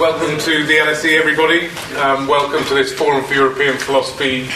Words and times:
Welcome 0.00 0.38
to 0.38 0.64
the 0.64 0.74
LSE, 0.74 1.18
everybody. 1.18 1.66
Um, 1.96 2.28
welcome 2.28 2.64
to 2.66 2.74
this 2.74 2.92
Forum 2.92 3.24
for 3.24 3.34
European 3.34 3.76
Philosophy 3.78 4.48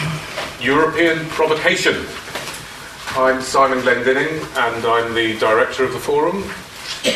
European 0.64 1.26
Provocation. 1.30 2.06
I'm 3.20 3.42
Simon 3.42 3.80
Glendinning, 3.80 4.38
and 4.56 4.86
I'm 4.86 5.12
the 5.14 5.36
director 5.40 5.82
of 5.82 5.94
the 5.94 5.98
forum. 5.98 6.44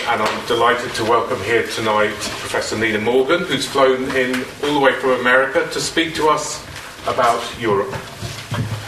And 0.09 0.21
I'm 0.21 0.47
delighted 0.49 0.93
to 0.95 1.04
welcome 1.04 1.41
here 1.45 1.69
tonight 1.69 2.17
Professor 2.41 2.77
Nina 2.77 2.99
Morgan, 2.99 3.45
who's 3.45 3.65
flown 3.65 4.11
in 4.17 4.45
all 4.65 4.74
the 4.74 4.81
way 4.81 4.95
from 4.95 5.11
America 5.21 5.61
to 5.71 5.81
speak 5.81 6.17
to 6.17 6.29
us 6.29 6.67
about 7.06 7.40
Europe 7.61 7.95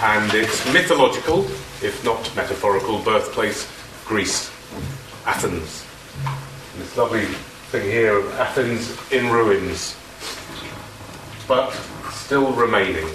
and 0.02 0.34
its 0.34 0.66
mythological, 0.72 1.44
if 1.80 2.02
not 2.04 2.18
metaphorical, 2.34 2.98
birthplace, 3.02 3.70
Greece, 4.04 4.50
Athens. 5.26 5.86
And 6.26 6.82
this 6.82 6.96
lovely 6.96 7.28
thing 7.70 7.82
here 7.82 8.18
of 8.18 8.32
Athens 8.40 8.96
in 9.12 9.30
ruins, 9.30 9.94
but 11.46 11.70
still 12.10 12.52
remaining. 12.52 13.06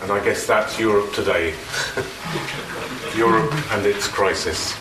And 0.00 0.10
I 0.10 0.24
guess 0.24 0.46
that's 0.46 0.78
Europe 0.78 1.12
today. 1.12 1.52
Europe 3.16 3.52
and 3.72 3.84
its 3.84 4.08
crisis. 4.08 4.74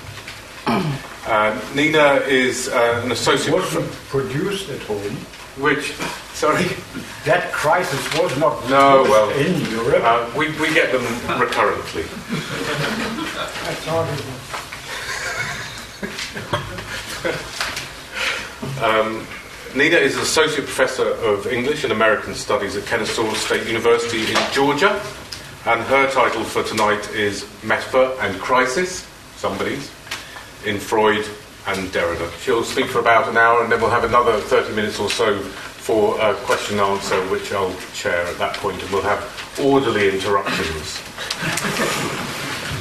Uh, 1.27 1.59
Nina 1.75 2.21
is 2.25 2.69
uh, 2.69 3.01
an 3.03 3.11
associate. 3.11 3.53
wasn't 3.53 3.91
produced 4.07 4.69
at 4.69 4.79
home. 4.83 5.17
Which, 5.59 5.91
sorry? 6.31 6.63
That 7.25 7.51
crisis 7.51 7.99
was 8.17 8.37
not 8.39 8.63
No, 8.69 9.03
well, 9.03 9.29
in 9.31 9.59
Europe. 9.69 10.03
Uh, 10.05 10.31
we, 10.37 10.57
we 10.57 10.73
get 10.73 10.93
them 10.93 11.03
recurrently. 11.37 12.03
I 13.67 13.75
thought 13.83 14.07
it 14.07 14.23
was. 17.33 17.63
Um, 18.81 19.25
Nina 19.75 19.97
is 19.97 20.15
an 20.15 20.21
associate 20.21 20.65
professor 20.65 21.09
of 21.25 21.47
English 21.47 21.83
and 21.83 21.91
American 21.91 22.35
Studies 22.35 22.75
at 22.75 22.85
Kennesaw 22.85 23.33
State 23.33 23.65
University 23.65 24.21
in 24.21 24.37
Georgia, 24.53 25.01
and 25.65 25.81
her 25.81 26.09
title 26.11 26.43
for 26.43 26.61
tonight 26.61 27.09
is 27.11 27.47
Metaphor 27.63 28.15
and 28.19 28.39
Crisis, 28.39 29.07
somebody's, 29.35 29.91
in 30.65 30.77
Freud 30.77 31.25
and 31.65 31.87
Derrida. 31.89 32.31
She'll 32.39 32.63
speak 32.63 32.85
for 32.85 32.99
about 32.99 33.27
an 33.27 33.37
hour, 33.37 33.63
and 33.63 33.71
then 33.71 33.81
we'll 33.81 33.89
have 33.89 34.03
another 34.03 34.39
30 34.39 34.75
minutes 34.75 34.99
or 34.99 35.09
so 35.09 35.39
for 35.39 36.19
a 36.21 36.35
question 36.35 36.77
and 36.77 36.87
answer, 36.87 37.19
which 37.29 37.51
I'll 37.51 37.75
chair 37.93 38.21
at 38.27 38.37
that 38.37 38.57
point, 38.57 38.79
and 38.81 38.91
we'll 38.91 39.01
have 39.01 39.23
orderly 39.59 40.09
interruptions. 40.09 40.97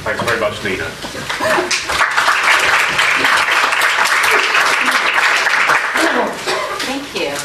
Thanks 0.05 0.21
very 0.23 0.39
much, 0.39 0.63
Nina. 0.63 0.87
Thank 6.87 7.15
you. 7.15 7.35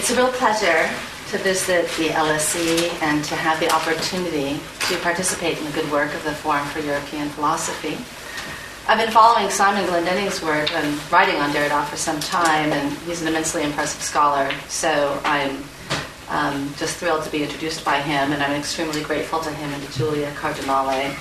It's 0.00 0.10
a 0.10 0.16
real 0.16 0.32
pleasure 0.32 0.88
to 1.28 1.36
visit 1.44 1.84
the 1.98 2.08
LSE 2.08 2.90
and 3.02 3.22
to 3.22 3.36
have 3.36 3.60
the 3.60 3.70
opportunity 3.70 4.58
to 4.88 4.96
participate 5.00 5.58
in 5.58 5.64
the 5.66 5.72
good 5.72 5.92
work 5.92 6.14
of 6.14 6.24
the 6.24 6.32
Forum 6.32 6.66
for 6.68 6.78
European 6.80 7.28
Philosophy. 7.28 7.98
I've 8.88 8.96
been 8.96 9.12
following 9.12 9.50
Simon 9.50 9.84
Glendinning's 9.84 10.42
work 10.42 10.72
and 10.72 11.12
writing 11.12 11.36
on 11.36 11.50
Derrida 11.50 11.84
for 11.84 11.98
some 11.98 12.18
time, 12.18 12.72
and 12.72 12.96
he's 13.00 13.20
an 13.20 13.28
immensely 13.28 13.62
impressive 13.62 14.00
scholar. 14.00 14.50
So 14.68 15.20
I'm 15.22 15.62
um, 16.30 16.72
just 16.78 16.96
thrilled 16.96 17.22
to 17.24 17.30
be 17.30 17.42
introduced 17.42 17.84
by 17.84 18.00
him, 18.00 18.32
and 18.32 18.42
I'm 18.42 18.58
extremely 18.58 19.02
grateful 19.02 19.40
to 19.40 19.50
him 19.50 19.70
and 19.70 19.82
to 19.82 19.98
Julia 19.98 20.32
Cardinale 20.34 21.14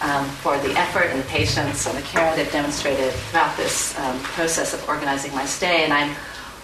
um, 0.00 0.26
for 0.46 0.56
the 0.58 0.70
effort 0.78 1.06
and 1.06 1.18
the 1.18 1.26
patience 1.26 1.88
and 1.88 1.98
the 1.98 2.02
care 2.02 2.36
they've 2.36 2.52
demonstrated 2.52 3.12
throughout 3.12 3.56
this 3.56 3.98
um, 3.98 4.16
process 4.20 4.74
of 4.74 4.88
organizing 4.88 5.34
my 5.34 5.44
stay. 5.44 5.82
And 5.82 5.92
I'm 5.92 6.14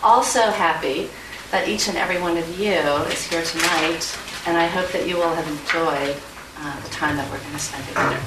also 0.04 0.52
happy 0.52 1.10
that 1.50 1.68
each 1.68 1.88
and 1.88 1.96
every 1.96 2.20
one 2.20 2.36
of 2.36 2.60
you 2.60 2.78
is 3.12 3.24
here 3.24 3.42
tonight, 3.42 4.18
and 4.46 4.56
I 4.56 4.66
hope 4.66 4.92
that 4.92 5.08
you 5.08 5.16
will 5.16 5.32
have 5.34 5.48
enjoyed 5.48 6.16
uh, 6.58 6.80
the 6.80 6.88
time 6.90 7.16
that 7.16 7.30
we're 7.30 7.38
going 7.38 7.52
to 7.52 7.58
spend 7.58 7.86
together. 7.88 8.20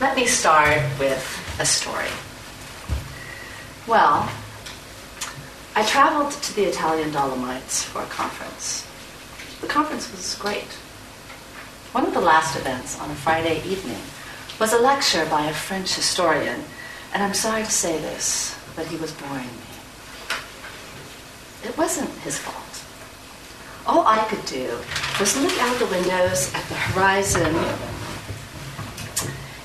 Let 0.00 0.16
me 0.16 0.26
start 0.26 0.82
with 0.98 1.22
a 1.60 1.64
story. 1.64 2.10
Well, 3.86 4.28
I 5.76 5.84
traveled 5.86 6.32
to 6.32 6.54
the 6.56 6.64
Italian 6.64 7.12
Dolomites 7.12 7.84
for 7.84 8.02
a 8.02 8.06
conference. 8.06 8.86
The 9.60 9.68
conference 9.68 10.10
was 10.10 10.34
great. 10.34 10.72
One 11.92 12.04
of 12.04 12.14
the 12.14 12.20
last 12.20 12.56
events 12.56 12.98
on 13.00 13.10
a 13.10 13.14
Friday 13.14 13.62
evening 13.64 14.00
was 14.58 14.72
a 14.72 14.78
lecture 14.78 15.24
by 15.26 15.46
a 15.46 15.54
French 15.54 15.94
historian, 15.94 16.64
and 17.14 17.22
I'm 17.22 17.34
sorry 17.34 17.62
to 17.62 17.70
say 17.70 17.98
this, 17.98 18.58
but 18.74 18.86
he 18.86 18.96
was 18.96 19.12
boring. 19.12 19.48
It 21.66 21.76
wasn't 21.76 22.10
his 22.20 22.38
fault. 22.38 22.84
All 23.86 24.06
I 24.06 24.24
could 24.28 24.44
do 24.46 24.78
was 25.18 25.36
look 25.36 25.58
out 25.60 25.76
the 25.80 25.86
windows 25.86 26.54
at 26.54 26.64
the 26.68 26.74
horizon 26.74 27.54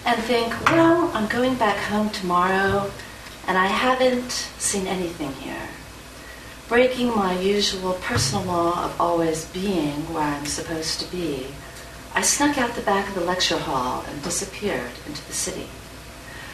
and 0.05 0.23
think, 0.23 0.51
well, 0.65 1.11
I'm 1.13 1.27
going 1.27 1.55
back 1.55 1.77
home 1.77 2.09
tomorrow, 2.09 2.89
and 3.47 3.55
I 3.55 3.67
haven't 3.67 4.31
seen 4.57 4.87
anything 4.87 5.31
here. 5.33 5.69
Breaking 6.67 7.15
my 7.15 7.39
usual 7.39 7.93
personal 7.93 8.45
law 8.45 8.83
of 8.83 8.99
always 8.99 9.45
being 9.45 10.11
where 10.11 10.23
I'm 10.23 10.47
supposed 10.47 10.99
to 11.01 11.11
be, 11.11 11.47
I 12.15 12.23
snuck 12.23 12.57
out 12.57 12.73
the 12.73 12.81
back 12.81 13.09
of 13.09 13.13
the 13.13 13.21
lecture 13.21 13.59
hall 13.59 14.03
and 14.09 14.23
disappeared 14.23 14.91
into 15.05 15.23
the 15.27 15.33
city. 15.33 15.67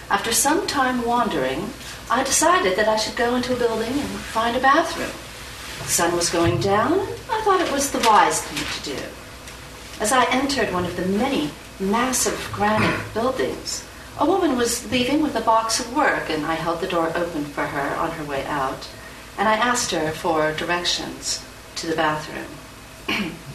After 0.09 0.33
some 0.33 0.67
time 0.67 1.05
wandering, 1.05 1.69
I 2.11 2.25
decided 2.25 2.77
that 2.77 2.89
I 2.89 2.97
should 2.97 3.15
go 3.15 3.35
into 3.35 3.55
a 3.55 3.59
building 3.59 3.93
and 3.93 4.09
find 4.35 4.57
a 4.57 4.59
bathroom. 4.59 5.11
The 5.79 5.87
sun 5.87 6.15
was 6.15 6.29
going 6.29 6.59
down, 6.59 6.93
and 6.93 7.31
I 7.31 7.41
thought 7.43 7.61
it 7.61 7.71
was 7.71 7.91
the 7.91 8.05
wise 8.07 8.41
thing 8.41 8.65
to 8.81 8.95
do. 8.95 9.05
As 9.99 10.11
I 10.11 10.25
entered 10.31 10.73
one 10.73 10.85
of 10.85 10.95
the 10.95 11.05
many 11.05 11.51
massive 11.79 12.49
granite 12.53 13.01
buildings, 13.13 13.85
a 14.19 14.25
woman 14.25 14.57
was 14.57 14.91
leaving 14.91 15.21
with 15.21 15.35
a 15.35 15.41
box 15.41 15.79
of 15.79 15.95
work, 15.95 16.29
and 16.29 16.45
I 16.45 16.55
held 16.55 16.81
the 16.81 16.87
door 16.87 17.11
open 17.15 17.45
for 17.45 17.65
her 17.65 17.95
on 17.97 18.11
her 18.11 18.23
way 18.25 18.45
out, 18.45 18.87
and 19.37 19.47
I 19.47 19.55
asked 19.55 19.91
her 19.91 20.11
for 20.11 20.53
directions 20.53 21.43
to 21.75 21.87
the 21.87 21.95
bathroom. 21.95 23.31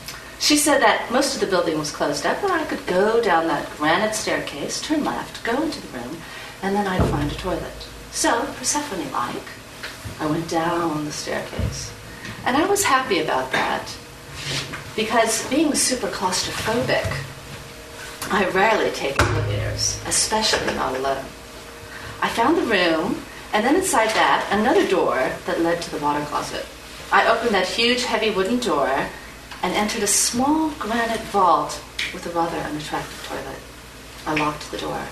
She 0.42 0.56
said 0.56 0.82
that 0.82 1.08
most 1.12 1.36
of 1.36 1.40
the 1.40 1.46
building 1.46 1.78
was 1.78 1.92
closed 1.92 2.26
up, 2.26 2.42
but 2.42 2.50
I 2.50 2.64
could 2.64 2.84
go 2.88 3.22
down 3.22 3.46
that 3.46 3.70
granite 3.76 4.12
staircase, 4.16 4.82
turn 4.82 5.04
left, 5.04 5.44
go 5.44 5.62
into 5.62 5.80
the 5.80 5.96
room, 5.96 6.16
and 6.62 6.74
then 6.74 6.84
I'd 6.84 7.08
find 7.10 7.30
a 7.30 7.34
toilet. 7.36 7.86
So, 8.10 8.44
Persephone 8.56 9.12
like, 9.12 9.46
I 10.18 10.26
went 10.26 10.48
down 10.48 11.04
the 11.04 11.12
staircase. 11.12 11.92
And 12.44 12.56
I 12.56 12.66
was 12.66 12.84
happy 12.84 13.20
about 13.20 13.52
that 13.52 13.96
because 14.96 15.48
being 15.48 15.74
super 15.74 16.08
claustrophobic, 16.08 17.06
I 18.30 18.48
rarely 18.50 18.90
take 18.90 19.20
elevators, 19.20 20.00
especially 20.06 20.74
not 20.74 20.96
alone. 20.96 21.24
I 22.20 22.28
found 22.28 22.56
the 22.56 22.62
room, 22.62 23.22
and 23.52 23.64
then 23.64 23.76
inside 23.76 24.10
that, 24.10 24.48
another 24.50 24.86
door 24.88 25.30
that 25.46 25.60
led 25.60 25.82
to 25.82 25.90
the 25.90 25.98
water 25.98 26.24
closet. 26.26 26.66
I 27.12 27.26
opened 27.28 27.54
that 27.54 27.68
huge, 27.68 28.04
heavy 28.04 28.30
wooden 28.30 28.58
door 28.58 28.88
and 29.62 29.74
entered 29.74 30.02
a 30.02 30.06
small 30.06 30.70
granite 30.78 31.20
vault 31.20 31.82
with 32.12 32.26
a 32.26 32.30
rather 32.30 32.56
unattractive 32.56 33.26
toilet. 33.28 33.60
I 34.26 34.34
locked 34.34 34.70
the 34.70 34.78
door. 34.78 35.02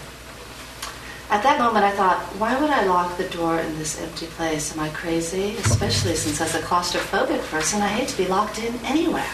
At 1.31 1.45
that 1.45 1.61
moment, 1.61 1.85
I 1.85 1.93
thought, 1.93 2.19
why 2.41 2.61
would 2.61 2.71
I 2.71 2.85
lock 2.87 3.17
the 3.17 3.29
door 3.29 3.61
in 3.61 3.79
this 3.79 4.01
empty 4.03 4.27
place? 4.27 4.75
Am 4.77 4.81
I 4.81 4.89
crazy? 4.89 5.55
Especially 5.59 6.17
since, 6.17 6.41
as 6.41 6.57
a 6.57 6.61
claustrophobic 6.61 7.41
person, 7.51 7.81
I 7.81 7.87
hate 7.87 8.09
to 8.09 8.17
be 8.17 8.27
locked 8.27 8.59
in 8.59 8.75
anywhere. 8.85 9.31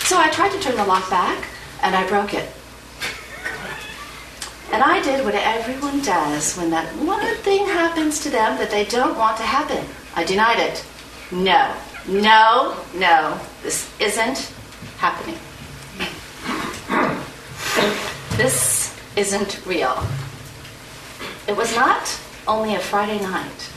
So 0.00 0.18
I 0.18 0.28
tried 0.28 0.52
to 0.52 0.60
turn 0.60 0.76
the 0.76 0.84
lock 0.84 1.08
back, 1.08 1.42
and 1.82 1.96
I 1.96 2.06
broke 2.06 2.34
it. 2.34 2.46
And 4.72 4.82
I 4.82 5.00
did 5.02 5.24
what 5.24 5.34
everyone 5.34 6.02
does 6.02 6.54
when 6.54 6.68
that 6.68 6.86
one 6.96 7.34
thing 7.36 7.64
happens 7.64 8.20
to 8.24 8.28
them 8.28 8.58
that 8.58 8.70
they 8.70 8.84
don't 8.84 9.16
want 9.16 9.38
to 9.38 9.42
happen. 9.42 9.86
I 10.14 10.22
denied 10.22 10.58
it. 10.58 10.84
No, 11.32 11.74
no, 12.06 12.76
no, 12.94 13.40
this 13.62 13.90
isn't 13.98 14.52
happening. 14.98 15.38
This 18.36 18.94
isn't 19.16 19.64
real. 19.64 20.06
It 21.48 21.56
was 21.56 21.76
not 21.76 22.20
only 22.48 22.74
a 22.74 22.80
Friday 22.80 23.20
night, 23.20 23.70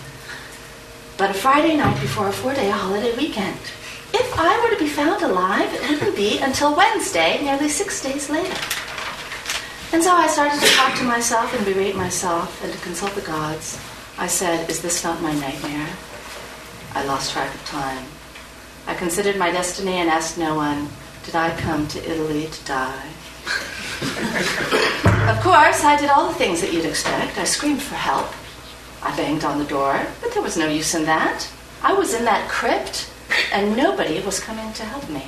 but 1.18 1.30
a 1.30 1.36
Friday 1.36 1.77
night 1.77 2.01
before 2.01 2.27
a 2.27 2.31
four 2.31 2.56
day 2.56 2.68
holiday 2.69 3.16
weekend. 3.16 3.60
If 4.12 4.33
I 4.39 4.60
were 4.60 4.75
to 4.75 4.83
be 4.83 4.89
found 4.89 5.21
alive, 5.21 5.71
it 5.71 5.88
wouldn't 5.88 6.16
be 6.16 6.39
until 6.39 6.75
Wednesday, 6.75 7.39
nearly 7.44 7.69
six 7.69 8.01
days 8.01 8.27
later. 8.27 8.57
And 9.94 10.04
so 10.04 10.12
I 10.13 10.25
started 10.27 10.60
to 10.60 10.66
talk 10.74 10.98
to 10.98 11.04
myself 11.04 11.54
and 11.56 11.63
berate 11.63 11.95
myself 11.95 12.63
and 12.63 12.74
to 12.74 12.80
consult 12.80 13.13
the 13.13 13.21
gods. 13.21 13.80
I 14.18 14.25
said, 14.25 14.68
Is 14.68 14.81
this 14.81 15.04
not 15.04 15.21
my 15.21 15.33
nightmare? 15.33 15.89
I 16.95 17.06
lost 17.06 17.33
track 17.33 17.54
of 17.54 17.63
time. 17.66 18.04
I 18.88 18.95
considered 18.95 19.38
my 19.38 19.51
destiny 19.51 19.98
and 19.98 20.10
asked 20.10 20.39
no 20.39 20.56
one, 20.56 20.89
Did 21.24 21.36
I 21.36 21.56
come 21.62 21.88
to 21.89 22.12
Italy 22.12 22.48
to 22.48 22.66
die? 22.66 23.06
Of 24.01 25.39
course, 25.41 25.83
I 25.83 25.97
did 25.99 26.09
all 26.09 26.27
the 26.29 26.35
things 26.35 26.61
that 26.61 26.71
you'd 26.71 26.85
expect. 26.85 27.37
I 27.37 27.43
screamed 27.43 27.81
for 27.81 27.95
help. 27.95 28.27
I 29.01 29.15
banged 29.15 29.43
on 29.43 29.59
the 29.59 29.65
door, 29.65 30.05
but 30.21 30.33
there 30.33 30.43
was 30.43 30.57
no 30.57 30.67
use 30.67 30.95
in 30.95 31.05
that. 31.05 31.49
I 31.81 31.93
was 31.93 32.13
in 32.13 32.25
that 32.25 32.49
crypt, 32.49 33.09
and 33.53 33.75
nobody 33.75 34.21
was 34.21 34.39
coming 34.39 34.71
to 34.73 34.83
help 34.83 35.09
me. 35.09 35.27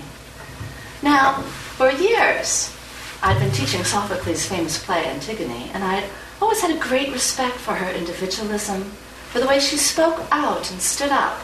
Now, 1.01 1.41
for 1.41 1.91
years, 1.91 2.75
I'd 3.21 3.39
been 3.39 3.51
teaching 3.51 3.83
Sophocles' 3.83 4.45
famous 4.45 4.83
play 4.83 5.05
Antigone, 5.05 5.69
and 5.73 5.83
I'd 5.83 6.09
always 6.41 6.61
had 6.61 6.75
a 6.75 6.79
great 6.79 7.11
respect 7.11 7.55
for 7.55 7.75
her 7.75 7.91
individualism, 7.91 8.83
for 9.31 9.39
the 9.39 9.47
way 9.47 9.59
she 9.59 9.77
spoke 9.77 10.21
out 10.31 10.71
and 10.71 10.81
stood 10.81 11.11
up. 11.11 11.39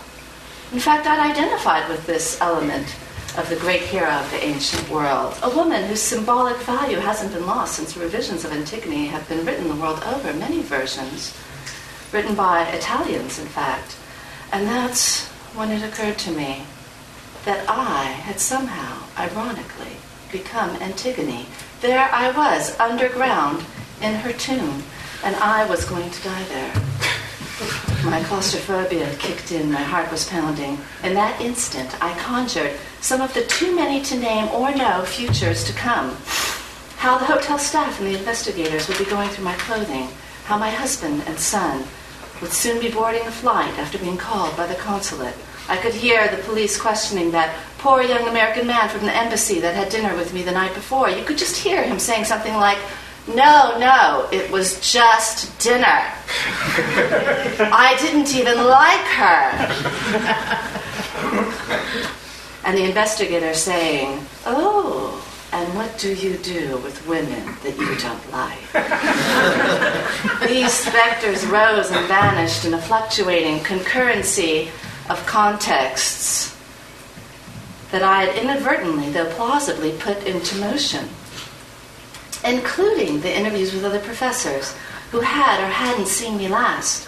In 0.72 0.80
fact, 0.80 1.08
I'd 1.08 1.32
identified 1.32 1.90
with 1.90 2.06
this 2.06 2.40
element 2.42 2.96
of 3.38 3.48
the 3.50 3.56
great 3.58 3.82
hero 3.82 4.10
of 4.10 4.32
the 4.32 4.44
ancient 4.44 4.90
world, 4.90 5.38
a 5.44 5.56
woman 5.56 5.84
whose 5.86 6.02
symbolic 6.02 6.58
value 6.58 6.98
hasn't 6.98 7.32
been 7.32 7.46
lost 7.46 7.76
since 7.76 7.96
revisions 7.96 8.44
of 8.44 8.52
Antigone 8.52 9.06
have 9.06 9.30
been 9.30 9.46
written 9.46 9.68
the 9.68 9.76
world 9.76 10.04
over, 10.06 10.34
many 10.34 10.62
versions, 10.64 11.38
written 12.12 12.34
by 12.34 12.68
Italians, 12.70 13.38
in 13.38 13.48
fact. 13.48 13.96
And 14.52 14.68
that's 14.68 15.28
when 15.54 15.72
it 15.72 15.84
occurred 15.84 16.18
to 16.20 16.32
me 16.32 16.64
that 17.46 17.64
I 17.70 18.06
had 18.06 18.40
somehow, 18.40 19.04
ironically, 19.18 19.98
become 20.32 20.72
Antigone. 20.82 21.46
There 21.82 22.10
I 22.12 22.32
was, 22.32 22.78
underground, 22.80 23.64
in 24.02 24.16
her 24.16 24.34
tomb, 24.34 24.84
and 25.24 25.36
I 25.36 25.70
was 25.70 25.86
going 25.86 26.10
to 26.10 26.24
die 26.24 26.44
there. 26.46 27.84
My 28.06 28.24
claustrophobia 28.24 29.14
kicked 29.16 29.52
in, 29.52 29.72
my 29.72 29.82
heart 29.82 30.12
was 30.12 30.30
pounding. 30.30 30.78
In 31.04 31.14
that 31.16 31.42
instant, 31.42 32.02
I 32.02 32.18
conjured 32.20 32.74
some 33.02 33.22
of 33.22 33.34
the 33.34 33.44
too 33.46 33.76
many 33.76 34.02
to 34.04 34.18
name 34.18 34.48
or 34.50 34.74
know 34.74 35.04
futures 35.04 35.64
to 35.66 35.74
come. 35.74 36.16
How 36.98 37.18
the 37.18 37.26
hotel 37.26 37.58
staff 37.58 38.00
and 38.00 38.08
the 38.08 38.18
investigators 38.18 38.88
would 38.88 38.98
be 38.98 39.06
going 39.06 39.30
through 39.30 39.46
my 39.46 39.56
clothing, 39.56 40.10
how 40.46 40.58
my 40.58 40.70
husband 40.70 41.24
and 41.28 41.38
son 41.38 41.86
would 42.42 42.52
soon 42.52 42.80
be 42.80 42.92
boarding 42.92 43.26
a 43.26 43.32
flight 43.32 43.78
after 43.80 43.98
being 43.98 44.18
called 44.18 44.56
by 44.56 44.68
the 44.68 44.76
consulate. 44.76 45.36
I 45.68 45.76
could 45.78 45.94
hear 45.94 46.28
the 46.28 46.44
police 46.44 46.80
questioning 46.80 47.32
that 47.32 47.56
poor 47.80 48.02
young 48.02 48.28
American 48.28 48.68
man 48.68 48.90
from 48.90 49.06
the 49.06 49.16
embassy 49.16 49.60
that 49.60 49.76
had 49.76 49.90
dinner 49.90 50.16
with 50.16 50.34
me 50.34 50.44
the 50.44 50.52
night 50.52 50.74
before. 50.74 51.10
You 51.10 51.26
could 51.26 51.38
just 51.38 51.58
hear 51.58 51.84
him 51.84 52.00
saying 52.00 52.26
something 52.26 52.54
like, 52.54 52.78
no, 53.28 53.78
no, 53.78 54.28
it 54.32 54.50
was 54.52 54.80
just 54.80 55.60
dinner. 55.60 55.86
I 57.72 57.98
didn't 58.00 58.34
even 58.34 58.58
like 58.64 59.06
her. 59.20 59.52
and 62.64 62.78
the 62.78 62.86
investigator 62.86 63.54
saying, 63.54 64.26
Oh, 64.46 65.24
and 65.52 65.76
what 65.76 65.98
do 65.98 66.14
you 66.14 66.38
do 66.38 66.78
with 66.78 67.06
women 67.08 67.56
that 67.64 67.78
you 67.78 67.96
don't 67.98 68.32
like? 68.32 68.60
These 70.50 70.72
specters 70.72 71.46
rose 71.46 71.92
and 71.92 72.08
vanished 72.08 72.66
in 72.66 72.74
a 72.74 72.82
fluctuating 72.82 73.60
concurrency 73.60 74.70
of 75.10 75.26
contexts 75.26 76.56
that 77.92 78.04
I 78.04 78.26
had 78.26 78.38
inadvertently, 78.38 79.10
though 79.12 79.30
plausibly, 79.32 79.94
put 79.94 80.26
into 80.26 80.58
motion 80.58 81.10
including 82.44 83.22
the 83.22 83.38
interviews 83.38 83.74
with 83.74 83.86
other 83.86 84.00
professors 84.00 84.76
who 85.12 85.20
had 85.22 85.64
or 85.64 85.68
hadn't 85.68 86.08
seen 86.08 86.38
me 86.38 86.48
last. 86.48 87.08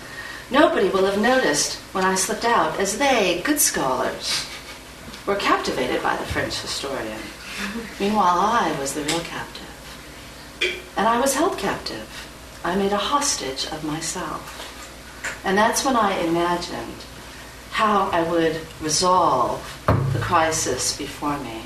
Nobody 0.52 0.90
will 0.90 1.06
have 1.06 1.22
noticed 1.22 1.76
when 1.94 2.04
I 2.04 2.16
slipped 2.16 2.46
out, 2.46 2.80
as 2.80 2.98
they, 2.98 3.42
good 3.44 3.60
scholars, 3.60 4.48
were 5.26 5.36
captivated 5.36 6.02
by 6.02 6.16
the 6.16 6.24
French 6.24 6.60
historian. 6.60 7.20
Meanwhile, 8.00 8.40
I 8.40 8.76
was 8.80 8.94
the 8.94 9.04
real 9.04 9.20
captive. 9.20 10.92
And 10.98 11.08
I 11.08 11.20
was 11.20 11.36
held 11.36 11.58
captive. 11.58 12.08
I 12.64 12.76
made 12.76 12.92
a 12.92 12.98
hostage 12.98 13.68
of 13.68 13.84
myself. 13.84 14.66
And 15.46 15.58
that's 15.58 15.86
when 15.86 15.96
I 15.96 16.20
imagined 16.20 17.06
how 17.72 18.10
I 18.12 18.24
would 18.30 18.60
resolve 18.82 19.62
the 20.14 20.20
crisis 20.20 20.98
before 20.98 21.38
me. 21.40 21.62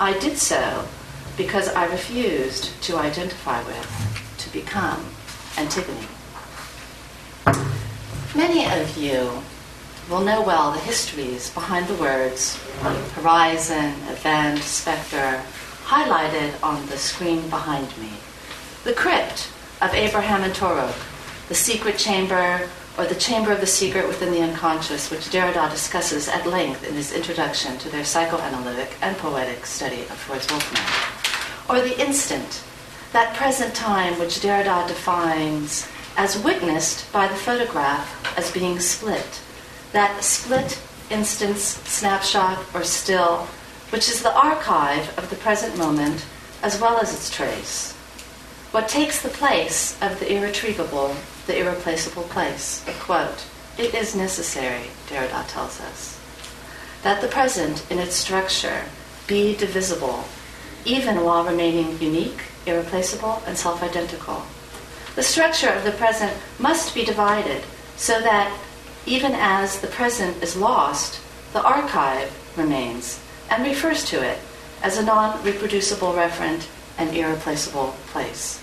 I 0.00 0.18
did 0.18 0.38
so 0.38 0.88
because 1.36 1.68
I 1.68 1.84
refused 1.86 2.82
to 2.84 2.96
identify 2.96 3.62
with, 3.64 4.34
to 4.38 4.52
become 4.52 5.04
Antigone. 5.58 6.08
Many 8.34 8.66
of 8.66 8.96
you 8.96 9.42
will 10.10 10.20
know 10.20 10.42
well 10.42 10.72
the 10.72 10.78
histories 10.78 11.50
behind 11.50 11.88
the 11.88 11.94
words 11.94 12.56
horizon, 13.14 13.94
event, 14.08 14.60
specter, 14.60 15.42
highlighted 15.84 16.52
on 16.62 16.86
the 16.86 16.96
screen 16.96 17.48
behind 17.48 17.86
me. 17.98 18.10
The 18.84 18.92
crypt 18.92 19.50
of 19.82 19.92
Abraham 19.94 20.42
and 20.42 20.54
Torok, 20.54 20.94
the 21.48 21.54
secret 21.54 21.98
chamber 21.98 22.68
or 22.98 23.04
the 23.04 23.14
chamber 23.14 23.52
of 23.52 23.60
the 23.60 23.66
secret 23.66 24.08
within 24.08 24.32
the 24.32 24.40
unconscious, 24.40 25.10
which 25.10 25.30
Derrida 25.30 25.70
discusses 25.70 26.28
at 26.28 26.46
length 26.46 26.88
in 26.88 26.94
his 26.94 27.12
introduction 27.12 27.76
to 27.78 27.90
their 27.90 28.04
psychoanalytic 28.04 28.96
and 29.02 29.16
poetic 29.18 29.66
study 29.66 30.00
of 30.02 30.16
Freud's 30.16 30.50
Wolfman 30.50 31.15
or 31.68 31.80
the 31.80 32.00
instant, 32.00 32.62
that 33.12 33.34
present 33.34 33.74
time 33.74 34.18
which 34.18 34.40
Derrida 34.40 34.86
defines 34.88 35.88
as 36.16 36.42
witnessed 36.42 37.10
by 37.12 37.28
the 37.28 37.34
photograph 37.34 38.38
as 38.38 38.50
being 38.50 38.80
split, 38.80 39.40
that 39.92 40.22
split 40.22 40.80
instance, 41.10 41.62
snapshot, 41.62 42.58
or 42.74 42.82
still, 42.82 43.46
which 43.90 44.08
is 44.08 44.22
the 44.22 44.34
archive 44.34 45.16
of 45.18 45.30
the 45.30 45.36
present 45.36 45.76
moment 45.78 46.24
as 46.62 46.80
well 46.80 46.98
as 46.98 47.12
its 47.12 47.30
trace. 47.30 47.92
What 48.72 48.88
takes 48.88 49.22
the 49.22 49.28
place 49.28 49.96
of 50.02 50.18
the 50.18 50.32
irretrievable, 50.32 51.14
the 51.46 51.58
irreplaceable 51.58 52.24
place? 52.24 52.84
Quote. 53.00 53.44
It 53.78 53.94
is 53.94 54.16
necessary, 54.16 54.88
Derrida 55.08 55.46
tells 55.48 55.80
us, 55.82 56.18
that 57.02 57.20
the 57.20 57.28
present 57.28 57.84
in 57.90 57.98
its 57.98 58.14
structure 58.14 58.84
be 59.26 59.54
divisible 59.54 60.24
even 60.86 61.24
while 61.24 61.44
remaining 61.44 62.00
unique, 62.00 62.40
irreplaceable, 62.64 63.42
and 63.46 63.58
self 63.58 63.82
identical. 63.82 64.42
The 65.16 65.22
structure 65.22 65.70
of 65.70 65.84
the 65.84 65.92
present 65.92 66.32
must 66.58 66.94
be 66.94 67.04
divided 67.04 67.64
so 67.96 68.20
that 68.20 68.56
even 69.06 69.32
as 69.34 69.80
the 69.80 69.86
present 69.86 70.42
is 70.42 70.56
lost, 70.56 71.20
the 71.52 71.62
archive 71.62 72.30
remains 72.56 73.20
and 73.50 73.64
refers 73.64 74.04
to 74.06 74.22
it 74.22 74.38
as 74.82 74.98
a 74.98 75.04
non 75.04 75.42
reproducible 75.42 76.12
referent 76.12 76.66
and 76.98 77.14
irreplaceable 77.14 77.94
place. 78.08 78.62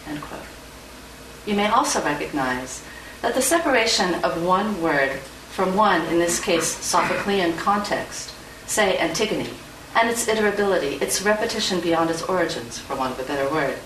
You 1.45 1.55
may 1.55 1.67
also 1.67 2.03
recognize 2.03 2.83
that 3.21 3.35
the 3.35 3.41
separation 3.41 4.15
of 4.23 4.43
one 4.43 4.81
word 4.81 5.19
from 5.49 5.75
one, 5.75 6.01
in 6.07 6.19
this 6.19 6.39
case, 6.39 6.75
Sophoclean 6.75 7.57
context, 7.57 8.33
say 8.65 8.97
Antigone, 8.97 9.49
and 9.95 10.09
its 10.09 10.25
iterability, 10.25 11.01
its 11.01 11.21
repetition 11.21 11.79
beyond 11.79 12.09
its 12.09 12.23
origins, 12.23 12.79
for 12.79 12.95
want 12.95 13.13
of 13.13 13.19
a 13.19 13.27
better 13.27 13.49
word, 13.53 13.77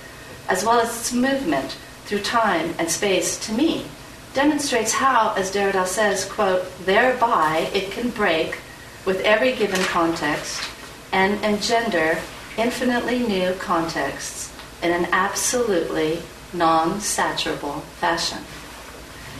as 0.47 0.63
well 0.63 0.79
as 0.79 0.89
its 0.89 1.13
movement 1.13 1.77
through 2.05 2.21
time 2.21 2.73
and 2.79 2.89
space, 2.89 3.37
to 3.45 3.51
me, 3.51 3.85
demonstrates 4.33 4.93
how, 4.93 5.33
as 5.35 5.51
Derrida 5.51 5.85
says, 5.85 6.25
quote, 6.25 6.65
thereby 6.85 7.69
it 7.73 7.91
can 7.91 8.09
break 8.09 8.59
with 9.05 9.21
every 9.21 9.53
given 9.55 9.81
context 9.85 10.63
and 11.11 11.43
engender 11.43 12.19
infinitely 12.57 13.19
new 13.19 13.53
contexts 13.53 14.53
in 14.81 14.91
an 14.91 15.07
absolutely 15.11 16.21
non 16.53 16.99
saturable 16.99 17.81
fashion. 17.99 18.39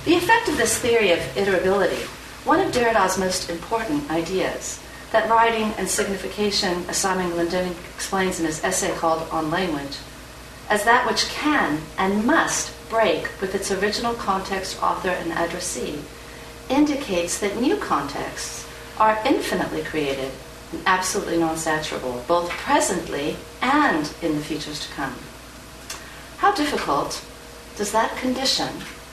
The 0.06 0.16
effect 0.16 0.48
of 0.48 0.58
this 0.58 0.78
theory 0.78 1.12
of 1.12 1.20
iterability, 1.36 2.06
one 2.46 2.60
of 2.60 2.72
Derrida's 2.72 3.18
most 3.18 3.50
important 3.50 4.10
ideas, 4.10 4.82
that 5.12 5.30
writing 5.30 5.74
and 5.78 5.88
signification, 5.88 6.86
as 6.90 6.98
Simon 6.98 7.32
Glendinning 7.32 7.76
explains 7.96 8.40
in 8.40 8.46
his 8.46 8.64
essay 8.64 8.94
called 8.96 9.28
On 9.32 9.50
Language, 9.50 9.98
as 10.70 10.84
that 10.84 11.08
which 11.08 11.30
can 11.30 11.82
and 11.98 12.26
must 12.26 12.74
break 12.90 13.30
with 13.42 13.56
its 13.56 13.72
original 13.72 14.14
context, 14.14 14.82
author, 14.82 15.10
and 15.10 15.32
addressee, 15.32 16.00
indicates 16.70 17.40
that 17.40 17.60
new 17.60 17.78
contexts 17.78 18.68
are 19.00 19.22
infinitely 19.26 19.84
created 19.84 20.32
and 20.72 20.82
absolutely 20.86 21.38
non 21.38 21.56
saturable, 21.56 22.26
both 22.28 22.50
presently 22.50 23.38
and 23.62 24.12
in 24.22 24.36
the 24.36 24.44
futures 24.44 24.86
to 24.86 24.94
come. 24.94 25.16
How 26.38 26.54
difficult 26.54 27.24
does 27.78 27.92
that 27.94 28.18
condition 28.18 28.70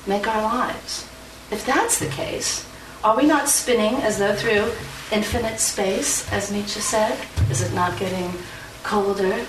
make 0.06 0.26
our 0.26 0.42
lives? 0.42 1.08
If 1.50 1.64
that's 1.64 1.98
the 1.98 2.08
case, 2.08 2.66
are 3.04 3.14
we 3.14 3.26
not 3.26 3.50
spinning 3.50 3.96
as 3.96 4.18
though 4.18 4.34
through 4.34 4.73
infinite 5.12 5.61
space, 5.61 6.30
as 6.32 6.50
Nietzsche 6.50 6.80
said? 6.80 7.18
Is 7.50 7.61
it 7.61 7.75
not 7.75 7.99
getting 7.99 8.32
colder? 8.82 9.44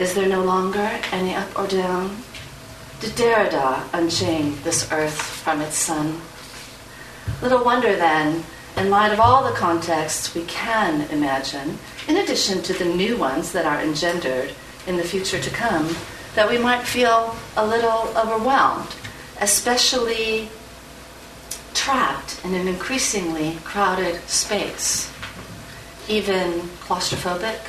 Is 0.00 0.14
there 0.14 0.28
no 0.28 0.42
longer 0.42 0.90
any 1.12 1.32
up 1.32 1.56
or 1.56 1.68
down? 1.68 2.16
Did 2.98 3.12
Derrida 3.12 3.84
unchain 3.92 4.60
this 4.64 4.90
earth 4.90 5.14
from 5.14 5.60
its 5.60 5.76
sun? 5.76 6.20
Little 7.40 7.64
wonder 7.64 7.94
then, 7.94 8.42
in 8.76 8.90
light 8.90 9.12
of 9.12 9.20
all 9.20 9.44
the 9.44 9.56
contexts 9.56 10.34
we 10.34 10.42
can 10.46 11.02
imagine, 11.10 11.78
in 12.08 12.16
addition 12.16 12.62
to 12.62 12.72
the 12.72 12.84
new 12.84 13.16
ones 13.16 13.52
that 13.52 13.64
are 13.64 13.80
engendered 13.80 14.50
in 14.88 14.96
the 14.96 15.04
future 15.04 15.38
to 15.38 15.50
come, 15.50 15.94
that 16.34 16.50
we 16.50 16.58
might 16.58 16.82
feel 16.82 17.36
a 17.56 17.64
little 17.64 18.12
overwhelmed, 18.16 18.88
especially 19.40 20.48
trapped 21.74 22.40
in 22.44 22.54
an 22.54 22.68
increasingly 22.68 23.56
crowded 23.64 24.20
space, 24.28 25.10
even 26.08 26.52
claustrophobic. 26.84 27.60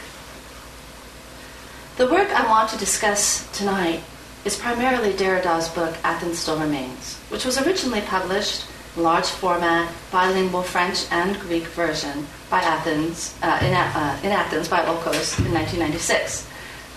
The 1.98 2.07
work 2.07 2.29
I 2.31 2.48
want 2.48 2.69
to 2.72 2.77
discuss 2.77 3.50
tonight 3.57 4.01
is 4.45 4.57
primarily 4.57 5.13
Derrida's 5.13 5.69
book 5.69 5.95
Athens 6.03 6.39
Still 6.39 6.60
Remains, 6.60 7.17
which 7.29 7.45
was 7.45 7.57
originally 7.62 8.01
published 8.01 8.65
in 8.95 9.03
large 9.03 9.27
format, 9.27 9.91
bilingual 10.12 10.63
French 10.63 11.05
and 11.12 11.39
Greek 11.39 11.63
version 11.67 12.27
by 12.50 12.60
Athens, 12.62 13.36
uh, 13.41 13.60
in, 13.62 13.74
uh, 13.74 14.19
in, 14.24 14.31
Athens 14.31 14.67
by 14.67 14.79
Olkos 14.79 15.39
in 15.39 15.53
1996, 15.53 16.48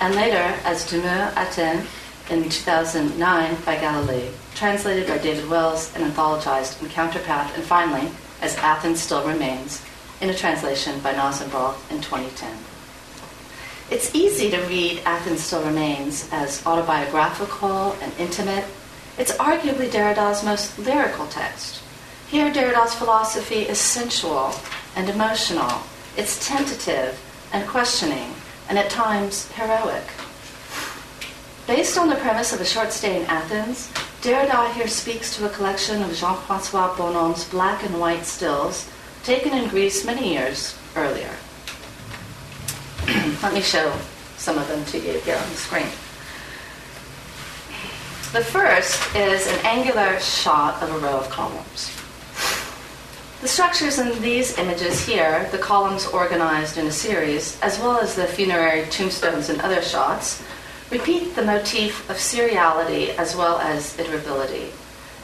and 0.00 0.14
later 0.14 0.54
as 0.64 0.84
Demeure 0.90 1.32
Athènes 1.34 1.86
in 2.30 2.48
2009 2.48 3.56
by 3.64 3.76
Galilée, 3.76 4.30
translated 4.54 5.06
by 5.06 5.18
David 5.18 5.48
Wills 5.48 5.94
and 5.94 6.04
anthologized 6.04 6.82
in 6.82 6.88
Counterpath, 6.88 7.54
and 7.54 7.64
finally 7.64 8.10
as 8.40 8.56
Athens 8.56 9.00
Still 9.00 9.26
Remains 9.26 9.84
in 10.20 10.30
a 10.30 10.34
translation 10.34 10.98
by 11.00 11.12
Naas 11.12 11.40
and 11.40 11.50
Brault 11.50 11.76
in 11.90 12.00
2010. 12.00 12.56
It's 13.90 14.14
easy 14.14 14.50
to 14.50 14.60
read 14.62 15.00
Athens 15.04 15.42
Still 15.42 15.64
Remains 15.64 16.28
as 16.32 16.66
autobiographical 16.66 17.96
and 18.02 18.12
intimate. 18.18 18.64
It's 19.18 19.32
arguably 19.32 19.90
Derrida's 19.90 20.44
most 20.44 20.78
lyrical 20.78 21.26
text. 21.28 21.82
Here, 22.28 22.52
Derrida's 22.52 22.94
philosophy 22.94 23.60
is 23.60 23.78
sensual 23.78 24.52
and 24.96 25.08
emotional. 25.08 25.82
It's 26.16 26.44
tentative 26.46 27.20
and 27.52 27.68
questioning, 27.68 28.34
and 28.68 28.76
at 28.76 28.90
times 28.90 29.50
heroic. 29.52 30.02
Based 31.66 31.98
on 31.98 32.08
the 32.08 32.14
premise 32.14 32.52
of 32.52 32.60
a 32.60 32.64
short 32.64 32.92
stay 32.92 33.20
in 33.20 33.26
Athens, 33.26 33.90
Derrida 34.22 34.72
here 34.74 34.86
speaks 34.86 35.36
to 35.36 35.46
a 35.46 35.48
collection 35.48 36.00
of 36.00 36.14
Jean 36.14 36.36
Francois 36.42 36.96
Bonhomme's 36.96 37.42
black 37.42 37.82
and 37.82 37.98
white 37.98 38.24
stills 38.24 38.88
taken 39.24 39.52
in 39.52 39.68
Greece 39.68 40.04
many 40.04 40.32
years 40.34 40.78
earlier. 40.94 41.32
Let 43.42 43.52
me 43.52 43.62
show 43.62 43.92
some 44.36 44.58
of 44.58 44.68
them 44.68 44.84
to 44.84 44.98
you 44.98 45.18
here 45.18 45.34
on 45.34 45.50
the 45.50 45.56
screen. 45.56 45.88
The 48.32 48.44
first 48.44 49.16
is 49.16 49.48
an 49.48 49.66
angular 49.66 50.20
shot 50.20 50.80
of 50.84 50.94
a 50.94 50.98
row 50.98 51.18
of 51.18 51.28
columns. 51.30 51.90
The 53.40 53.48
structures 53.48 53.98
in 53.98 54.22
these 54.22 54.56
images 54.56 55.04
here, 55.04 55.48
the 55.50 55.58
columns 55.58 56.06
organized 56.06 56.78
in 56.78 56.86
a 56.86 56.92
series, 56.92 57.60
as 57.60 57.78
well 57.80 57.98
as 57.98 58.14
the 58.14 58.26
funerary 58.26 58.86
tombstones 58.86 59.48
and 59.48 59.60
other 59.60 59.82
shots, 59.82 60.44
repeat 60.90 61.34
the 61.34 61.44
motif 61.44 62.08
of 62.08 62.16
seriality 62.16 63.14
as 63.16 63.34
well 63.34 63.58
as 63.58 63.96
iterability, 63.96 64.70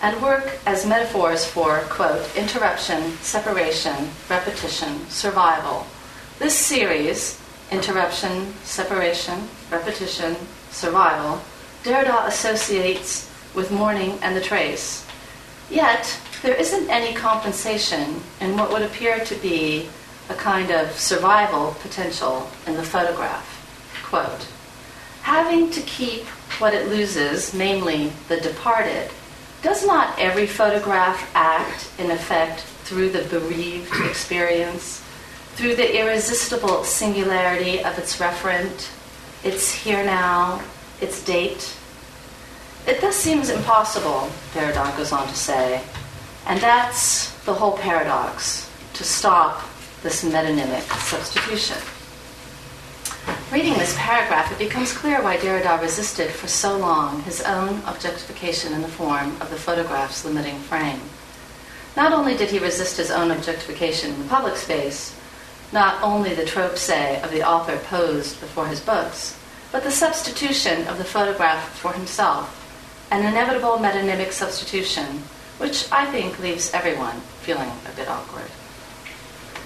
and 0.02 0.20
work 0.20 0.58
as 0.66 0.84
metaphors 0.84 1.44
for, 1.44 1.80
quote, 1.88 2.28
interruption, 2.36 3.12
separation, 3.18 4.10
repetition, 4.28 5.08
survival. 5.08 5.86
This 6.38 6.56
series, 6.56 7.40
interruption, 7.70 8.52
separation, 8.64 9.48
repetition, 9.70 10.36
survival, 10.70 11.40
Derrida 11.84 12.26
associates 12.26 13.30
with 13.54 13.70
mourning 13.70 14.18
and 14.22 14.36
the 14.36 14.40
trace. 14.40 15.06
Yet, 15.70 16.18
there 16.42 16.54
isn't 16.54 16.90
any 16.90 17.14
compensation 17.14 18.20
in 18.40 18.56
what 18.56 18.72
would 18.72 18.82
appear 18.82 19.20
to 19.24 19.34
be 19.36 19.88
a 20.28 20.34
kind 20.34 20.70
of 20.70 20.90
survival 20.98 21.76
potential 21.80 22.48
in 22.66 22.74
the 22.74 22.82
photograph. 22.82 23.46
Quote, 24.04 24.46
having 25.22 25.70
to 25.70 25.80
keep 25.82 26.24
what 26.58 26.74
it 26.74 26.88
loses, 26.88 27.54
namely 27.54 28.12
the 28.28 28.36
departed, 28.40 29.10
does 29.62 29.86
not 29.86 30.18
every 30.18 30.46
photograph 30.46 31.30
act 31.34 31.88
in 31.98 32.10
effect 32.10 32.60
through 32.84 33.08
the 33.08 33.22
bereaved 33.28 33.94
experience, 34.04 35.00
through 35.54 35.76
the 35.76 36.00
irresistible 36.00 36.82
singularity 36.84 37.82
of 37.84 37.96
its 37.98 38.18
referent, 38.18 38.90
its 39.44 39.72
here 39.72 40.04
now, 40.04 40.60
its 41.00 41.24
date? 41.24 41.76
It 42.86 43.00
thus 43.00 43.14
seems 43.14 43.48
impossible, 43.48 44.28
Derrida 44.52 44.96
goes 44.96 45.12
on 45.12 45.28
to 45.28 45.34
say, 45.34 45.82
and 46.46 46.60
that's 46.60 47.32
the 47.44 47.54
whole 47.54 47.78
paradox 47.78 48.68
to 48.94 49.04
stop 49.04 49.62
this 50.02 50.24
metonymic 50.24 50.82
substitution. 51.00 51.78
Reading 53.52 53.74
this 53.74 53.94
paragraph, 53.98 54.50
it 54.50 54.58
becomes 54.58 54.96
clear 54.96 55.22
why 55.22 55.36
Derrida 55.36 55.80
resisted 55.80 56.30
for 56.30 56.48
so 56.48 56.76
long 56.76 57.22
his 57.22 57.42
own 57.42 57.82
objectification 57.86 58.72
in 58.72 58.82
the 58.82 58.88
form 58.88 59.40
of 59.40 59.50
the 59.50 59.56
photograph's 59.56 60.24
limiting 60.24 60.58
frame. 60.58 61.00
Not 61.96 62.12
only 62.12 62.34
did 62.34 62.50
he 62.50 62.58
resist 62.58 62.96
his 62.96 63.10
own 63.10 63.30
objectification 63.30 64.12
in 64.14 64.22
the 64.22 64.28
public 64.28 64.56
space, 64.56 65.14
not 65.72 66.02
only 66.02 66.34
the 66.34 66.46
trope, 66.46 66.78
say, 66.78 67.20
of 67.22 67.30
the 67.30 67.46
author 67.46 67.76
posed 67.78 68.40
before 68.40 68.66
his 68.66 68.80
books, 68.80 69.38
but 69.70 69.82
the 69.82 69.90
substitution 69.90 70.86
of 70.88 70.98
the 70.98 71.04
photograph 71.04 71.76
for 71.78 71.92
himself, 71.92 72.58
an 73.10 73.24
inevitable 73.24 73.78
metonymic 73.78 74.32
substitution 74.32 75.22
which 75.58 75.86
I 75.92 76.06
think 76.06 76.38
leaves 76.40 76.72
everyone 76.74 77.20
feeling 77.42 77.70
a 77.86 77.94
bit 77.94 78.08
awkward. 78.08 78.50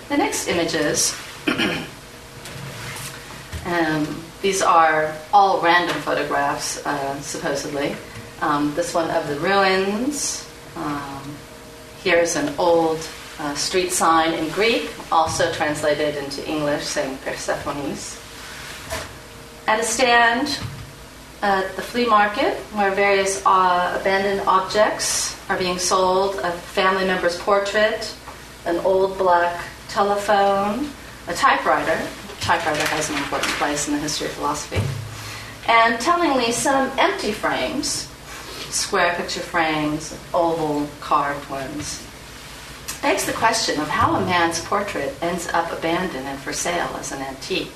The 0.08 0.16
next 0.18 0.46
images, 0.46 1.16
um, 3.66 4.22
these 4.42 4.62
are 4.62 5.12
all 5.32 5.60
random 5.60 5.96
photographs, 6.02 6.84
uh, 6.86 7.20
supposedly. 7.20 7.96
Um, 8.40 8.74
this 8.74 8.94
one 8.94 9.10
of 9.10 9.26
the 9.28 9.36
ruins. 9.40 10.48
Um, 10.76 11.36
here's 12.02 12.36
an 12.36 12.54
old 12.58 13.06
uh, 13.38 13.54
street 13.54 13.90
sign 13.92 14.34
in 14.34 14.48
Greek, 14.50 14.90
also 15.10 15.52
translated 15.52 16.16
into 16.16 16.48
English, 16.48 16.84
saying 16.84 17.18
Persephone's. 17.18 18.20
At 19.66 19.80
a 19.80 19.82
stand 19.82 20.60
at 21.42 21.74
the 21.74 21.82
flea 21.82 22.06
market, 22.06 22.54
where 22.72 22.92
various 22.92 23.42
uh, 23.44 23.98
abandoned 24.00 24.46
objects 24.46 25.36
are 25.50 25.58
being 25.58 25.78
sold 25.78 26.36
a 26.36 26.52
family 26.52 27.04
member's 27.04 27.38
portrait, 27.38 28.14
an 28.64 28.78
old 28.78 29.18
black 29.18 29.64
telephone, 29.88 30.88
a 31.28 31.34
typewriter. 31.34 32.00
Typewriter 32.46 32.86
has 32.86 33.10
an 33.10 33.16
important 33.16 33.50
place 33.54 33.88
in 33.88 33.94
the 33.94 33.98
history 33.98 34.28
of 34.28 34.32
philosophy. 34.34 34.80
And 35.66 35.98
tellingly, 35.98 36.52
some 36.52 36.96
empty 36.96 37.32
frames, 37.32 38.06
square 38.70 39.14
picture 39.16 39.40
frames, 39.40 40.16
oval 40.32 40.88
carved 41.00 41.50
ones. 41.50 42.06
Begs 43.02 43.26
the 43.26 43.32
question 43.32 43.80
of 43.80 43.88
how 43.88 44.14
a 44.14 44.24
man's 44.24 44.64
portrait 44.64 45.12
ends 45.20 45.48
up 45.48 45.72
abandoned 45.72 46.24
and 46.24 46.38
for 46.38 46.52
sale 46.52 46.88
as 47.00 47.10
an 47.10 47.20
antique. 47.20 47.74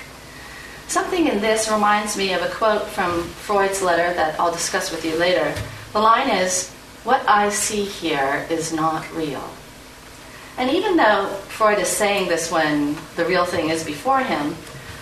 Something 0.87 1.27
in 1.27 1.41
this 1.41 1.69
reminds 1.69 2.17
me 2.17 2.33
of 2.33 2.43
a 2.43 2.49
quote 2.51 2.87
from 2.87 3.25
Freud's 3.25 3.83
letter 3.83 4.15
that 4.15 4.39
I'll 4.39 4.53
discuss 4.53 4.93
with 4.93 5.05
you 5.05 5.17
later. 5.17 5.53
The 5.93 5.99
line 5.99 6.31
is, 6.31 6.71
what 7.03 7.29
I 7.29 7.49
see 7.49 7.83
here 7.83 8.47
is 8.49 8.73
not 8.73 9.13
real. 9.17 9.51
And 10.61 10.69
even 10.69 10.99
though 10.99 11.27
Freud 11.49 11.79
is 11.79 11.89
saying 11.89 12.29
this 12.29 12.53
when 12.53 12.95
the 13.17 13.25
real 13.25 13.47
thing 13.47 13.71
is 13.71 13.83
before 13.83 14.21
him, 14.21 14.55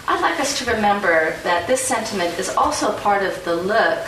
I'd 0.07 0.21
like 0.23 0.39
us 0.39 0.57
to 0.61 0.73
remember 0.73 1.35
that 1.43 1.67
this 1.67 1.81
sentiment 1.81 2.39
is 2.39 2.49
also 2.49 2.97
part 2.99 3.25
of 3.25 3.45
the 3.45 3.57
look 3.57 4.07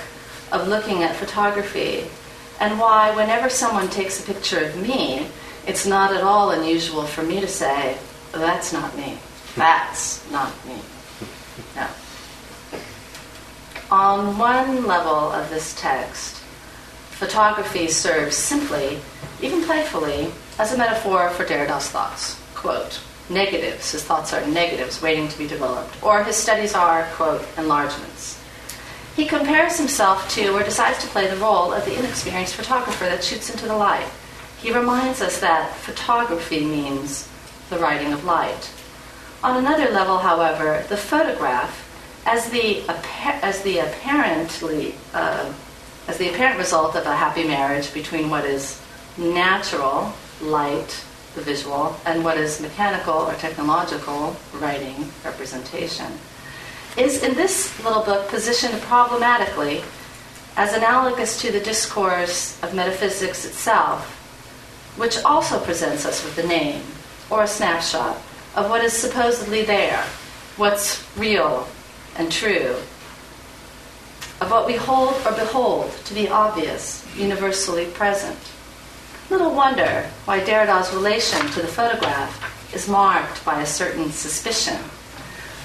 of 0.53 0.69
looking 0.69 1.03
at 1.03 1.17
photography 1.17 2.05
and 2.61 2.79
why, 2.79 3.17
whenever 3.17 3.51
someone 3.51 3.89
takes 3.89 4.23
a 4.23 4.33
picture 4.33 4.61
of 4.65 4.77
me, 4.77 5.27
it's 5.67 5.87
not 5.87 6.15
at 6.15 6.23
all 6.23 6.53
unusual 6.53 7.03
for 7.03 7.25
me 7.25 7.41
to 7.41 7.49
say, 7.49 7.99
That's 8.31 8.73
not 8.73 8.97
me. 8.97 9.19
That's 9.57 10.31
not 10.31 10.53
me. 10.65 10.77
No. 11.75 11.89
On 13.91 14.39
one 14.39 14.87
level 14.87 15.33
of 15.33 15.51
this 15.51 15.75
text, 15.75 16.37
photography 17.11 17.89
serves 17.89 18.37
simply, 18.37 19.01
even 19.43 19.65
playfully, 19.65 20.31
as 20.61 20.75
a 20.75 20.77
metaphor 20.77 21.31
for 21.31 21.47
Derrida's 21.47 21.89
thoughts. 21.89 22.39
Quote, 22.55 23.01
negatives, 23.31 23.93
his 23.93 24.05
thoughts 24.05 24.35
are 24.35 24.47
negatives 24.47 25.01
waiting 25.01 25.27
to 25.27 25.39
be 25.39 25.47
developed, 25.47 26.03
or 26.03 26.23
his 26.23 26.37
studies 26.37 26.75
are, 26.75 27.09
quote, 27.15 27.43
enlargements. 27.57 28.39
He 29.17 29.25
compares 29.25 29.79
himself 29.79 30.29
to, 30.35 30.55
or 30.55 30.63
decides 30.63 30.99
to 30.99 31.09
play 31.09 31.29
the 31.29 31.39
role 31.39 31.73
of 31.73 31.87
the 31.87 31.99
inexperienced 31.99 32.57
photographer 32.57 33.07
that 33.07 33.25
shoots 33.25 33.49
into 33.49 33.67
the 33.67 33.75
light. 33.75 34.07
He 34.59 34.71
reminds 34.71 35.23
us 35.23 35.41
that 35.41 35.75
photography 35.77 36.63
means 36.63 37.27
the 37.71 37.79
writing 37.79 38.13
of 38.13 38.27
light. 38.27 38.71
On 39.43 39.57
another 39.57 39.91
level, 39.91 40.19
however, 40.19 40.85
the 40.91 40.97
photograph, 40.99 41.89
as 42.27 42.51
the, 42.51 42.85
as 43.23 43.63
the 43.63 43.79
apparently 43.79 44.95
uh, 45.15 45.51
as 46.07 46.19
the 46.19 46.29
apparent 46.29 46.59
result 46.59 46.97
of 46.97 47.07
a 47.07 47.17
happy 47.17 47.47
marriage 47.47 47.95
between 47.95 48.29
what 48.29 48.45
is 48.45 48.79
natural, 49.17 50.13
light, 50.43 51.05
the 51.35 51.41
visual, 51.41 51.97
and 52.05 52.25
what 52.25 52.37
is 52.37 52.61
mechanical 52.61 53.15
or 53.15 53.35
technological, 53.35 54.37
writing, 54.55 55.11
representation, 55.25 56.13
is 56.97 57.23
in 57.23 57.35
this 57.35 57.83
little 57.85 58.03
book 58.03 58.29
positioned 58.29 58.81
problematically 58.83 59.83
as 60.57 60.75
analogous 60.75 61.41
to 61.41 61.53
the 61.53 61.61
discourse 61.61 62.61
of 62.63 62.75
metaphysics 62.75 63.45
itself, 63.45 64.17
which 64.97 65.23
also 65.25 65.61
presents 65.61 66.05
us 66.05 66.25
with 66.25 66.35
the 66.37 66.47
name 66.47 66.83
or 67.31 67.45
a 67.45 67.47
snapshot 67.47 68.17
of 68.57 68.69
what 68.69 68.85
is 68.85 68.93
supposedly 68.93 69.63
there, 69.63 70.05
what's 70.57 71.07
real 71.17 71.69
and 72.17 72.33
true, 72.33 72.75
of 74.41 74.51
what 74.51 74.67
we 74.67 74.75
hold 74.75 75.15
or 75.25 75.33
behold 75.33 75.91
to 76.05 76.15
be 76.15 76.29
obvious, 76.29 77.07
universally 77.17 77.87
present. 77.87 78.39
Little 79.31 79.55
wonder 79.55 80.11
why 80.25 80.41
Derrida's 80.41 80.93
relation 80.93 81.47
to 81.53 81.63
the 81.63 81.69
photograph 81.69 82.75
is 82.75 82.89
marked 82.89 83.45
by 83.45 83.63
a 83.63 83.67
certain 83.67 84.11
suspicion. 84.11 84.77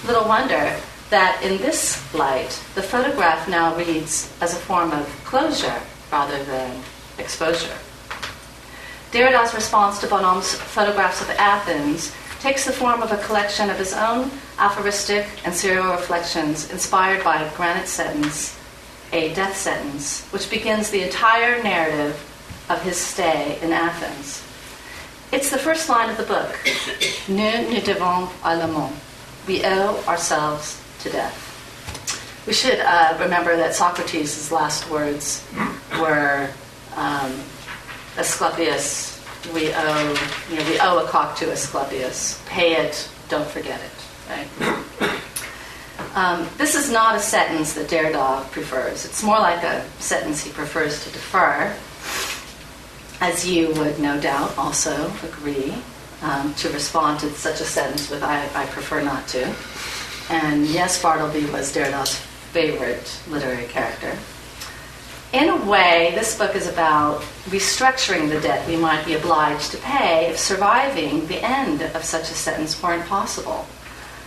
Little 0.05 0.27
wonder 0.27 0.79
that 1.09 1.41
in 1.41 1.57
this 1.57 1.97
light, 2.13 2.61
the 2.75 2.83
photograph 2.83 3.49
now 3.49 3.75
reads 3.75 4.31
as 4.39 4.53
a 4.53 4.57
form 4.57 4.91
of 4.91 5.07
closure 5.25 5.81
rather 6.11 6.43
than 6.43 6.79
exposure. 7.17 7.75
Derrida's 9.11 9.55
response 9.55 9.99
to 9.99 10.07
Bonhomme's 10.07 10.53
photographs 10.53 11.21
of 11.21 11.31
Athens 11.31 12.13
takes 12.41 12.65
the 12.65 12.71
form 12.71 13.01
of 13.01 13.11
a 13.11 13.23
collection 13.25 13.71
of 13.71 13.79
his 13.79 13.93
own 13.93 14.29
aphoristic 14.59 15.25
and 15.43 15.55
serial 15.55 15.89
reflections 15.89 16.69
inspired 16.69 17.23
by 17.23 17.41
a 17.41 17.55
Granite 17.55 17.87
Sentence, 17.87 18.59
a 19.11 19.33
death 19.33 19.57
sentence, 19.57 20.23
which 20.27 20.51
begins 20.51 20.91
the 20.91 21.01
entire 21.01 21.63
narrative 21.63 22.15
of 22.69 22.81
his 22.81 22.97
stay 22.97 23.59
in 23.61 23.71
Athens. 23.71 24.43
It's 25.31 25.49
the 25.49 25.57
first 25.57 25.89
line 25.89 26.09
of 26.09 26.17
the 26.17 26.23
book. 26.23 26.57
Nous 27.27 27.69
nous 27.69 27.81
devons 27.81 28.29
à 28.43 28.57
la 28.57 28.67
mort. 28.67 28.93
We 29.47 29.63
owe 29.63 30.01
ourselves 30.07 30.81
to 31.01 31.09
death. 31.09 31.41
We 32.47 32.53
should 32.53 32.79
uh, 32.79 33.17
remember 33.19 33.55
that 33.57 33.73
Socrates' 33.73 34.51
last 34.51 34.89
words 34.89 35.47
were 35.99 36.49
um, 36.95 37.33
Asclepius, 38.17 39.15
we 39.53 39.71
owe, 39.73 40.29
you 40.49 40.57
know, 40.57 40.69
we 40.69 40.79
owe 40.79 41.03
a 41.03 41.07
cock 41.07 41.35
to 41.37 41.51
Asclepius. 41.51 42.41
Pay 42.47 42.75
it, 42.75 43.09
don't 43.29 43.47
forget 43.47 43.79
it. 43.81 43.91
Right? 44.29 45.19
Um, 46.15 46.47
this 46.57 46.75
is 46.75 46.89
not 46.89 47.15
a 47.15 47.19
sentence 47.19 47.73
that 47.73 47.89
Derrida 47.89 48.49
prefers. 48.51 49.05
It's 49.05 49.21
more 49.21 49.37
like 49.37 49.63
a 49.63 49.85
sentence 49.99 50.43
he 50.43 50.51
prefers 50.51 51.03
to 51.03 51.11
defer, 51.11 51.75
as 53.21 53.47
you 53.47 53.73
would 53.75 53.99
no 53.99 54.19
doubt 54.19 54.57
also 54.57 55.11
agree 55.23 55.73
um, 56.21 56.53
to 56.55 56.69
respond 56.69 57.19
to 57.19 57.29
such 57.31 57.61
a 57.61 57.65
sentence 57.65 58.09
with 58.09 58.23
I, 58.23 58.45
I 58.55 58.65
prefer 58.67 59.01
not 59.01 59.27
to. 59.29 59.53
And 60.29 60.65
yes, 60.65 61.01
Bartleby 61.01 61.45
was 61.51 61.71
Derrida's 61.71 62.15
favorite 62.51 63.19
literary 63.29 63.65
character. 63.65 64.17
In 65.33 65.49
a 65.49 65.65
way, 65.65 66.13
this 66.15 66.37
book 66.37 66.55
is 66.55 66.67
about 66.67 67.21
restructuring 67.47 68.29
the 68.29 68.39
debt 68.39 68.65
we 68.67 68.77
might 68.77 69.05
be 69.05 69.15
obliged 69.15 69.71
to 69.71 69.77
pay 69.77 70.27
if 70.27 70.39
surviving 70.39 71.27
the 71.27 71.43
end 71.43 71.81
of 71.81 72.03
such 72.03 72.31
a 72.31 72.33
sentence 72.33 72.81
weren't 72.81 73.05
possible, 73.07 73.65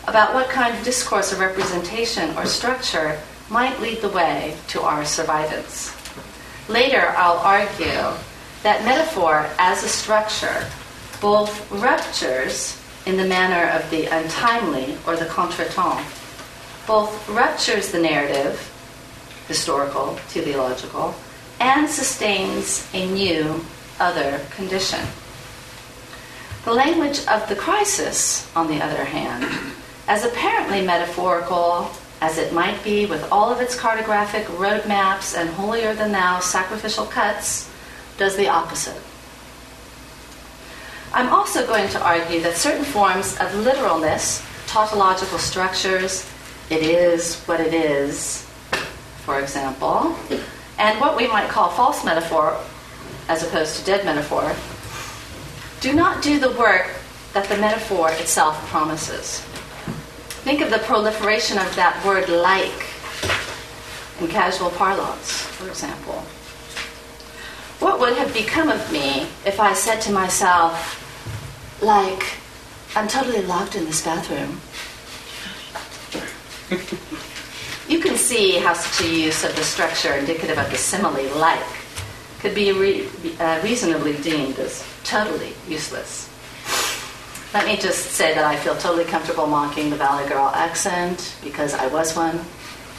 about 0.07 0.35
what 0.35 0.51
kind 0.51 0.77
of 0.77 0.85
discourse 0.85 1.33
or 1.33 1.37
representation 1.37 2.37
or 2.37 2.45
structure 2.47 3.19
might 3.49 3.81
lead 3.81 4.03
the 4.03 4.09
way 4.11 4.57
to 4.69 4.83
our 4.83 5.03
survivance. 5.03 5.95
Later, 6.69 7.15
I'll 7.17 7.39
argue 7.39 8.13
that 8.63 8.85
metaphor 8.85 9.49
as 9.59 9.85
a 9.85 9.89
structure 9.89 10.67
both 11.21 11.71
ruptures 11.71 12.81
in 13.07 13.17
the 13.17 13.27
manner 13.27 13.71
of 13.71 13.89
the 13.91 14.07
untimely 14.07 14.97
or 15.07 15.17
the 15.17 15.25
contretemps, 15.27 16.05
both 16.87 17.29
ruptures 17.29 17.91
the 17.91 17.99
narrative, 17.99 18.61
historical, 19.49 20.19
teleological, 20.29 21.15
and 21.61 21.89
sustains 21.89 22.89
a 22.95 23.07
new 23.07 23.65
other 23.99 24.41
condition. 24.51 25.01
The 26.65 26.73
language 26.73 27.27
of 27.27 27.49
the 27.49 27.57
crisis, 27.57 28.51
on 28.55 28.69
the 28.69 28.83
other 28.83 29.05
hand, 29.05 29.45
as 30.07 30.25
apparently 30.25 30.85
metaphorical 30.85 31.91
as 32.21 32.37
it 32.37 32.53
might 32.53 32.83
be 32.83 33.07
with 33.07 33.31
all 33.31 33.51
of 33.51 33.61
its 33.61 33.77
cartographic 33.77 34.45
roadmaps 34.45 35.37
and 35.39 35.49
holier 35.51 35.95
than 35.95 36.13
thou 36.13 36.41
sacrificial 36.41 37.07
cuts, 37.07 37.68
does 38.19 38.37
the 38.37 38.49
opposite. 38.49 39.01
I'm 41.15 41.33
also 41.33 41.67
going 41.67 41.89
to 41.91 42.03
argue 42.05 42.41
that 42.43 42.57
certain 42.57 42.85
forms 42.85 43.39
of 43.39 43.55
literalness, 43.55 44.45
tautological 44.67 45.39
structures, 45.39 46.29
it 46.69 46.83
is 46.83 47.41
what 47.45 47.61
it 47.61 47.73
is, 47.73 48.47
for 49.25 49.41
example, 49.41 50.15
and 50.79 51.01
what 51.01 51.17
we 51.17 51.27
might 51.27 51.49
call 51.49 51.71
false 51.71 52.05
metaphor, 52.05 52.59
as 53.29 53.43
opposed 53.43 53.79
to 53.79 53.85
dead 53.87 54.05
metaphor, 54.05 54.55
do 55.81 55.95
not 55.95 56.23
do 56.23 56.39
the 56.39 56.51
work 56.53 56.91
that 57.33 57.49
the 57.49 57.57
metaphor 57.57 58.11
itself 58.13 58.59
promises. 58.69 59.41
Think 60.45 60.61
of 60.61 60.71
the 60.71 60.79
proliferation 60.79 61.59
of 61.59 61.75
that 61.77 62.05
word 62.05 62.29
like 62.29 62.87
in 64.21 64.29
casual 64.29 64.71
parlance, 64.71 65.31
for 65.31 65.69
example. 65.69 66.25
What 67.81 68.01
would 68.01 68.17
have 68.19 68.35
become 68.35 68.71
of 68.71 68.93
me 68.93 69.29
if 69.47 69.61
I 69.61 69.73
said 69.73 70.01
to 70.03 70.13
myself, 70.13 71.05
like, 71.81 72.25
I'm 72.97 73.07
totally 73.07 73.43
locked 73.43 73.77
in 73.77 73.85
this 73.85 74.05
bathroom? 74.05 74.61
you 77.89 78.01
can 78.01 78.17
see 78.17 78.59
how 78.59 78.73
such 78.73 79.07
a 79.07 79.09
use 79.09 79.45
of 79.45 79.55
the 79.55 79.63
structure 79.63 80.13
indicative 80.15 80.59
of 80.59 80.71
the 80.71 80.77
simile 80.77 81.39
like 81.39 81.65
could 82.41 82.55
be 82.55 82.73
re- 82.73 83.09
uh, 83.39 83.61
reasonably 83.63 84.17
deemed 84.19 84.59
as 84.59 84.85
totally 85.05 85.55
useless. 85.69 86.29
Let 87.55 87.65
me 87.65 87.77
just 87.77 88.13
say 88.13 88.35
that 88.35 88.45
I 88.45 88.57
feel 88.57 88.77
totally 88.77 89.05
comfortable 89.05 89.47
mocking 89.47 89.89
the 89.89 89.97
Valley 89.97 90.29
Girl 90.29 90.49
accent 90.49 91.35
because 91.43 91.75
I 91.75 91.87
was 91.87 92.15
one, 92.15 92.41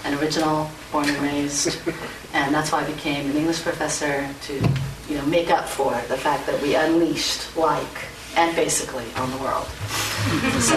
an 0.05 0.17
original, 0.19 0.69
born 0.91 1.09
and 1.09 1.17
raised, 1.21 1.77
and 2.33 2.53
that's 2.53 2.71
why 2.71 2.83
I 2.83 2.91
became 2.91 3.29
an 3.29 3.37
English 3.37 3.61
professor 3.61 4.27
to, 4.43 4.53
you 5.09 5.15
know, 5.17 5.25
make 5.25 5.49
up 5.49 5.67
for 5.67 5.91
the 6.07 6.17
fact 6.17 6.45
that 6.47 6.61
we 6.61 6.75
unleashed 6.75 7.55
like 7.57 8.07
and 8.35 8.55
basically 8.55 9.05
on 9.15 9.31
the 9.31 9.37
world. 9.37 9.67
so, 10.61 10.75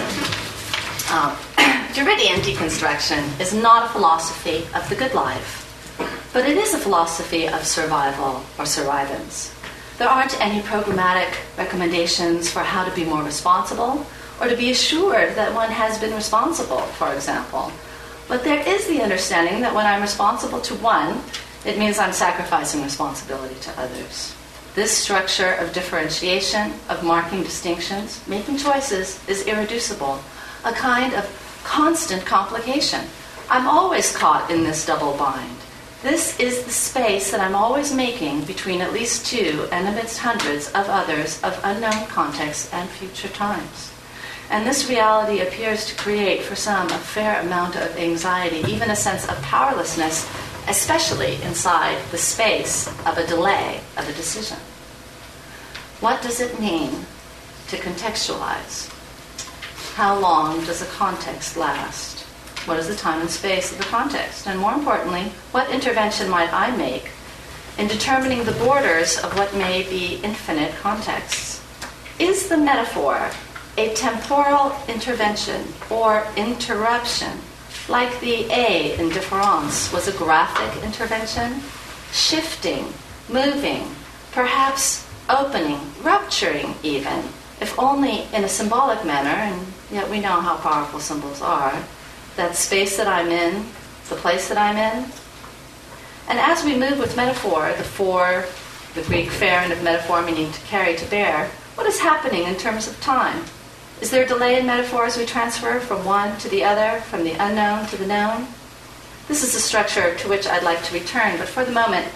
um, 1.12 1.36
Derridian 1.92 2.40
deconstruction 2.40 3.40
is 3.40 3.52
not 3.52 3.86
a 3.86 3.88
philosophy 3.90 4.66
of 4.74 4.88
the 4.88 4.96
good 4.96 5.14
life, 5.14 5.58
but 6.32 6.48
it 6.48 6.56
is 6.56 6.72
a 6.74 6.78
philosophy 6.78 7.46
of 7.48 7.66
survival 7.66 8.42
or 8.58 8.64
survivance. 8.64 9.52
There 9.98 10.08
aren't 10.08 10.40
any 10.40 10.62
programmatic 10.62 11.34
recommendations 11.58 12.50
for 12.50 12.60
how 12.60 12.84
to 12.84 12.94
be 12.94 13.04
more 13.04 13.22
responsible 13.22 14.06
or 14.40 14.48
to 14.48 14.56
be 14.56 14.70
assured 14.70 15.34
that 15.36 15.54
one 15.54 15.70
has 15.70 15.98
been 15.98 16.14
responsible, 16.14 16.80
for 16.80 17.12
example. 17.12 17.70
But 18.32 18.44
there 18.44 18.66
is 18.66 18.86
the 18.86 19.02
understanding 19.02 19.60
that 19.60 19.74
when 19.74 19.84
I'm 19.84 20.00
responsible 20.00 20.62
to 20.62 20.74
one, 20.76 21.20
it 21.66 21.78
means 21.78 21.98
I'm 21.98 22.14
sacrificing 22.14 22.82
responsibility 22.82 23.56
to 23.56 23.78
others. 23.78 24.34
This 24.74 24.90
structure 24.90 25.52
of 25.52 25.74
differentiation, 25.74 26.72
of 26.88 27.04
marking 27.04 27.42
distinctions, 27.42 28.26
making 28.26 28.56
choices, 28.56 29.20
is 29.28 29.46
irreducible, 29.46 30.18
a 30.64 30.72
kind 30.72 31.12
of 31.12 31.28
constant 31.62 32.24
complication. 32.24 33.04
I'm 33.50 33.68
always 33.68 34.16
caught 34.16 34.50
in 34.50 34.62
this 34.62 34.86
double 34.86 35.14
bind. 35.18 35.58
This 36.02 36.40
is 36.40 36.64
the 36.64 36.70
space 36.70 37.32
that 37.32 37.40
I'm 37.40 37.54
always 37.54 37.92
making 37.92 38.44
between 38.44 38.80
at 38.80 38.94
least 38.94 39.26
two 39.26 39.68
and 39.70 39.86
amidst 39.86 40.20
hundreds 40.20 40.68
of 40.68 40.88
others 40.88 41.38
of 41.42 41.60
unknown 41.64 42.06
contexts 42.06 42.72
and 42.72 42.88
future 42.88 43.28
times. 43.28 43.91
And 44.52 44.66
this 44.66 44.86
reality 44.86 45.40
appears 45.40 45.86
to 45.86 45.96
create 45.96 46.42
for 46.42 46.54
some 46.54 46.86
a 46.88 46.98
fair 46.98 47.40
amount 47.40 47.74
of 47.74 47.96
anxiety, 47.96 48.58
even 48.70 48.90
a 48.90 48.96
sense 48.96 49.26
of 49.26 49.40
powerlessness, 49.40 50.28
especially 50.68 51.40
inside 51.42 51.96
the 52.10 52.18
space 52.18 52.86
of 53.06 53.16
a 53.16 53.26
delay 53.26 53.80
of 53.96 54.06
a 54.06 54.12
decision. 54.12 54.58
What 56.00 56.20
does 56.20 56.38
it 56.38 56.60
mean 56.60 56.90
to 57.68 57.76
contextualize? 57.78 58.92
How 59.94 60.18
long 60.18 60.62
does 60.66 60.82
a 60.82 60.86
context 60.86 61.56
last? 61.56 62.20
What 62.66 62.78
is 62.78 62.88
the 62.88 62.94
time 62.94 63.22
and 63.22 63.30
space 63.30 63.72
of 63.72 63.78
the 63.78 63.84
context? 63.84 64.46
And 64.46 64.60
more 64.60 64.74
importantly, 64.74 65.32
what 65.52 65.70
intervention 65.70 66.28
might 66.28 66.52
I 66.52 66.76
make 66.76 67.08
in 67.78 67.88
determining 67.88 68.44
the 68.44 68.52
borders 68.52 69.18
of 69.18 69.34
what 69.38 69.54
may 69.54 69.84
be 69.84 70.20
infinite 70.22 70.74
contexts? 70.74 71.62
Is 72.18 72.50
the 72.50 72.58
metaphor 72.58 73.30
a 73.76 73.94
temporal 73.94 74.76
intervention 74.88 75.64
or 75.90 76.26
interruption, 76.36 77.38
like 77.88 78.20
the 78.20 78.44
A 78.52 78.98
in 78.98 79.08
difference 79.08 79.92
was 79.92 80.08
a 80.08 80.12
graphic 80.12 80.82
intervention? 80.84 81.60
Shifting, 82.12 82.92
moving, 83.28 83.88
perhaps 84.32 85.08
opening, 85.30 85.80
rupturing 86.02 86.74
even, 86.82 87.20
if 87.60 87.78
only 87.78 88.24
in 88.34 88.44
a 88.44 88.48
symbolic 88.48 89.04
manner, 89.04 89.30
and 89.30 89.66
yet 89.90 90.08
we 90.10 90.20
know 90.20 90.40
how 90.40 90.56
powerful 90.56 91.00
symbols 91.00 91.40
are, 91.40 91.74
that 92.36 92.56
space 92.56 92.96
that 92.96 93.06
I'm 93.06 93.28
in, 93.28 93.66
the 94.08 94.16
place 94.16 94.48
that 94.48 94.58
I'm 94.58 94.76
in. 94.76 95.10
And 96.28 96.38
as 96.38 96.64
we 96.64 96.76
move 96.76 96.98
with 96.98 97.16
metaphor, 97.16 97.72
the 97.76 97.84
four 97.84 98.44
the 98.94 99.02
Greek 99.02 99.30
pherein 99.30 99.72
of 99.72 99.82
metaphor 99.82 100.22
meaning 100.22 100.52
to 100.52 100.60
carry 100.62 100.94
to 100.96 101.06
bear, 101.06 101.50
what 101.76 101.86
is 101.86 101.98
happening 101.98 102.44
in 102.44 102.54
terms 102.56 102.86
of 102.86 103.00
time? 103.00 103.42
Is 104.02 104.10
there 104.10 104.24
a 104.24 104.26
delay 104.26 104.58
in 104.58 104.66
metaphor 104.66 105.06
as 105.06 105.16
we 105.16 105.24
transfer 105.24 105.78
from 105.78 106.04
one 106.04 106.36
to 106.38 106.48
the 106.48 106.64
other, 106.64 107.00
from 107.02 107.22
the 107.22 107.34
unknown 107.34 107.86
to 107.86 107.96
the 107.96 108.04
known? 108.04 108.48
This 109.28 109.44
is 109.44 109.54
a 109.54 109.60
structure 109.60 110.16
to 110.16 110.28
which 110.28 110.44
I'd 110.44 110.64
like 110.64 110.82
to 110.82 110.94
return, 110.94 111.38
but 111.38 111.46
for 111.46 111.64
the 111.64 111.70
moment, 111.70 112.08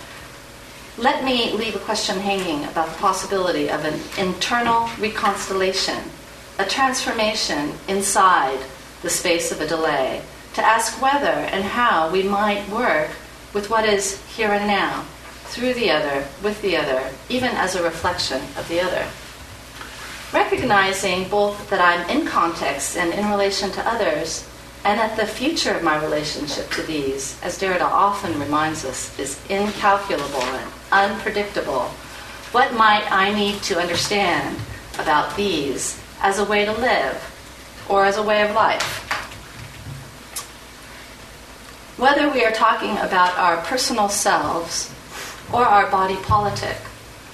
let 0.99 1.23
me 1.23 1.53
leave 1.53 1.77
a 1.77 1.79
question 1.79 2.19
hanging 2.19 2.65
about 2.65 2.89
the 2.89 2.99
possibility 2.99 3.71
of 3.71 3.85
an 3.85 4.01
internal 4.19 4.89
reconstellation, 4.99 6.03
a 6.59 6.65
transformation 6.65 7.75
inside 7.87 8.59
the 9.03 9.09
space 9.09 9.53
of 9.53 9.61
a 9.61 9.69
delay, 9.69 10.23
to 10.55 10.67
ask 10.67 11.01
whether 11.01 11.29
and 11.29 11.63
how 11.63 12.11
we 12.11 12.25
might 12.25 12.69
work 12.69 13.11
with 13.55 13.71
what 13.71 13.85
is 13.85 14.21
here 14.35 14.51
and 14.51 14.67
now, 14.67 15.05
through 15.45 15.75
the 15.75 15.93
other, 15.93 16.27
with 16.43 16.61
the 16.63 16.77
other, 16.77 17.13
even 17.29 17.51
as 17.51 17.77
a 17.77 17.83
reflection 17.85 18.43
of 18.57 18.67
the 18.69 18.81
other. 18.81 19.07
Recognizing 20.33 21.29
both 21.29 21.71
that 21.71 21.81
I'm 21.81 22.09
in 22.11 22.27
context 22.27 22.97
and 22.97 23.13
in 23.15 23.31
relation 23.31 23.71
to 23.73 23.89
others, 23.89 24.47
and 24.85 25.01
that 25.01 25.17
the 25.17 25.27
future 25.27 25.73
of 25.73 25.83
my 25.83 26.01
relationship 26.03 26.71
to 26.71 26.83
these, 26.83 27.41
as 27.43 27.59
Derrida 27.59 27.83
often 27.83 28.39
reminds 28.39 28.85
us, 28.85 29.19
is 29.19 29.41
incalculable 29.49 30.43
and 30.43 30.73
unpredictable. 30.93 31.91
What 32.53 32.75
might 32.75 33.11
I 33.11 33.35
need 33.35 33.63
to 33.65 33.81
understand 33.81 34.57
about 34.99 35.37
these 35.37 36.01
as 36.21 36.39
a 36.39 36.45
way 36.45 36.65
to 36.65 36.73
live 36.73 37.85
or 37.89 38.05
as 38.05 38.17
a 38.17 38.23
way 38.23 38.43
of 38.43 38.55
life? 38.55 39.03
Whether 41.99 42.31
we 42.31 42.45
are 42.45 42.53
talking 42.53 42.93
about 42.99 43.37
our 43.39 43.57
personal 43.65 44.09
selves 44.09 44.93
or 45.53 45.65
our 45.65 45.91
body 45.91 46.17
politic, 46.17 46.77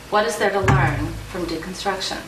what 0.08 0.26
is 0.26 0.36
there 0.36 0.50
to 0.50 0.60
learn 0.60 1.08
from 1.30 1.44
deconstruction? 1.46 2.20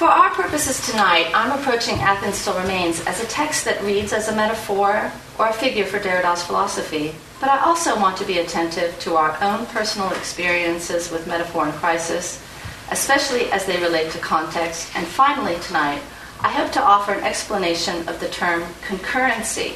For 0.00 0.08
our 0.08 0.30
purposes 0.30 0.80
tonight, 0.90 1.30
I'm 1.34 1.60
approaching 1.60 1.96
Athens 1.96 2.36
Still 2.36 2.58
Remains 2.58 3.04
as 3.04 3.22
a 3.22 3.26
text 3.26 3.66
that 3.66 3.82
reads 3.82 4.14
as 4.14 4.28
a 4.28 4.34
metaphor 4.34 5.12
or 5.38 5.48
a 5.48 5.52
figure 5.52 5.84
for 5.84 5.98
Derrida's 5.98 6.42
philosophy, 6.42 7.14
but 7.38 7.50
I 7.50 7.60
also 7.60 8.00
want 8.00 8.16
to 8.16 8.24
be 8.24 8.38
attentive 8.38 8.98
to 9.00 9.16
our 9.16 9.36
own 9.42 9.66
personal 9.66 10.10
experiences 10.12 11.10
with 11.10 11.26
metaphor 11.26 11.66
and 11.66 11.74
crisis, 11.74 12.42
especially 12.90 13.52
as 13.52 13.66
they 13.66 13.78
relate 13.78 14.10
to 14.12 14.18
context. 14.20 14.88
And 14.96 15.06
finally, 15.06 15.56
tonight, 15.60 16.00
I 16.40 16.48
hope 16.48 16.72
to 16.72 16.82
offer 16.82 17.12
an 17.12 17.22
explanation 17.22 18.08
of 18.08 18.20
the 18.20 18.28
term 18.30 18.62
concurrency, 18.88 19.72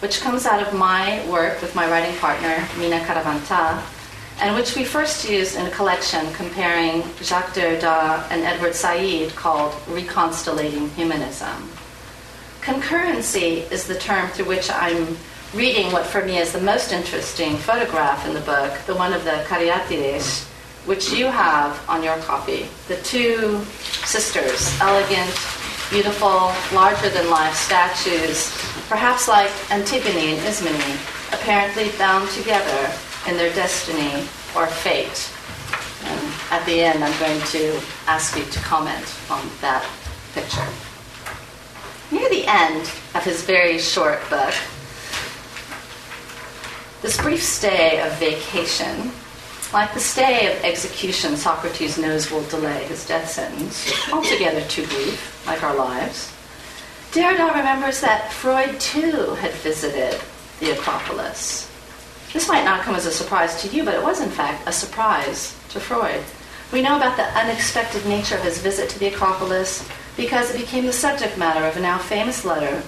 which 0.00 0.22
comes 0.22 0.44
out 0.44 0.66
of 0.66 0.74
my 0.74 1.24
work 1.30 1.62
with 1.62 1.76
my 1.76 1.88
writing 1.88 2.16
partner, 2.16 2.66
Mina 2.80 2.98
Karavanta, 3.04 3.80
and 4.42 4.56
which 4.56 4.74
we 4.74 4.82
first 4.82 5.28
used 5.30 5.54
in 5.56 5.66
a 5.66 5.70
collection 5.70 6.20
comparing 6.32 7.04
Jacques 7.22 7.54
Derrida 7.54 8.28
and 8.28 8.42
Edward 8.42 8.74
Said 8.74 9.30
called 9.36 9.72
Reconstellating 9.86 10.90
Humanism. 10.90 11.70
Concurrency 12.60 13.70
is 13.70 13.86
the 13.86 13.94
term 13.94 14.28
through 14.30 14.46
which 14.46 14.68
I'm 14.68 15.16
reading 15.54 15.92
what 15.92 16.06
for 16.06 16.24
me 16.24 16.38
is 16.38 16.52
the 16.52 16.60
most 16.60 16.92
interesting 16.92 17.56
photograph 17.56 18.26
in 18.26 18.34
the 18.34 18.40
book, 18.40 18.76
the 18.86 18.96
one 18.96 19.12
of 19.12 19.22
the 19.22 19.44
Caryatides, 19.46 20.44
which 20.86 21.12
you 21.12 21.26
have 21.26 21.80
on 21.88 22.02
your 22.02 22.16
copy. 22.18 22.66
The 22.88 22.96
two 22.96 23.62
sisters, 24.04 24.76
elegant, 24.80 25.38
beautiful, 25.88 26.50
larger 26.74 27.10
than 27.10 27.30
life 27.30 27.54
statues, 27.54 28.50
perhaps 28.88 29.28
like 29.28 29.52
Antigone 29.70 30.34
and 30.34 30.46
Ismene, 30.48 30.98
apparently 31.30 31.90
bound 31.96 32.28
together 32.30 32.92
in 33.28 33.36
their 33.36 33.52
destiny 33.54 34.26
or 34.56 34.66
fate. 34.66 35.30
And 36.04 36.32
at 36.50 36.64
the 36.66 36.80
end, 36.80 37.04
I'm 37.04 37.18
going 37.18 37.40
to 37.40 37.80
ask 38.06 38.36
you 38.36 38.44
to 38.44 38.58
comment 38.60 39.06
on 39.30 39.48
that 39.60 39.88
picture. 40.34 40.66
Near 42.10 42.28
the 42.28 42.46
end 42.46 42.82
of 43.14 43.24
his 43.24 43.42
very 43.44 43.78
short 43.78 44.20
book, 44.28 44.54
this 47.00 47.16
brief 47.20 47.42
stay 47.42 48.00
of 48.00 48.12
vacation, 48.18 49.10
like 49.72 49.94
the 49.94 50.00
stay 50.00 50.52
of 50.52 50.64
execution 50.64 51.36
Socrates 51.36 51.98
knows 51.98 52.30
will 52.30 52.44
delay 52.44 52.84
his 52.84 53.06
death 53.06 53.30
sentence, 53.30 53.90
altogether 54.12 54.60
too 54.62 54.86
brief, 54.86 55.46
like 55.46 55.62
our 55.62 55.74
lives, 55.74 56.32
Derrida 57.12 57.54
remembers 57.54 58.00
that 58.00 58.32
Freud 58.32 58.80
too 58.80 59.34
had 59.34 59.52
visited 59.52 60.18
the 60.60 60.70
Acropolis 60.70 61.71
this 62.32 62.48
might 62.48 62.64
not 62.64 62.82
come 62.82 62.94
as 62.94 63.06
a 63.06 63.12
surprise 63.12 63.60
to 63.62 63.68
you, 63.68 63.84
but 63.84 63.94
it 63.94 64.02
was 64.02 64.20
in 64.20 64.30
fact 64.30 64.66
a 64.66 64.72
surprise 64.72 65.56
to 65.70 65.80
Freud. 65.80 66.22
We 66.72 66.80
know 66.80 66.96
about 66.96 67.16
the 67.16 67.24
unexpected 67.38 68.06
nature 68.06 68.36
of 68.36 68.42
his 68.42 68.58
visit 68.58 68.88
to 68.90 68.98
the 68.98 69.08
Acropolis 69.08 69.86
because 70.16 70.50
it 70.50 70.58
became 70.58 70.86
the 70.86 70.92
subject 70.92 71.36
matter 71.36 71.64
of 71.66 71.76
a 71.76 71.80
now 71.80 71.98
famous 71.98 72.44
letter 72.44 72.82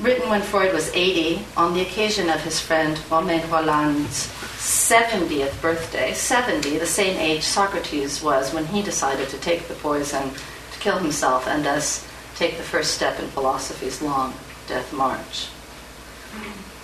written 0.00 0.30
when 0.30 0.40
Freud 0.40 0.72
was 0.72 0.90
80 0.94 1.44
on 1.56 1.74
the 1.74 1.82
occasion 1.82 2.30
of 2.30 2.40
his 2.42 2.60
friend 2.60 2.98
Romain 3.10 3.42
Rolland's 3.50 4.28
70th 4.58 5.60
birthday. 5.60 6.14
70, 6.14 6.78
the 6.78 6.86
same 6.86 7.18
age 7.18 7.42
Socrates 7.42 8.22
was 8.22 8.54
when 8.54 8.66
he 8.66 8.82
decided 8.82 9.28
to 9.28 9.38
take 9.38 9.68
the 9.68 9.74
poison 9.74 10.30
to 10.72 10.78
kill 10.78 10.98
himself 10.98 11.46
and 11.46 11.64
thus 11.64 12.06
take 12.36 12.56
the 12.56 12.62
first 12.62 12.94
step 12.94 13.18
in 13.18 13.26
philosophy's 13.28 14.00
long 14.00 14.32
death 14.66 14.92
march. 14.92 15.48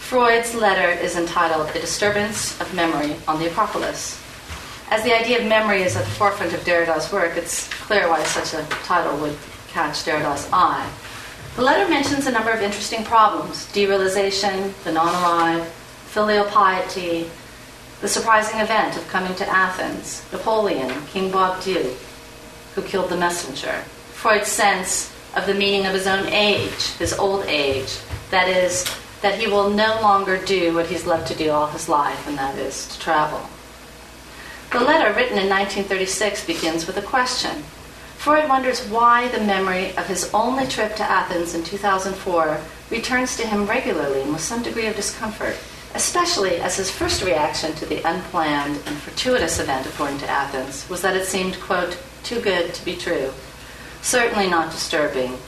Freud's 0.05 0.55
letter 0.55 0.91
is 1.01 1.17
entitled 1.17 1.71
A 1.71 1.81
Disturbance 1.81 2.61
of 2.61 2.73
Memory 2.75 3.17
on 3.27 3.41
the 3.41 3.47
Acropolis. 3.47 4.21
As 4.91 5.03
the 5.03 5.19
idea 5.19 5.41
of 5.41 5.47
memory 5.47 5.83
is 5.83 5.97
at 5.97 6.05
the 6.05 6.11
forefront 6.11 6.53
of 6.53 6.63
Derrida's 6.63 7.11
work, 7.11 7.39
it's 7.39 7.69
clear 7.69 8.07
why 8.11 8.23
such 8.25 8.53
a 8.53 8.67
title 8.85 9.17
would 9.17 9.37
catch 9.69 10.05
Derrida's 10.05 10.47
eye. 10.53 10.89
The 11.57 11.63
letter 11.63 11.89
mentions 11.89 12.27
a 12.27 12.31
number 12.31 12.51
of 12.51 12.61
interesting 12.61 13.03
problems 13.03 13.67
derealization, 13.73 14.75
the 14.85 14.93
non 14.93 15.09
arrive, 15.09 15.67
filial 16.07 16.45
piety, 16.45 17.31
the 18.03 18.07
surprising 18.07 18.61
event 18.61 18.99
of 18.99 19.09
coming 19.09 19.35
to 19.37 19.49
Athens, 19.49 20.23
Napoleon, 20.31 20.93
King 21.07 21.33
Boabdil, 21.33 21.97
who 22.75 22.83
killed 22.83 23.09
the 23.09 23.17
messenger, 23.17 23.83
Freud's 24.13 24.49
sense 24.49 25.11
of 25.35 25.47
the 25.47 25.55
meaning 25.55 25.87
of 25.87 25.95
his 25.95 26.07
own 26.07 26.27
age, 26.27 26.93
his 26.99 27.15
old 27.15 27.47
age, 27.47 27.99
that 28.31 28.49
is, 28.49 28.87
that 29.25 29.41
he 29.41 29.47
will 29.47 29.71
no 29.71 29.99
longer 30.03 30.37
do 30.37 30.75
what 30.75 30.85
he's 30.85 31.07
loved 31.07 31.27
to 31.27 31.35
do 31.35 31.51
all 31.51 31.67
his 31.69 31.89
life, 31.89 32.29
and 32.29 32.37
that 32.37 32.59
is 32.59 32.87
to 32.89 33.01
travel. 33.01 33.41
The 34.71 34.81
letter, 34.81 35.15
written 35.15 35.39
in 35.39 35.49
1936, 35.49 36.45
begins 36.45 36.87
with 36.87 36.99
a 36.99 37.03
question. 37.03 37.63
Freud 38.19 38.51
wonders 38.51 38.87
why 38.89 39.29
the 39.29 39.41
memory 39.41 39.97
of 39.97 40.07
his 40.09 40.31
only 40.35 40.67
trip 40.67 40.95
to 40.97 41.11
Athens 41.11 41.55
in 41.55 41.65
2004 41.65 42.61
returns 42.91 43.35
to 43.39 43.47
him 43.47 43.65
regularly 43.65 44.21
and 44.21 44.31
with 44.31 44.43
some 44.43 44.63
degree 44.63 44.89
of 44.89 44.95
discomfort, 44.95 45.57
especially 45.95 46.57
as 46.57 46.77
his 46.77 46.91
first 46.91 47.25
reaction 47.25 47.73
to 47.77 47.87
the 47.87 48.07
unplanned 48.07 48.77
and 48.85 48.97
fortuitous 48.99 49.59
event, 49.59 49.87
according 49.87 50.19
to 50.19 50.29
Athens, 50.29 50.87
was 50.91 51.01
that 51.01 51.17
it 51.17 51.25
seemed, 51.25 51.59
quote, 51.61 51.97
too 52.25 52.43
good 52.43 52.75
to 52.75 52.85
be 52.85 52.95
true. 52.95 53.33
Certainly 54.03 54.51
not 54.51 54.71
disturbing, 54.71 55.39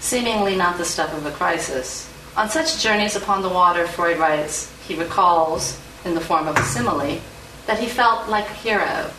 seemingly 0.00 0.56
not 0.56 0.78
the 0.78 0.86
stuff 0.86 1.12
of 1.12 1.26
a 1.26 1.32
crisis. 1.32 2.10
On 2.36 2.50
such 2.50 2.82
journeys 2.82 3.16
upon 3.16 3.40
the 3.40 3.48
water, 3.48 3.86
Freud 3.86 4.18
writes, 4.18 4.70
he 4.86 4.94
recalls, 4.94 5.80
in 6.04 6.14
the 6.14 6.20
form 6.20 6.46
of 6.46 6.56
a 6.58 6.62
simile, 6.64 7.18
that 7.66 7.78
he 7.78 7.86
felt 7.86 8.28
like 8.28 8.44
a 8.50 8.52
hero. 8.52 9.10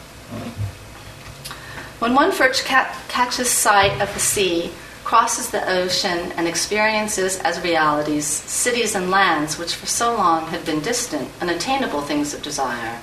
When 1.97 2.13
one 2.13 2.32
first 2.32 2.65
ca- 2.65 2.95
catches 3.08 3.49
sight 3.49 3.99
of 4.01 4.13
the 4.13 4.19
sea, 4.19 4.69
crosses 5.03 5.49
the 5.49 5.67
ocean, 5.67 6.32
and 6.34 6.47
experiences 6.47 7.39
as 7.39 7.60
realities 7.63 8.27
cities 8.27 8.93
and 8.93 9.10
lands 9.10 9.58
which 9.58 9.73
for 9.73 9.88
so 9.88 10.15
long 10.15 10.45
had 10.47 10.63
been 10.63 10.82
distant, 10.82 11.27
unattainable 11.41 12.01
things 12.01 12.36
of 12.36 12.43
desire, 12.43 13.01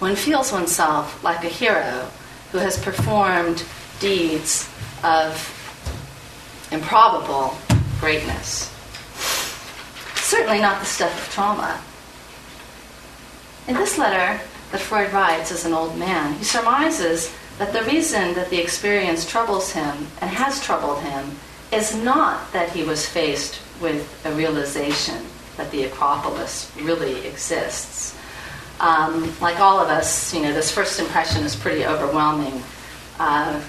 one 0.00 0.16
feels 0.16 0.52
oneself 0.52 1.24
like 1.24 1.42
a 1.44 1.48
hero 1.48 2.10
who 2.52 2.58
has 2.58 2.76
performed 2.78 3.64
deeds 4.00 4.68
of 5.02 5.32
improbable 6.70 7.56
greatness 8.00 8.75
certainly 10.26 10.60
not 10.60 10.80
the 10.80 10.86
stuff 10.86 11.26
of 11.26 11.32
trauma. 11.32 11.80
In 13.68 13.74
this 13.74 13.96
letter 13.96 14.42
that 14.72 14.80
Freud 14.80 15.12
writes 15.12 15.52
as 15.52 15.64
an 15.64 15.72
old 15.72 15.96
man, 15.96 16.34
he 16.34 16.44
surmises 16.44 17.32
that 17.58 17.72
the 17.72 17.82
reason 17.84 18.34
that 18.34 18.50
the 18.50 18.60
experience 18.60 19.28
troubles 19.28 19.72
him 19.72 20.08
and 20.20 20.28
has 20.30 20.60
troubled 20.60 21.00
him 21.02 21.36
is 21.72 21.94
not 21.94 22.52
that 22.52 22.70
he 22.70 22.82
was 22.82 23.08
faced 23.08 23.60
with 23.80 24.20
a 24.26 24.32
realization 24.32 25.24
that 25.56 25.70
the 25.70 25.84
Acropolis 25.84 26.72
really 26.80 27.24
exists. 27.26 28.18
Um, 28.80 29.32
like 29.40 29.60
all 29.60 29.78
of 29.78 29.88
us, 29.88 30.34
you 30.34 30.42
know, 30.42 30.52
this 30.52 30.72
first 30.72 30.98
impression 30.98 31.44
is 31.44 31.54
pretty 31.54 31.86
overwhelming. 31.86 32.62
Uh, 33.18 33.62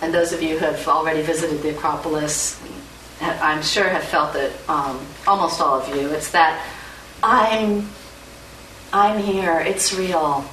and 0.00 0.14
those 0.14 0.32
of 0.32 0.42
you 0.42 0.58
who 0.58 0.64
have 0.64 0.88
already 0.88 1.22
visited 1.22 1.60
the 1.62 1.70
Acropolis, 1.70 2.60
I'm 3.20 3.62
sure 3.62 3.88
have 3.88 4.04
felt 4.04 4.36
it, 4.36 4.52
um, 4.68 5.04
almost 5.26 5.60
all 5.60 5.80
of 5.80 5.88
you. 5.94 6.08
It's 6.10 6.30
that 6.30 6.64
I'm, 7.22 7.88
I'm 8.92 9.18
here, 9.22 9.60
it's 9.60 9.92
real. 9.94 10.44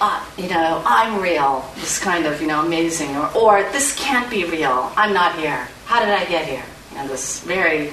uh, 0.00 0.24
you 0.36 0.48
know, 0.48 0.82
I'm 0.84 1.20
real, 1.20 1.64
this 1.76 1.98
kind 1.98 2.26
of, 2.26 2.40
you 2.40 2.46
know, 2.46 2.64
amazing, 2.64 3.16
or, 3.16 3.30
or 3.36 3.62
this 3.72 3.94
can't 3.98 4.28
be 4.30 4.44
real, 4.44 4.92
I'm 4.96 5.12
not 5.12 5.38
here. 5.38 5.68
How 5.86 6.00
did 6.00 6.08
I 6.08 6.24
get 6.24 6.46
here? 6.46 6.64
You 6.90 6.98
know, 6.98 7.08
this 7.08 7.40
very 7.40 7.92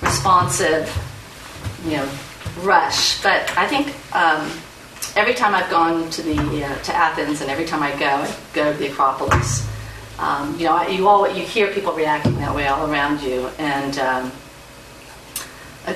responsive, 0.00 0.90
you 1.84 1.96
know, 1.96 2.08
rush. 2.60 3.22
But 3.22 3.50
I 3.56 3.66
think 3.66 3.88
um, 4.14 4.50
every 5.16 5.34
time 5.34 5.54
I've 5.54 5.70
gone 5.70 6.08
to 6.10 6.22
the 6.22 6.64
uh, 6.64 6.78
to 6.82 6.94
Athens, 6.94 7.40
and 7.40 7.50
every 7.50 7.64
time 7.64 7.82
I 7.82 7.90
go, 7.98 8.06
I 8.06 8.34
go 8.54 8.72
to 8.72 8.78
the 8.78 8.88
Acropolis. 8.88 9.66
Um, 10.18 10.58
you 10.58 10.66
know, 10.66 10.82
you 10.88 11.06
all 11.06 11.28
you 11.28 11.44
hear 11.44 11.72
people 11.72 11.92
reacting 11.92 12.34
that 12.36 12.54
way 12.54 12.66
all 12.66 12.90
around 12.90 13.22
you, 13.22 13.48
and 13.58 13.96
um, 13.98 14.32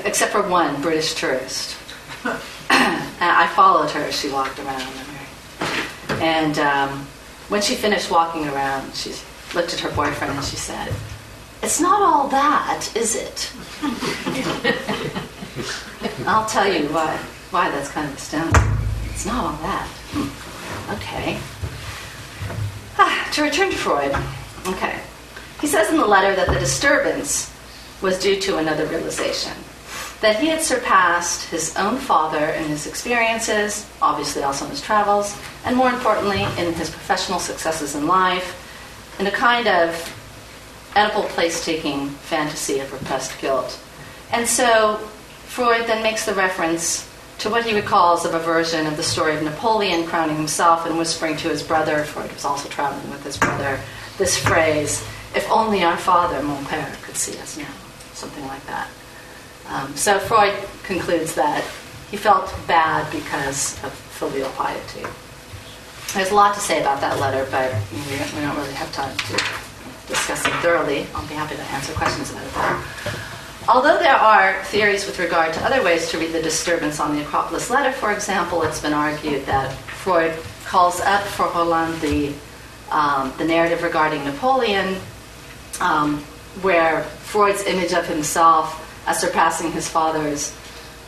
except 0.05 0.33
for 0.33 0.49
one 0.49 0.81
British 0.81 1.15
tourist. 1.15 1.77
I 2.71 3.51
followed 3.55 3.91
her 3.91 4.01
as 4.01 4.19
she 4.19 4.31
walked 4.31 4.59
around, 4.61 4.89
and 6.21 6.59
um, 6.59 7.07
when 7.49 7.63
she 7.63 7.75
finished 7.75 8.11
walking 8.11 8.47
around, 8.49 8.95
she 8.95 9.13
looked 9.55 9.75
at 9.75 9.81
her 9.81 9.91
boyfriend 9.91 10.35
and 10.35 10.45
she 10.45 10.57
said, 10.57 10.93
"It's 11.63 11.81
not 11.81 12.01
all 12.01 12.29
that, 12.29 12.89
is 12.95 13.17
it?" 13.17 13.53
I'll 16.27 16.47
tell 16.47 16.73
you 16.73 16.87
why 16.89 17.17
why 17.51 17.71
that's 17.71 17.91
kind 17.91 18.09
of 18.09 18.17
astounding. 18.17 18.63
It's 19.11 19.27
not 19.27 19.45
all 19.45 19.57
that. 19.63 19.87
Hmm. 20.13 20.95
Okay. 20.95 21.39
Ah, 22.99 23.29
to 23.33 23.43
return 23.43 23.71
to 23.71 23.77
Freud. 23.77 24.15
Okay. 24.67 24.99
He 25.61 25.67
says 25.67 25.91
in 25.91 25.97
the 25.97 26.07
letter 26.07 26.35
that 26.35 26.49
the 26.49 26.59
disturbance 26.59 27.53
was 28.01 28.19
due 28.19 28.39
to 28.41 28.59
another 28.59 28.87
realization 28.87 29.53
that 30.23 30.39
he 30.39 30.47
had 30.47 30.63
surpassed 30.63 31.51
his 31.51 31.77
own 31.77 31.99
father 31.99 32.47
in 32.51 32.65
his 32.69 32.87
experiences, 32.87 33.91
obviously 34.01 34.45
also 34.45 34.65
in 34.65 34.71
his 34.71 34.81
travels, 34.81 35.37
and 35.65 35.77
more 35.77 35.91
importantly, 35.91 36.45
in 36.59 36.73
his 36.75 36.89
professional 36.89 37.41
successes 37.41 37.97
in 37.97 38.07
life, 38.07 38.57
in 39.19 39.27
a 39.27 39.31
kind 39.33 39.67
of 39.67 39.91
Oedipal 40.95 41.29
place 41.31 41.65
taking 41.65 42.09
fantasy 42.09 42.79
of 42.79 42.93
repressed 42.93 43.39
guilt. 43.41 43.81
And 44.31 44.47
so 44.47 44.97
Freud 45.47 45.87
then 45.87 46.05
makes 46.05 46.25
the 46.25 46.35
reference 46.35 47.09
to 47.43 47.51
what 47.51 47.67
he 47.67 47.75
recalls 47.75 48.25
of 48.25 48.35
a 48.35 48.39
version 48.39 48.87
of 48.87 48.97
the 48.97 49.03
story 49.03 49.35
of 49.35 49.43
Napoleon 49.43 50.07
crowning 50.07 50.37
himself 50.37 50.87
and 50.87 50.97
whispering 50.97 51.37
to 51.39 51.49
his 51.49 51.61
brother, 51.61 52.05
Freud 52.05 52.33
was 52.33 52.45
also 52.45 52.69
traveling 52.69 53.11
with 53.11 53.25
his 53.25 53.37
brother, 53.37 53.81
this 54.17 54.39
phrase, 54.39 55.05
if 55.35 55.51
only 55.51 55.83
our 55.83 55.97
father, 55.97 56.41
mon 56.41 56.65
père, 56.67 57.03
could 57.03 57.17
see 57.17 57.37
us 57.41 57.59
now, 57.59 57.67
something 58.13 58.47
like 58.47 58.65
that. 58.67 58.89
Um, 59.69 59.97
so 59.97 60.21
Freud 60.21 60.55
concludes 60.85 61.35
that 61.35 61.65
he 62.13 62.17
felt 62.17 62.55
bad 62.69 63.11
because 63.11 63.83
of 63.83 63.93
filial 63.93 64.51
piety. 64.51 65.05
There's 66.15 66.31
a 66.31 66.37
lot 66.37 66.55
to 66.55 66.61
say 66.61 66.81
about 66.81 67.01
that 67.01 67.19
letter, 67.19 67.45
but 67.51 67.75
we 67.91 68.19
don't 68.19 68.57
really 68.57 68.75
have 68.75 68.93
time 68.93 69.17
to 69.17 69.33
discuss 70.07 70.47
it 70.47 70.53
thoroughly. 70.63 71.09
I'll 71.13 71.27
be 71.27 71.35
happy 71.35 71.57
to 71.57 71.63
answer 71.63 71.93
questions 71.95 72.31
about 72.31 72.47
it. 72.47 73.32
Although 73.69 73.99
there 73.99 74.17
are 74.17 74.63
theories 74.65 75.07
with 75.07 75.21
regard 75.21 75.55
to 75.55 75.65
other 75.65 75.85
ways 75.85 76.11
to 76.11 76.19
read 76.19 76.33
the 76.33 76.43
disturbance 76.43 76.99
on 76.99 77.15
the 77.15 77.23
Acropolis 77.23 77.71
letter, 77.71 77.93
for 77.93 78.13
example, 78.13 78.63
it's 78.63 78.81
been 78.81 78.93
argued 78.93 79.47
that 79.47 79.73
Freud 79.73 80.37
calls 80.65 81.01
up 81.01 81.23
for 81.23 81.47
Rolland 81.47 82.01
the, 82.01 82.33
um, 82.91 83.33
the 83.39 83.45
narrative 83.45 83.85
regarding 83.85 84.25
Napoleon, 84.25 84.97
um, 85.81 86.19
where 86.63 87.05
Freud's 87.05 87.65
image 87.65 87.93
of 87.93 88.05
himself 88.07 88.81
as 89.07 89.21
surpassing 89.21 89.71
his 89.71 89.89
father's, 89.89 90.57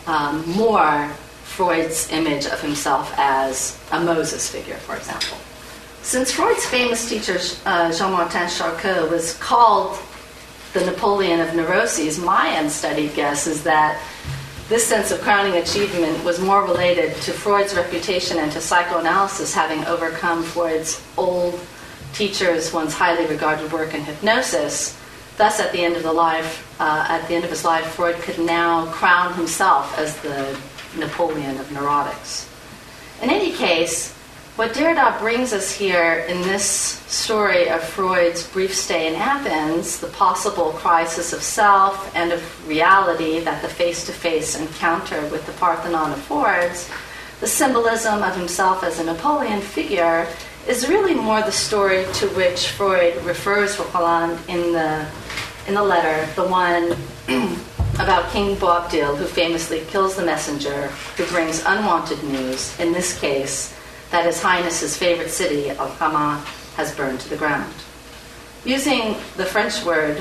um, 0.07 0.49
more 0.53 1.09
Freud's 1.43 2.11
image 2.13 2.47
of 2.47 2.61
himself 2.61 3.13
as 3.17 3.81
a 3.91 4.01
Moses 4.01 4.49
figure, 4.49 4.77
for 4.77 4.95
example. 4.97 5.39
Since 6.03 6.31
Freud's 6.31 6.65
famous 6.67 7.09
teacher, 7.09 7.39
uh, 7.67 7.91
Jean 7.93 8.13
Martin 8.13 8.49
Charcot, 8.49 9.11
was 9.11 9.37
called 9.39 9.99
the 10.75 10.85
Napoleon 10.85 11.41
of 11.41 11.55
neuroses, 11.55 12.19
my 12.19 12.49
unstudied 12.59 13.15
guess 13.15 13.47
is 13.47 13.65
that 13.65 14.03
this 14.69 14.87
sense 14.87 15.11
of 15.11 15.21
crowning 15.23 15.55
achievement 15.55 16.23
was 16.25 16.41
more 16.41 16.65
related 16.65 17.15
to 17.23 17.33
Freud's 17.33 17.75
reputation 17.75 18.39
and 18.39 18.53
to 18.53 18.61
psychoanalysis 18.61 19.55
having 19.55 19.85
overcome 19.87 20.43
Freud's 20.43 21.03
old 21.17 21.59
teacher's 22.13 22.73
once 22.73 22.93
highly 22.93 23.27
regarded 23.27 23.73
work 23.73 23.95
in 23.95 24.03
hypnosis 24.03 24.99
Thus, 25.37 25.59
at 25.59 25.73
the 25.73 25.83
end 25.83 25.97
of 25.97 26.05
the 26.05 26.13
life, 26.13 26.77
uh, 26.81 27.07
at 27.09 27.27
the 27.27 27.35
end 27.35 27.45
of 27.45 27.51
his 27.51 27.65
life, 27.65 27.85
Freud 27.87 28.15
could 28.17 28.39
now 28.39 28.87
crown 28.87 29.35
himself 29.35 29.99
as 29.99 30.17
the 30.21 30.57
Napoleon 30.97 31.59
of 31.59 31.67
neurotics. 31.71 32.49
In 33.21 33.31
any 33.31 33.53
case, 33.53 34.14
what 34.57 34.73
Derrida 34.73 35.19
brings 35.19 35.53
us 35.53 35.73
here 35.73 36.25
in 36.29 36.41
this 36.43 36.65
story 36.65 37.69
of 37.69 37.83
Freud's 37.83 38.47
brief 38.47 38.73
stay 38.73 39.09
in 39.09 39.15
Athens, 39.17 39.99
the 39.99 40.07
possible 40.09 40.71
crisis 40.75 41.33
of 41.33 41.43
self 41.43 42.15
and 42.15 42.31
of 42.31 42.69
reality 42.69 43.41
that 43.41 43.63
the 43.63 43.69
face 43.69 44.07
to 44.07 44.13
face 44.13 44.57
encounter 44.57 45.21
with 45.31 45.45
the 45.47 45.53
Parthenon 45.55 46.13
affords, 46.13 46.89
the 47.41 47.49
symbolism 47.49 48.23
of 48.23 48.37
himself 48.37 48.85
as 48.85 49.01
a 49.01 49.05
Napoleon 49.05 49.61
figure, 49.61 50.29
is 50.69 50.89
really 50.89 51.15
more 51.15 51.43
the 51.43 51.53
story 51.53 52.07
to 52.15 52.29
which 52.29 52.71
Freud 52.71 53.17
refers 53.25 53.77
Rolland 53.79 54.39
in 54.49 54.73
the 54.73 55.05
in 55.67 55.75
the 55.75 55.83
letter, 55.83 56.31
the 56.35 56.47
one 56.47 56.95
about 57.95 58.31
King 58.31 58.55
Boabdil, 58.57 59.17
who 59.17 59.25
famously 59.25 59.81
kills 59.89 60.15
the 60.15 60.25
messenger 60.25 60.89
who 61.17 61.27
brings 61.27 61.65
unwanted 61.67 62.23
news, 62.23 62.79
in 62.79 62.93
this 62.93 63.19
case, 63.19 63.74
that 64.15 64.27
His 64.27 64.41
Highness's 64.41 64.97
favorite 64.97 65.29
city 65.29 65.71
of 65.71 65.99
Hama 65.99 66.41
has 66.77 66.95
burned 66.95 67.19
to 67.19 67.29
the 67.29 67.37
ground. 67.37 67.75
Using 68.65 69.17
the 69.37 69.45
French 69.45 69.85
word, 69.85 70.19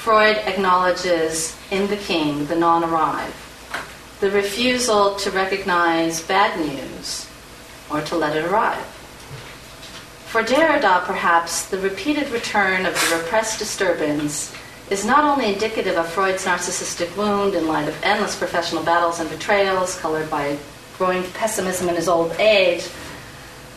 Freud 0.00 0.38
acknowledges 0.46 1.54
in 1.70 1.88
the 1.88 1.98
king 1.98 2.46
the 2.46 2.56
non 2.56 2.82
arrive, 2.82 3.36
the 4.20 4.30
refusal 4.30 5.14
to 5.16 5.30
recognize 5.30 6.22
bad 6.22 6.58
news 6.58 7.28
or 7.90 8.00
to 8.00 8.16
let 8.16 8.34
it 8.34 8.46
arrive. 8.46 8.82
For 10.32 10.42
Derrida, 10.42 11.04
perhaps, 11.04 11.66
the 11.66 11.80
repeated 11.80 12.30
return 12.30 12.86
of 12.86 12.94
the 12.94 13.16
repressed 13.18 13.58
disturbance 13.58 14.56
is 14.88 15.04
not 15.04 15.24
only 15.24 15.52
indicative 15.52 15.98
of 15.98 16.08
Freud's 16.08 16.46
narcissistic 16.46 17.14
wound 17.14 17.54
in 17.54 17.66
light 17.66 17.88
of 17.88 18.02
endless 18.02 18.36
professional 18.36 18.82
battles 18.82 19.20
and 19.20 19.28
betrayals, 19.28 20.00
colored 20.00 20.30
by 20.30 20.56
growing 21.00 21.24
pessimism 21.32 21.88
in 21.88 21.96
his 21.96 22.08
old 22.08 22.30
age, 22.32 22.86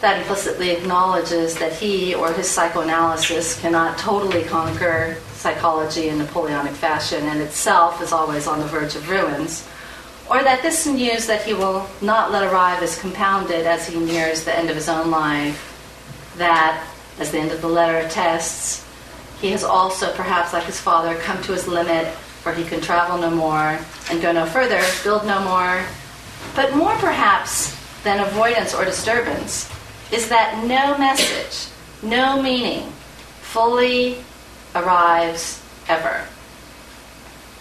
that 0.02 0.20
implicitly 0.20 0.72
acknowledges 0.72 1.56
that 1.56 1.72
he 1.72 2.14
or 2.14 2.34
his 2.34 2.50
psychoanalysis 2.50 3.58
cannot 3.62 3.98
totally 3.98 4.44
conquer 4.44 5.16
psychology 5.32 6.10
in 6.10 6.18
Napoleonic 6.18 6.74
fashion 6.74 7.24
and 7.24 7.40
itself 7.40 8.02
is 8.02 8.12
always 8.12 8.46
on 8.46 8.60
the 8.60 8.66
verge 8.66 8.96
of 8.96 9.10
ruins, 9.10 9.66
or 10.30 10.44
that 10.44 10.62
this 10.62 10.86
news 10.86 11.26
that 11.28 11.42
he 11.44 11.54
will 11.54 11.88
not 12.02 12.30
let 12.30 12.44
arrive 12.44 12.84
is 12.84 13.00
compounded 13.00 13.66
as 13.66 13.88
he 13.88 13.98
nears 13.98 14.44
the 14.44 14.54
end 14.54 14.70
of 14.70 14.76
his 14.76 14.90
own 14.90 15.10
life 15.10 16.36
that, 16.36 16.86
as 17.20 17.32
the 17.32 17.40
end 17.40 17.54
of 17.54 17.62
the 17.62 17.70
letter 17.70 18.06
attests, 18.06 18.86
he 19.40 19.52
has 19.52 19.64
also, 19.64 20.14
perhaps 20.14 20.52
like 20.52 20.66
his 20.66 20.82
father, 20.82 21.16
come 21.20 21.42
to 21.44 21.54
his 21.54 21.70
limit, 21.70 22.06
for 22.44 22.54
he 22.54 22.66
can 22.66 22.82
travel 22.82 23.18
no 23.18 23.30
more 23.30 23.80
and 24.12 24.22
go 24.22 24.34
no 24.34 24.46
further, 24.46 24.82
build 25.06 25.26
no 25.26 25.40
more. 25.46 25.86
But 26.56 26.76
more 26.76 26.96
perhaps 26.98 27.76
than 28.04 28.20
avoidance 28.20 28.74
or 28.74 28.86
disturbance 28.86 29.72
is 30.12 30.30
that 30.30 30.64
no 30.66 30.98
message, 30.98 31.72
no 32.04 32.42
meaning 32.42 32.92
fully 33.42 34.18
arrives 34.76 35.62
ever. 35.88 36.26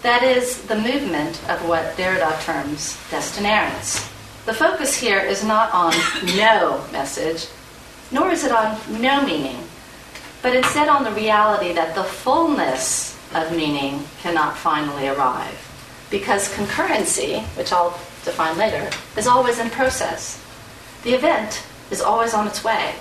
That 0.01 0.23
is 0.23 0.61
the 0.63 0.75
movement 0.75 1.37
of 1.49 1.67
what 1.67 1.95
Derrida 1.95 2.43
terms 2.43 2.97
destinerrance. 3.09 4.09
The 4.45 4.53
focus 4.53 4.95
here 4.95 5.19
is 5.19 5.43
not 5.43 5.73
on 5.73 5.93
no 6.35 6.83
message, 6.91 7.47
nor 8.11 8.31
is 8.31 8.43
it 8.43 8.51
on 8.51 8.77
no 9.01 9.25
meaning, 9.25 9.63
but 10.41 10.55
instead 10.55 10.89
on 10.89 11.05
the 11.05 11.11
reality 11.11 11.73
that 11.73 11.95
the 11.95 12.03
fullness 12.03 13.17
of 13.33 13.55
meaning 13.55 14.03
cannot 14.21 14.57
finally 14.57 15.07
arrive. 15.07 15.57
Because 16.11 16.53
concurrency, 16.53 17.41
which 17.57 17.71
I'll 17.71 17.97
define 18.23 18.57
later, 18.57 18.89
is 19.17 19.27
always 19.27 19.59
in 19.59 19.69
process. 19.69 20.43
The 21.03 21.13
event 21.13 21.63
is 21.91 22.01
always 22.01 22.33
on 22.33 22.47
its 22.47 22.63
way. 22.63 22.95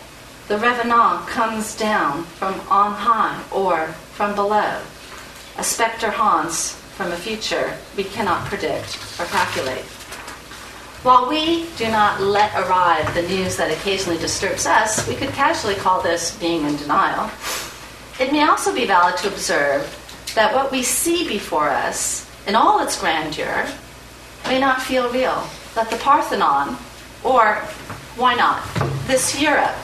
The 0.48 0.58
revenant 0.58 1.26
comes 1.28 1.76
down 1.76 2.24
from 2.24 2.54
on 2.68 2.92
high 2.92 3.42
or 3.52 3.88
from 4.12 4.34
below. 4.34 4.80
A 5.58 5.64
specter 5.64 6.10
haunts 6.10 6.74
from 6.96 7.12
a 7.12 7.16
future 7.16 7.76
we 7.96 8.04
cannot 8.04 8.46
predict 8.46 8.96
or 9.18 9.24
calculate. 9.26 9.84
While 11.02 11.28
we 11.28 11.66
do 11.76 11.88
not 11.88 12.20
let 12.20 12.54
arrive 12.54 13.12
the 13.14 13.22
news 13.22 13.56
that 13.56 13.72
occasionally 13.72 14.18
disturbs 14.18 14.66
us, 14.66 15.06
we 15.08 15.16
could 15.16 15.30
casually 15.30 15.74
call 15.74 16.00
this 16.00 16.36
being 16.38 16.64
in 16.64 16.76
denial. 16.76 17.30
It 18.20 18.30
may 18.30 18.42
also 18.42 18.74
be 18.74 18.86
valid 18.86 19.16
to 19.18 19.28
observe 19.28 19.82
that 20.36 20.54
what 20.54 20.70
we 20.70 20.82
see 20.82 21.26
before 21.26 21.68
us, 21.68 22.30
in 22.46 22.54
all 22.54 22.82
its 22.84 22.98
grandeur, 23.00 23.66
may 24.46 24.58
not 24.60 24.82
feel 24.82 25.10
real. 25.10 25.46
That 25.74 25.90
the 25.90 25.96
Parthenon, 25.96 26.76
or 27.24 27.62
Why 28.16 28.34
not? 28.34 28.62
This 29.06 29.40
Europe, 29.40 29.74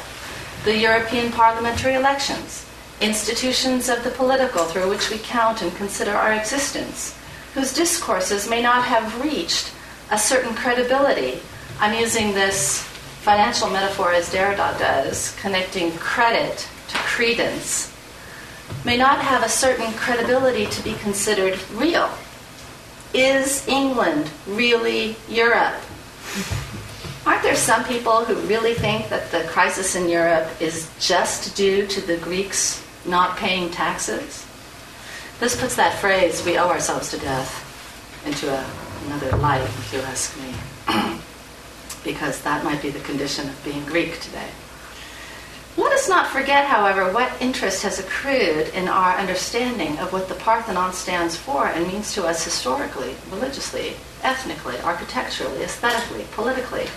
the 0.64 0.76
European 0.76 1.32
parliamentary 1.32 1.94
elections, 1.94 2.66
institutions 3.00 3.88
of 3.88 4.04
the 4.04 4.10
political 4.10 4.64
through 4.64 4.90
which 4.90 5.08
we 5.08 5.16
count 5.18 5.62
and 5.62 5.74
consider 5.76 6.10
our 6.10 6.34
existence, 6.34 7.16
whose 7.54 7.72
discourses 7.72 8.48
may 8.48 8.60
not 8.60 8.84
have 8.84 9.24
reached 9.24 9.72
a 10.10 10.18
certain 10.18 10.54
credibility. 10.54 11.40
I'm 11.80 11.98
using 11.98 12.34
this 12.34 12.82
financial 13.22 13.70
metaphor 13.70 14.12
as 14.12 14.28
Derrida 14.28 14.78
does, 14.78 15.34
connecting 15.40 15.92
credit 15.92 16.68
to 16.88 16.96
credence, 16.98 17.94
may 18.84 18.98
not 18.98 19.20
have 19.20 19.42
a 19.42 19.48
certain 19.48 19.90
credibility 19.94 20.66
to 20.66 20.82
be 20.82 20.92
considered 20.94 21.58
real. 21.72 22.10
Is 23.14 23.66
England 23.66 24.30
really 24.46 25.16
Europe? 25.28 25.74
Aren't 27.24 27.42
there 27.42 27.56
some 27.56 27.84
people 27.84 28.24
who 28.24 28.34
really 28.46 28.74
think 28.74 29.08
that 29.08 29.30
the 29.30 29.44
crisis 29.44 29.94
in 29.94 30.08
Europe 30.08 30.48
is 30.60 30.90
just 30.98 31.56
due 31.56 31.86
to 31.86 32.00
the 32.00 32.16
Greeks 32.18 32.84
not 33.06 33.36
paying 33.36 33.70
taxes? 33.70 34.46
This 35.40 35.58
puts 35.58 35.76
that 35.76 35.98
phrase, 35.98 36.44
we 36.44 36.58
owe 36.58 36.68
ourselves 36.68 37.10
to 37.10 37.18
death, 37.18 37.64
into 38.26 38.52
a, 38.52 38.66
another 39.06 39.36
light, 39.36 39.62
if 39.62 39.92
you 39.92 40.00
ask 40.00 40.36
me, 40.40 40.52
because 42.04 42.42
that 42.42 42.64
might 42.64 42.82
be 42.82 42.90
the 42.90 43.00
condition 43.00 43.48
of 43.48 43.64
being 43.64 43.84
Greek 43.84 44.20
today. 44.20 44.48
Let 45.78 45.92
us 45.92 46.08
not 46.08 46.26
forget, 46.26 46.64
however, 46.64 47.12
what 47.12 47.30
interest 47.40 47.84
has 47.84 48.00
accrued 48.00 48.66
in 48.74 48.88
our 48.88 49.16
understanding 49.16 49.96
of 50.00 50.12
what 50.12 50.28
the 50.28 50.34
Parthenon 50.34 50.92
stands 50.92 51.36
for 51.36 51.68
and 51.68 51.86
means 51.86 52.12
to 52.14 52.26
us 52.26 52.42
historically, 52.42 53.14
religiously, 53.30 53.94
ethnically, 54.24 54.76
architecturally, 54.80 55.62
aesthetically, 55.62 56.26
politically. 56.32 56.88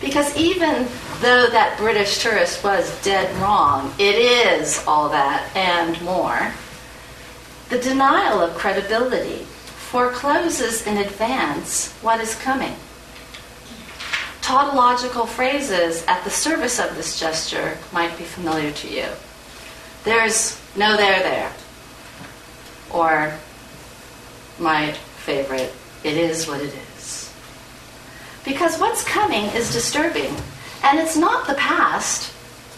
Because 0.00 0.34
even 0.38 0.88
though 1.20 1.48
that 1.50 1.76
British 1.76 2.22
tourist 2.22 2.64
was 2.64 2.98
dead 3.02 3.30
wrong, 3.42 3.92
it 3.98 4.14
is 4.14 4.82
all 4.86 5.10
that 5.10 5.46
and 5.54 6.00
more. 6.00 6.50
The 7.68 7.78
denial 7.78 8.40
of 8.40 8.54
credibility 8.54 9.44
forecloses 9.90 10.86
in 10.86 10.96
advance 10.96 11.92
what 12.00 12.20
is 12.20 12.34
coming. 12.36 12.74
Tautological 14.44 15.24
phrases 15.24 16.04
at 16.06 16.22
the 16.22 16.28
service 16.28 16.78
of 16.78 16.94
this 16.96 17.18
gesture 17.18 17.78
might 17.94 18.14
be 18.18 18.24
familiar 18.24 18.70
to 18.72 18.88
you. 18.88 19.06
There's 20.04 20.60
no 20.76 20.98
there 20.98 21.20
there. 21.20 21.50
Or 22.92 23.32
my 24.58 24.92
favorite, 24.92 25.72
it 26.04 26.18
is 26.18 26.46
what 26.46 26.60
it 26.60 26.74
is. 26.98 27.32
Because 28.44 28.78
what's 28.78 29.02
coming 29.02 29.44
is 29.56 29.72
disturbing. 29.72 30.36
And 30.82 30.98
it's 30.98 31.16
not 31.16 31.46
the 31.46 31.54
past. 31.54 32.30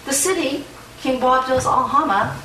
The 0.04 0.12
city, 0.12 0.64
King 1.00 1.18
Boabdil's 1.20 1.66
Alhama, 1.66 2.40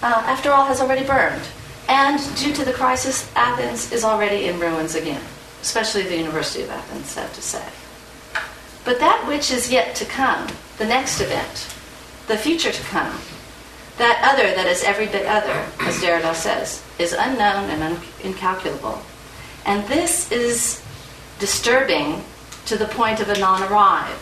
uh, 0.00 0.22
after 0.26 0.52
all, 0.52 0.64
has 0.64 0.80
already 0.80 1.04
burned. 1.04 1.42
And 1.88 2.20
due 2.36 2.52
to 2.52 2.64
the 2.64 2.72
crisis, 2.72 3.28
Athens 3.34 3.90
is 3.90 4.04
already 4.04 4.46
in 4.46 4.60
ruins 4.60 4.94
again, 4.94 5.22
especially 5.60 6.02
the 6.04 6.18
University 6.18 6.62
of 6.62 6.70
Athens, 6.70 7.06
sad 7.06 7.34
to 7.34 7.42
say. 7.42 7.64
But 8.84 9.00
that 9.00 9.26
which 9.26 9.50
is 9.50 9.72
yet 9.72 9.94
to 9.96 10.04
come, 10.04 10.48
the 10.78 10.84
next 10.84 11.20
event, 11.20 11.74
the 12.26 12.36
future 12.36 12.72
to 12.72 12.82
come, 12.84 13.18
that 13.96 14.20
other 14.32 14.54
that 14.54 14.66
is 14.66 14.82
every 14.82 15.06
bit 15.06 15.26
other, 15.26 15.66
as 15.80 16.00
Derrida 16.02 16.34
says, 16.34 16.82
is 16.98 17.12
unknown 17.12 17.70
and 17.70 17.82
un- 17.82 18.02
incalculable. 18.22 19.00
And 19.64 19.86
this 19.88 20.30
is 20.30 20.82
disturbing 21.38 22.22
to 22.66 22.76
the 22.76 22.86
point 22.86 23.20
of 23.20 23.28
a 23.28 23.38
non 23.38 23.62
arrive, 23.62 24.18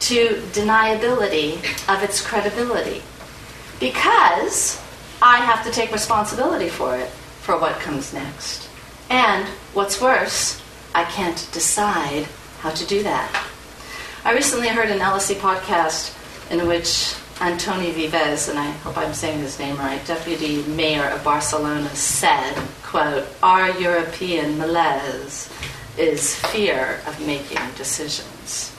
to 0.00 0.42
deniability 0.52 1.56
of 1.88 2.02
its 2.02 2.20
credibility. 2.20 3.02
Because 3.80 4.80
I 5.22 5.38
have 5.38 5.64
to 5.64 5.72
take 5.72 5.92
responsibility 5.92 6.68
for 6.68 6.96
it, 6.96 7.08
for 7.40 7.58
what 7.58 7.80
comes 7.80 8.12
next. 8.12 8.68
And 9.10 9.46
what's 9.72 10.00
worse, 10.00 10.62
I 10.94 11.04
can't 11.04 11.48
decide 11.52 12.26
how 12.60 12.70
to 12.70 12.86
do 12.86 13.02
that. 13.02 13.50
I 14.26 14.32
recently 14.32 14.68
heard 14.68 14.88
an 14.88 15.00
LSE 15.00 15.34
podcast 15.34 16.16
in 16.50 16.66
which 16.66 17.14
Antoni 17.40 17.92
Vives, 17.92 18.48
and 18.48 18.58
I 18.58 18.70
hope 18.70 18.96
I'm 18.96 19.12
saying 19.12 19.40
his 19.40 19.58
name 19.58 19.76
right, 19.76 20.02
deputy 20.06 20.62
mayor 20.62 21.04
of 21.10 21.22
Barcelona, 21.22 21.90
said, 21.90 22.54
quote, 22.82 23.26
our 23.42 23.78
European 23.78 24.56
malaise 24.56 25.52
is 25.98 26.36
fear 26.36 27.02
of 27.06 27.20
making 27.26 27.58
decisions. 27.76 28.72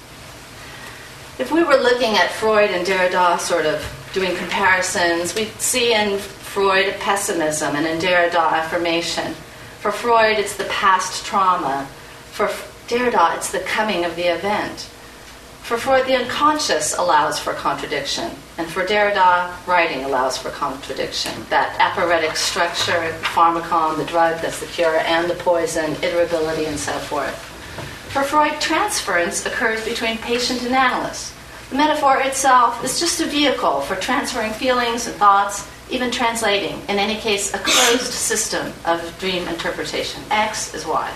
If 1.38 1.52
we 1.52 1.64
were 1.64 1.78
looking 1.78 2.16
at 2.16 2.32
Freud 2.32 2.72
and 2.72 2.84
Derrida 2.84 3.40
sort 3.40 3.68
of 3.68 3.86
doing 4.14 4.36
comparisons, 4.38 5.36
we'd 5.36 5.52
see 5.62 5.94
in 5.94 6.18
Freud 6.18 6.96
pessimism 7.00 7.76
and 7.76 7.86
in 7.86 8.00
Derrida 8.00 8.52
affirmation. 8.52 9.36
For 9.80 9.92
Freud, 9.92 10.40
it's 10.40 10.56
the 10.56 10.64
past 10.66 11.24
trauma. 11.24 11.88
For 12.32 12.48
Derrida, 12.88 13.38
it's 13.38 13.52
the 13.52 13.60
coming 13.60 14.06
of 14.06 14.16
the 14.16 14.34
event. 14.34 14.90
For 15.66 15.78
Freud, 15.78 16.06
the 16.06 16.16
unconscious 16.16 16.96
allows 16.96 17.40
for 17.40 17.54
contradiction, 17.54 18.30
and 18.60 18.68
for 18.68 18.86
Derrida, 18.86 19.52
writing 19.66 20.04
allows 20.04 20.38
for 20.38 20.52
contradiction. 20.52 21.32
That 21.50 21.76
aporetic 21.80 22.36
structure, 22.36 22.92
the 22.92 23.26
pharmakon, 23.26 23.98
the 23.98 24.06
drug 24.06 24.40
that's 24.44 24.60
the 24.60 24.68
cure, 24.68 24.98
and 24.98 25.28
the 25.28 25.34
poison, 25.34 25.96
iterability, 25.96 26.68
and 26.68 26.78
so 26.78 26.92
forth. 26.92 27.34
For 28.14 28.22
Freud, 28.22 28.62
transference 28.62 29.48
occurs 29.48 29.84
between 29.84 30.20
patient 30.20 30.62
and 30.62 30.76
analyst. 30.76 31.34
The 31.72 31.78
metaphor 31.78 32.22
itself 32.22 32.84
is 32.84 33.00
just 33.00 33.20
a 33.22 33.26
vehicle 33.26 33.82
for 33.82 33.96
transferring 33.96 34.54
feelings 34.54 35.08
and 35.08 35.16
thoughts, 35.16 35.68
even 35.90 36.12
translating, 36.12 36.80
in 36.90 37.00
any 37.00 37.16
case, 37.16 37.56
a 37.56 37.58
closed 37.58 38.14
system 38.30 38.72
of 38.86 39.02
dream 39.18 39.48
interpretation. 39.48 40.22
X 40.30 40.76
is 40.76 40.86
Y. 40.86 41.12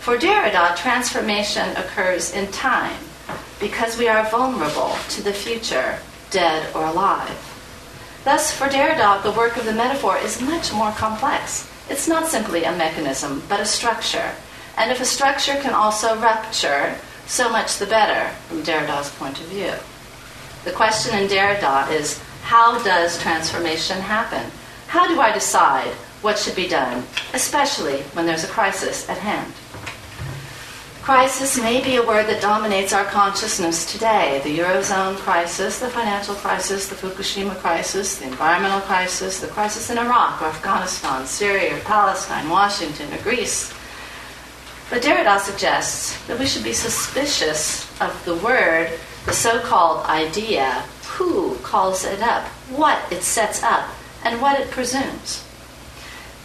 For 0.00 0.18
Derrida, 0.18 0.76
transformation 0.76 1.74
occurs 1.78 2.34
in 2.34 2.52
time 2.52 2.98
because 3.62 3.96
we 3.96 4.08
are 4.08 4.28
vulnerable 4.28 4.96
to 5.08 5.22
the 5.22 5.32
future, 5.32 5.96
dead 6.30 6.68
or 6.74 6.84
alive. 6.84 7.38
Thus, 8.24 8.50
for 8.50 8.66
Derrida, 8.66 9.22
the 9.22 9.30
work 9.30 9.56
of 9.56 9.64
the 9.64 9.72
metaphor 9.72 10.18
is 10.18 10.42
much 10.42 10.72
more 10.72 10.90
complex. 10.90 11.70
It's 11.88 12.08
not 12.08 12.26
simply 12.26 12.64
a 12.64 12.76
mechanism, 12.76 13.40
but 13.48 13.60
a 13.60 13.64
structure. 13.64 14.32
And 14.76 14.90
if 14.90 15.00
a 15.00 15.04
structure 15.04 15.54
can 15.62 15.74
also 15.74 16.18
rupture, 16.18 16.96
so 17.26 17.48
much 17.50 17.78
the 17.78 17.86
better 17.86 18.34
from 18.48 18.64
Derrida's 18.64 19.10
point 19.10 19.38
of 19.38 19.46
view. 19.46 19.74
The 20.64 20.72
question 20.72 21.16
in 21.16 21.28
Derrida 21.28 21.88
is 21.92 22.20
how 22.42 22.82
does 22.82 23.22
transformation 23.22 24.00
happen? 24.00 24.50
How 24.88 25.06
do 25.06 25.20
I 25.20 25.32
decide 25.32 25.92
what 26.20 26.36
should 26.36 26.56
be 26.56 26.66
done, 26.66 27.04
especially 27.32 28.02
when 28.14 28.26
there's 28.26 28.44
a 28.44 28.48
crisis 28.48 29.08
at 29.08 29.18
hand? 29.18 29.52
Crisis 31.02 31.58
may 31.58 31.82
be 31.82 31.96
a 31.96 32.06
word 32.06 32.28
that 32.28 32.40
dominates 32.40 32.92
our 32.92 33.04
consciousness 33.04 33.90
today. 33.90 34.40
The 34.44 34.56
Eurozone 34.60 35.16
crisis, 35.16 35.80
the 35.80 35.88
financial 35.88 36.36
crisis, 36.36 36.88
the 36.88 36.94
Fukushima 36.94 37.56
crisis, 37.56 38.18
the 38.18 38.26
environmental 38.26 38.78
crisis, 38.82 39.40
the 39.40 39.48
crisis 39.48 39.90
in 39.90 39.98
Iraq 39.98 40.40
or 40.40 40.46
Afghanistan, 40.46 41.26
Syria 41.26 41.76
or 41.76 41.80
Palestine, 41.80 42.48
Washington 42.48 43.12
or 43.12 43.18
Greece. 43.18 43.74
But 44.90 45.02
Derrida 45.02 45.40
suggests 45.40 46.24
that 46.28 46.38
we 46.38 46.46
should 46.46 46.62
be 46.62 46.72
suspicious 46.72 47.82
of 48.00 48.24
the 48.24 48.36
word, 48.36 48.88
the 49.26 49.32
so 49.32 49.58
called 49.58 50.06
idea, 50.06 50.84
who 51.18 51.56
calls 51.64 52.04
it 52.04 52.22
up, 52.22 52.46
what 52.70 53.00
it 53.10 53.24
sets 53.24 53.60
up, 53.64 53.90
and 54.22 54.40
what 54.40 54.60
it 54.60 54.70
presumes. 54.70 55.44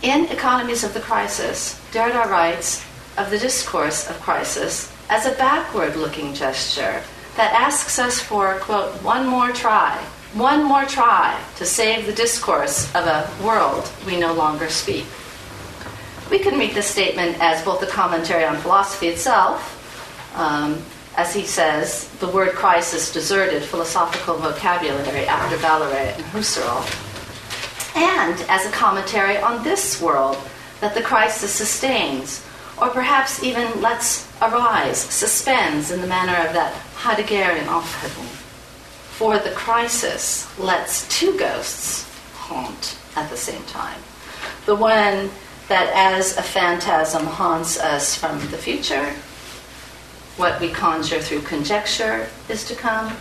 In 0.02 0.26
Economies 0.26 0.84
of 0.84 0.96
the 0.96 1.00
Crisis, 1.00 1.80
Derrida 1.91 2.26
writes 2.26 2.87
of 3.17 3.30
the 3.30 3.38
discourse 3.38 4.10
of 4.10 4.19
crisis 4.21 4.91
as 5.10 5.25
a 5.25 5.32
backward 5.32 5.95
looking 5.95 6.34
gesture 6.34 7.01
that 7.36 7.53
asks 7.53 8.00
us 8.00 8.19
for, 8.19 8.58
quote, 8.60 8.92
one 9.04 9.27
more 9.27 9.52
try, 9.52 9.96
one 10.33 10.63
more 10.63 10.85
try 10.85 11.39
to 11.56 11.65
save 11.65 12.06
the 12.06 12.13
discourse 12.13 12.94
of 12.96 13.06
a 13.06 13.29
world 13.44 13.89
we 14.06 14.19
no 14.19 14.33
longer 14.33 14.69
speak. 14.69 15.06
We 16.29 16.39
can 16.39 16.60
read 16.60 16.73
this 16.73 16.87
statement 16.87 17.37
as 17.39 17.63
both 17.63 17.81
a 17.83 17.87
commentary 17.87 18.44
on 18.44 18.58
philosophy 18.58 19.08
itself, 19.08 19.73
um, 20.35 20.83
as 21.15 21.33
he 21.33 21.44
says, 21.44 22.10
the 22.19 22.27
word 22.27 22.52
crisis 22.54 23.12
deserted 23.12 23.63
philosophical 23.63 24.37
vocabulary 24.37 25.25
after 25.25 25.56
Valery 25.58 26.10
and 26.10 26.23
Husserl, 26.25 26.83
and 27.96 28.39
as 28.50 28.65
a 28.65 28.71
commentary 28.71 29.37
on 29.37 29.63
this 29.63 30.02
world 30.02 30.37
that 30.81 30.94
the 30.94 31.02
crisis 31.02 31.52
sustains 31.52 32.46
or 32.80 32.90
perhaps 32.90 33.44
even 33.44 33.82
lets 33.82 34.28
arise, 34.42 35.00
suspends 35.00 35.92
in 35.92 36.02
the 36.02 36.08
manner 36.08 36.36
of 36.48 36.54
that 36.54 36.73
Heideggerian 36.96 37.65
Aufhebung. 37.65 38.28
For 39.17 39.40
the 39.40 39.52
crisis 39.52 40.48
lets 40.60 41.08
two 41.08 41.38
ghosts 41.40 42.08
haunt 42.34 42.98
at 43.15 43.30
the 43.30 43.38
same 43.38 43.63
time. 43.63 44.00
The 44.65 44.75
one 44.75 45.32
that, 45.69 45.92
as 45.96 46.38
a 46.38 46.44
phantasm, 46.44 47.25
haunts 47.25 47.80
us 47.80 48.15
from 48.15 48.40
the 48.52 48.58
future, 48.58 49.13
what 50.38 50.62
we 50.62 50.69
conjure 50.69 51.19
through 51.19 51.42
conjecture 51.42 52.30
is 52.48 52.63
to 52.67 52.75
come, 52.75 53.17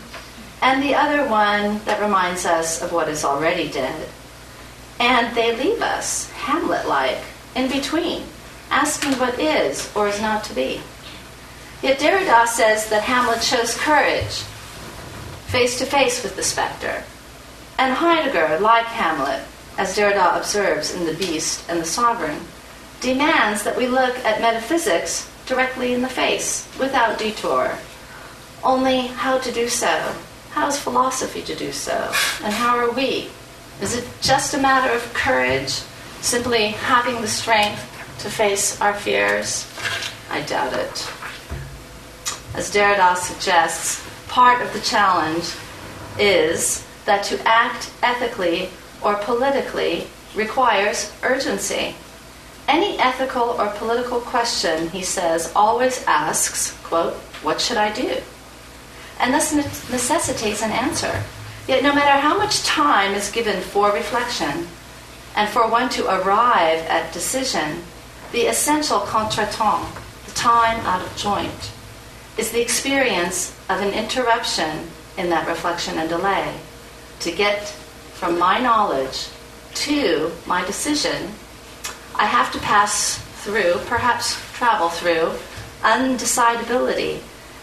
and 0.61 0.83
the 0.83 0.95
other 0.95 1.29
one 1.29 1.81
that 1.87 2.01
reminds 2.01 2.45
us 2.45 2.83
of 2.83 2.93
what 2.93 3.09
is 3.09 3.25
already 3.25 3.71
dead. 3.71 4.09
And 5.01 5.35
they 5.35 5.57
leave 5.57 5.81
us, 5.81 6.31
Hamlet 6.31 6.87
like, 6.87 7.19
in 7.55 7.71
between, 7.71 8.25
asking 8.71 9.13
what 9.19 9.39
is 9.39 9.91
or 9.95 10.09
is 10.09 10.21
not 10.21 10.45
to 10.45 10.55
be. 10.55 10.81
Yet 11.83 11.99
Derrida 11.99 12.47
says 12.47 12.89
that 12.91 13.03
Hamlet 13.03 13.43
shows 13.43 13.77
courage, 13.77 14.43
face 15.47 15.79
to 15.79 15.87
face 15.87 16.23
with 16.23 16.37
the 16.37 16.43
specter. 16.43 17.05
And 17.79 17.95
Heidegger, 17.95 18.59
like 18.61 18.87
Hamlet, 18.87 19.43
as 19.79 19.97
Derrida 19.97 20.37
observes 20.37 20.95
in 20.95 21.05
The 21.05 21.15
Beast 21.15 21.69
and 21.69 21.81
the 21.81 21.85
Sovereign, 21.85 22.41
demands 23.01 23.63
that 23.63 23.77
we 23.77 23.87
look 23.87 24.17
at 24.25 24.41
metaphysics 24.41 25.31
directly 25.45 25.93
in 25.93 26.03
the 26.03 26.09
face, 26.09 26.69
without 26.81 27.19
detour. 27.19 27.79
Only 28.65 29.09
how 29.09 29.39
to 29.39 29.53
do 29.53 29.69
so? 29.69 30.15
How 30.51 30.67
is 30.67 30.79
philosophy 30.79 31.43
to 31.43 31.55
do 31.55 31.71
so? 31.71 32.11
And 32.43 32.53
how 32.53 32.79
are 32.79 32.91
we? 32.91 33.29
Is 33.81 33.95
it 33.95 34.09
just 34.23 34.55
a 34.55 34.59
matter 34.59 34.93
of 34.93 35.13
courage, 35.13 35.83
simply 36.23 36.69
having 36.69 37.21
the 37.21 37.29
strength 37.29 37.96
to 38.19 38.31
face 38.31 38.81
our 38.81 38.95
fears? 38.95 39.71
I 40.31 40.43
doubt 40.43 40.73
it. 40.73 41.09
As 42.55 42.73
Derrida 42.73 43.17
suggests, 43.17 44.03
part 44.29 44.63
of 44.63 44.73
the 44.73 44.81
challenge 44.81 45.55
is 46.19 46.87
that 47.05 47.23
to 47.25 47.41
act 47.47 47.93
ethically 48.03 48.71
or 49.03 49.17
politically 49.17 50.07
requires 50.35 51.13
urgency. 51.23 51.95
Any 52.69 52.99
ethical 52.99 53.43
or 53.61 53.69
political 53.77 54.21
question, 54.21 54.89
he 54.91 55.03
says, 55.03 55.53
always 55.55 56.03
asks, 56.07 56.77
quote, 56.83 57.15
what 57.43 57.61
should 57.61 57.77
I 57.77 57.93
do? 57.93 58.17
And 59.21 59.33
thus 59.33 59.55
necessitates 59.55 60.63
an 60.63 60.73
answer. 60.73 61.23
Yet 61.69 61.83
no 61.83 61.95
matter 61.95 62.21
how 62.21 62.37
much 62.37 62.65
time 62.65 63.15
is 63.15 63.31
given 63.31 63.61
for 63.61 63.93
reflection 63.93 64.67
and 65.35 65.49
for 65.49 65.69
one 65.69 65.89
to 65.91 66.07
arrive 66.07 66.81
at 66.89 67.13
decision, 67.13 67.83
the 68.33 68.47
essential 68.47 69.01
contretemps, 69.01 70.27
the 70.27 70.33
time 70.33 70.79
out 70.87 71.03
of 71.03 71.17
joint, 71.17 71.73
is 72.37 72.51
the 72.51 72.61
experience 72.61 73.57
of 73.69 73.81
an 73.81 73.93
interruption 73.93 74.89
in 75.17 75.31
that 75.31 75.49
reflection 75.49 75.99
and 75.99 76.09
delay. 76.09 76.55
To 77.21 77.33
get 77.33 77.69
from 78.15 78.39
my 78.39 78.61
knowledge 78.61 79.29
to 79.75 80.33
my 80.47 80.65
decision 80.65 81.33
I 82.19 82.25
have 82.25 82.51
to 82.53 82.59
pass 82.61 83.19
through, 83.45 83.75
perhaps 83.85 84.41
travel 84.55 84.89
through, 84.89 85.33
undecidability, 85.83 87.19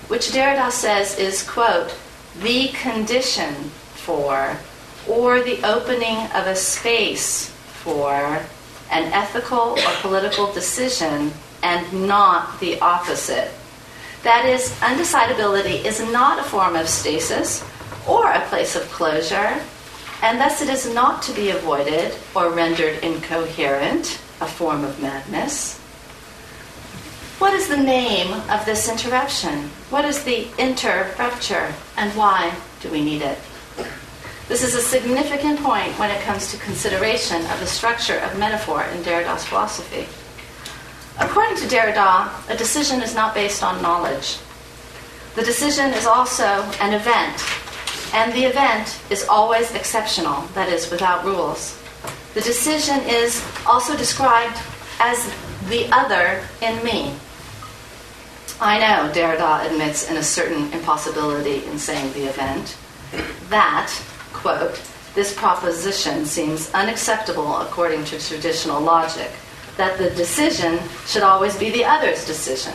which 0.09 0.29
Derrida 0.29 0.69
says 0.69 1.17
is, 1.17 1.41
quote, 1.41 1.95
the 2.39 2.67
condition 2.67 3.53
for, 3.95 4.55
or 5.09 5.41
the 5.41 5.63
opening 5.63 6.17
of 6.35 6.45
a 6.45 6.55
space 6.55 7.49
for 7.49 8.43
an 8.93 9.11
ethical 9.11 9.77
or 9.77 9.93
political 10.01 10.53
decision 10.53 11.33
and 11.63 12.07
not 12.07 12.59
the 12.59 12.79
opposite. 12.79 13.51
That 14.21 14.45
is, 14.45 14.69
undecidability 14.79 15.83
is 15.83 15.99
not 16.11 16.39
a 16.39 16.43
form 16.43 16.75
of 16.75 16.87
stasis 16.87 17.65
or 18.07 18.31
a 18.31 18.45
place 18.47 18.75
of 18.75 18.83
closure, 18.91 19.59
and 20.21 20.39
thus 20.39 20.61
it 20.61 20.69
is 20.69 20.93
not 20.93 21.21
to 21.23 21.33
be 21.33 21.49
avoided 21.49 22.13
or 22.35 22.51
rendered 22.51 23.03
incoherent 23.03 24.21
a 24.39 24.47
form 24.47 24.83
of 24.83 25.01
madness. 25.01 25.79
What 27.39 27.53
is 27.53 27.67
the 27.67 27.77
name 27.77 28.31
of 28.49 28.63
this 28.65 28.87
interruption? 28.87 29.69
What 29.89 30.05
is 30.05 30.23
the 30.23 30.47
interrupture, 30.57 31.73
and 31.97 32.11
why 32.15 32.55
do 32.81 32.89
we 32.89 33.03
need 33.03 33.21
it? 33.21 33.39
This 34.53 34.61
is 34.61 34.75
a 34.75 34.81
significant 34.81 35.59
point 35.61 35.97
when 35.97 36.11
it 36.11 36.21
comes 36.21 36.51
to 36.51 36.57
consideration 36.57 37.43
of 37.47 37.59
the 37.59 37.65
structure 37.65 38.19
of 38.19 38.37
metaphor 38.37 38.83
in 38.83 39.01
Derrida's 39.01 39.43
philosophy. 39.43 40.05
According 41.19 41.57
to 41.57 41.63
Derrida, 41.63 42.29
a 42.51 42.55
decision 42.55 43.01
is 43.01 43.15
not 43.15 43.33
based 43.33 43.63
on 43.63 43.81
knowledge. 43.81 44.37
The 45.33 45.41
decision 45.41 45.89
is 45.93 46.05
also 46.05 46.61
an 46.79 46.93
event, 46.93 47.43
and 48.13 48.31
the 48.31 48.43
event 48.43 49.01
is 49.09 49.27
always 49.27 49.73
exceptional, 49.73 50.41
that 50.53 50.69
is, 50.69 50.91
without 50.91 51.25
rules. 51.25 51.81
The 52.35 52.41
decision 52.41 52.99
is 53.07 53.43
also 53.65 53.97
described 53.97 54.59
as 54.99 55.33
the 55.67 55.89
other 55.91 56.43
in 56.61 56.75
me. 56.83 57.15
I 58.61 58.77
know 58.77 59.11
Derrida 59.11 59.65
admits 59.65 60.11
in 60.11 60.17
a 60.17 60.23
certain 60.23 60.71
impossibility 60.73 61.65
in 61.65 61.79
saying 61.79 62.13
the 62.13 62.25
event. 62.29 62.77
That, 63.49 63.91
quote, 64.33 64.81
this 65.15 65.33
proposition 65.35 66.25
seems 66.25 66.71
unacceptable 66.73 67.57
according 67.57 68.03
to 68.05 68.19
traditional 68.19 68.81
logic, 68.81 69.31
that 69.77 69.97
the 69.97 70.09
decision 70.11 70.79
should 71.05 71.23
always 71.23 71.55
be 71.57 71.69
the 71.69 71.85
other's 71.85 72.25
decision. 72.25 72.73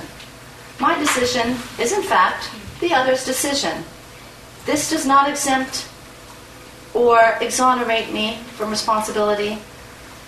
My 0.81 0.97
decision 0.99 1.57
is, 1.81 1.93
in 1.93 2.03
fact, 2.03 2.51
the 2.81 2.95
other's 2.95 3.25
decision. 3.25 3.85
This 4.65 4.91
does 4.91 5.05
not 5.05 5.29
exempt 5.29 5.89
or 6.95 7.37
exonerate 7.41 8.13
me 8.13 8.37
from 8.57 8.71
responsibility. 8.71 9.59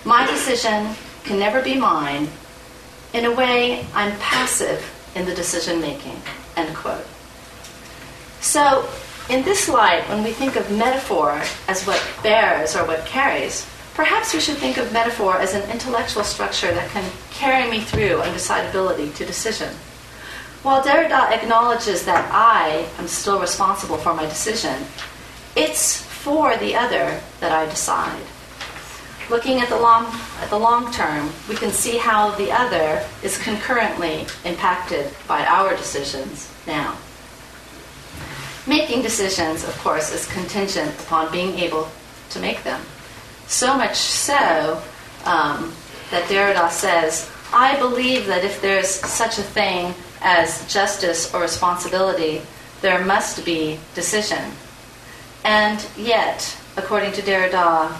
My 0.03 0.25
decision 0.27 0.95
can 1.23 1.39
never 1.39 1.61
be 1.61 1.75
mine. 1.77 2.27
In 3.13 3.25
a 3.25 3.31
way, 3.33 3.85
I'm 3.93 4.17
passive 4.19 4.83
in 5.15 5.25
the 5.25 5.35
decision 5.35 5.79
making. 5.79 6.21
End 6.55 6.75
quote. 6.75 7.05
So, 8.41 8.89
in 9.29 9.43
this 9.43 9.69
light, 9.69 10.07
when 10.09 10.23
we 10.23 10.31
think 10.31 10.55
of 10.55 10.69
metaphor 10.71 11.41
as 11.67 11.85
what 11.85 12.01
bears 12.23 12.75
or 12.75 12.85
what 12.85 13.05
carries, 13.05 13.67
perhaps 13.93 14.33
we 14.33 14.39
should 14.39 14.57
think 14.57 14.77
of 14.77 14.91
metaphor 14.91 15.37
as 15.37 15.53
an 15.53 15.69
intellectual 15.69 16.23
structure 16.23 16.73
that 16.73 16.89
can 16.89 17.09
carry 17.29 17.69
me 17.69 17.79
through 17.81 18.21
undecidability 18.21 19.13
to 19.15 19.25
decision. 19.25 19.69
While 20.63 20.83
Derrida 20.83 21.31
acknowledges 21.31 22.05
that 22.05 22.29
I 22.31 22.87
am 22.99 23.07
still 23.07 23.39
responsible 23.39 23.97
for 23.97 24.13
my 24.13 24.25
decision, 24.25 24.85
it's 25.55 26.01
for 26.01 26.55
the 26.57 26.75
other 26.75 27.19
that 27.39 27.51
I 27.51 27.65
decide. 27.65 28.21
Looking 29.29 29.59
at 29.59 29.69
the 29.69 29.79
long 29.79 30.05
at 30.41 30.49
the 30.49 30.59
long 30.59 30.91
term, 30.91 31.31
we 31.47 31.55
can 31.55 31.71
see 31.71 31.97
how 31.97 32.31
the 32.31 32.51
other 32.51 33.03
is 33.23 33.37
concurrently 33.37 34.27
impacted 34.43 35.11
by 35.27 35.45
our 35.45 35.75
decisions 35.75 36.51
now. 36.67 36.97
Making 38.71 39.01
decisions, 39.01 39.65
of 39.65 39.77
course, 39.79 40.13
is 40.13 40.25
contingent 40.31 40.97
upon 41.01 41.29
being 41.29 41.59
able 41.59 41.89
to 42.29 42.39
make 42.39 42.63
them. 42.63 42.81
So 43.47 43.75
much 43.75 43.97
so 43.97 44.81
um, 45.25 45.73
that 46.09 46.23
Derrida 46.29 46.69
says, 46.69 47.29
I 47.51 47.77
believe 47.79 48.27
that 48.27 48.45
if 48.45 48.61
there's 48.61 48.87
such 48.87 49.37
a 49.39 49.43
thing 49.43 49.93
as 50.21 50.65
justice 50.71 51.33
or 51.33 51.41
responsibility, 51.41 52.43
there 52.79 53.03
must 53.03 53.43
be 53.43 53.77
decision. 53.93 54.53
And 55.43 55.85
yet, 55.97 56.57
according 56.77 57.11
to 57.11 57.21
Derrida, 57.21 57.93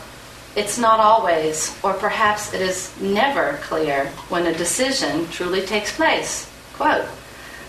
it's 0.56 0.78
not 0.78 1.02
always, 1.02 1.78
or 1.84 1.96
perhaps 1.96 2.54
it 2.54 2.62
is 2.62 2.98
never 3.02 3.60
clear 3.62 4.06
when 4.30 4.48
a 4.48 4.58
decision 4.58 5.28
truly 5.32 5.64
takes 5.64 5.94
place. 5.94 6.50
Quote 6.76 7.10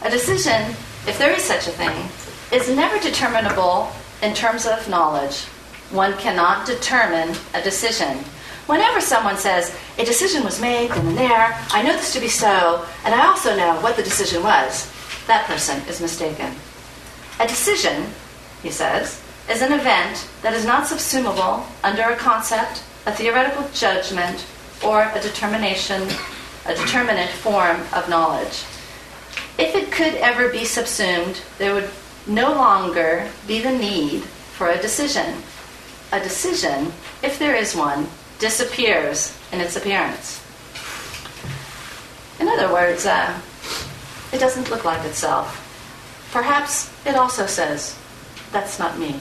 A 0.03 0.09
decision, 0.09 0.71
if 1.09 1.19
there 1.19 1.33
is 1.33 1.43
such 1.43 1.67
a 1.67 1.73
thing, 1.73 2.09
is 2.53 2.69
never 2.69 2.99
determinable 2.99 3.91
in 4.23 4.35
terms 4.35 4.67
of 4.67 4.89
knowledge. 4.89 5.45
One 5.91 6.13
cannot 6.19 6.67
determine 6.67 7.35
a 7.55 7.63
decision. 7.63 8.19
Whenever 8.67 9.01
someone 9.01 9.39
says, 9.39 9.75
a 9.99 10.05
decision 10.05 10.45
was 10.45 10.61
made 10.61 10.91
then 10.91 11.07
and 11.09 11.19
there, 11.19 11.59
I 11.71 11.83
know 11.83 11.93
this 11.93 12.13
to 12.13 12.21
be 12.21 12.29
so, 12.29 12.87
and 13.05 13.15
I 13.15 13.27
also 13.27 13.57
know 13.57 13.81
what 13.81 13.97
the 13.97 14.03
decision 14.03 14.43
was, 14.43 14.91
that 15.27 15.47
person 15.47 15.81
is 15.89 16.01
mistaken. 16.01 16.53
A 17.41 17.49
decision, 17.49 18.07
he 18.63 18.71
says, 18.71 19.23
is 19.51 19.63
an 19.63 19.73
event 19.73 20.29
that 20.43 20.53
is 20.53 20.65
not 20.65 20.85
subsumable 20.85 21.65
under 21.83 22.03
a 22.03 22.17
concept, 22.17 22.85
a 23.07 23.13
theoretical 23.13 23.69
judgment, 23.73 24.47
or 24.85 25.11
a 25.15 25.21
determination, 25.21 26.03
a 26.67 26.75
determinate 26.75 27.31
form 27.31 27.81
of 27.93 28.09
knowledge. 28.09 28.65
If 29.59 29.75
it 29.75 29.91
could 29.91 30.15
ever 30.15 30.49
be 30.49 30.65
subsumed, 30.65 31.41
there 31.59 31.75
would 31.75 31.91
no 32.27 32.53
longer 32.53 33.29
be 33.47 33.61
the 33.61 33.73
need 33.73 34.23
for 34.23 34.69
a 34.69 34.81
decision. 34.81 35.43
A 36.13 36.21
decision, 36.21 36.93
if 37.23 37.39
there 37.39 37.55
is 37.55 37.75
one, 37.75 38.07
disappears 38.39 39.37
in 39.53 39.61
its 39.61 39.77
appearance. 39.77 40.43
In 42.41 42.49
other 42.49 42.73
words, 42.73 43.07
uh, 43.07 43.41
it 44.33 44.39
doesn't 44.39 44.71
look 44.71 44.85
like 44.85 45.05
itself. 45.07 45.59
Perhaps 46.33 46.91
it 47.07 47.15
also 47.15 47.47
says, 47.47 47.97
that's 48.51 48.79
not 48.79 48.99
me. 48.99 49.21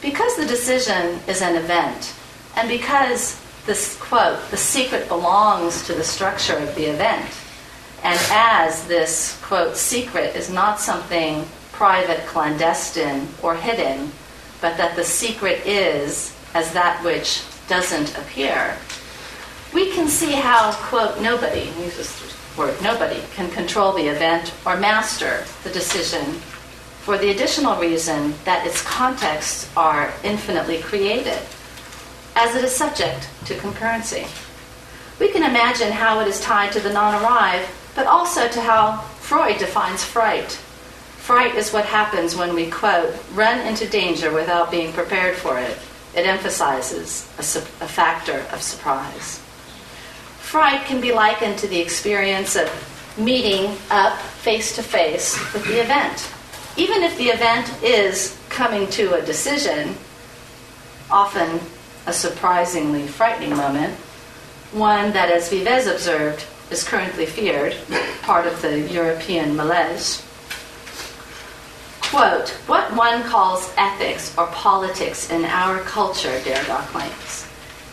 Because 0.00 0.36
the 0.36 0.46
decision 0.46 1.20
is 1.28 1.42
an 1.42 1.56
event, 1.56 2.14
and 2.56 2.68
because 2.68 3.40
this 3.66 3.96
quote, 4.00 4.40
the 4.50 4.56
secret 4.56 5.08
belongs 5.08 5.86
to 5.86 5.94
the 5.94 6.02
structure 6.02 6.56
of 6.56 6.74
the 6.74 6.86
event, 6.86 7.30
And 8.02 8.18
as 8.30 8.86
this, 8.86 9.40
quote, 9.42 9.76
secret 9.76 10.34
is 10.34 10.50
not 10.50 10.80
something 10.80 11.46
private, 11.72 12.26
clandestine, 12.26 13.28
or 13.42 13.54
hidden, 13.54 14.10
but 14.60 14.76
that 14.76 14.96
the 14.96 15.04
secret 15.04 15.66
is 15.66 16.36
as 16.54 16.72
that 16.72 17.02
which 17.04 17.42
doesn't 17.68 18.16
appear, 18.18 18.76
we 19.72 19.90
can 19.92 20.08
see 20.08 20.32
how, 20.32 20.72
quote, 20.72 21.20
nobody, 21.20 21.70
use 21.80 21.96
this 21.96 22.36
word, 22.56 22.74
nobody, 22.82 23.20
can 23.34 23.50
control 23.50 23.92
the 23.92 24.06
event 24.06 24.52
or 24.66 24.76
master 24.76 25.44
the 25.64 25.70
decision 25.70 26.24
for 27.02 27.18
the 27.18 27.30
additional 27.30 27.80
reason 27.80 28.34
that 28.44 28.66
its 28.66 28.82
contexts 28.82 29.70
are 29.76 30.12
infinitely 30.22 30.78
created, 30.82 31.38
as 32.36 32.54
it 32.54 32.62
is 32.62 32.74
subject 32.74 33.28
to 33.44 33.54
concurrency. 33.54 34.28
We 35.18 35.28
can 35.30 35.42
imagine 35.42 35.90
how 35.90 36.20
it 36.20 36.28
is 36.28 36.40
tied 36.40 36.72
to 36.72 36.80
the 36.80 36.92
non 36.92 37.22
arrive, 37.22 37.66
but 37.94 38.06
also 38.06 38.48
to 38.48 38.60
how 38.60 38.98
Freud 39.20 39.58
defines 39.58 40.04
fright. 40.04 40.52
Fright 41.18 41.54
is 41.54 41.72
what 41.72 41.84
happens 41.84 42.34
when 42.34 42.54
we, 42.54 42.70
quote, 42.70 43.14
run 43.34 43.60
into 43.66 43.88
danger 43.88 44.32
without 44.32 44.70
being 44.70 44.92
prepared 44.92 45.36
for 45.36 45.58
it. 45.58 45.78
It 46.14 46.26
emphasizes 46.26 47.28
a, 47.38 47.42
su- 47.42 47.60
a 47.80 47.88
factor 47.88 48.44
of 48.52 48.60
surprise. 48.60 49.38
Fright 50.40 50.84
can 50.84 51.00
be 51.00 51.12
likened 51.12 51.58
to 51.58 51.68
the 51.68 51.80
experience 51.80 52.56
of 52.56 52.68
meeting 53.16 53.76
up 53.90 54.18
face 54.18 54.74
to 54.76 54.82
face 54.82 55.38
with 55.52 55.64
the 55.64 55.80
event. 55.80 56.30
Even 56.76 57.02
if 57.02 57.16
the 57.16 57.28
event 57.28 57.70
is 57.82 58.36
coming 58.48 58.86
to 58.88 59.14
a 59.14 59.22
decision, 59.24 59.94
often 61.10 61.60
a 62.06 62.12
surprisingly 62.12 63.06
frightening 63.06 63.56
moment, 63.56 63.94
one 64.72 65.12
that, 65.12 65.30
as 65.30 65.50
Vives 65.50 65.86
observed, 65.86 66.44
is 66.72 66.82
currently 66.82 67.26
feared, 67.26 67.76
part 68.22 68.46
of 68.46 68.62
the 68.62 68.80
European 68.80 69.54
malaise. 69.54 70.24
Quote, 72.00 72.48
what 72.66 72.94
one 72.96 73.22
calls 73.24 73.72
ethics 73.76 74.36
or 74.38 74.46
politics 74.48 75.30
in 75.30 75.44
our 75.44 75.80
culture, 75.80 76.40
Derrida 76.40 76.86
claims, 76.86 77.46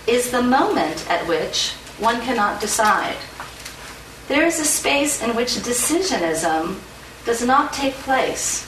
is 0.07 0.31
the 0.31 0.41
moment 0.41 1.05
at 1.09 1.27
which 1.27 1.71
one 1.99 2.21
cannot 2.21 2.61
decide. 2.61 3.17
There 4.29 4.45
is 4.45 4.59
a 4.59 4.65
space 4.65 5.21
in 5.21 5.35
which 5.35 5.55
decisionism 5.55 6.79
does 7.25 7.45
not 7.45 7.73
take 7.73 7.93
place, 7.95 8.65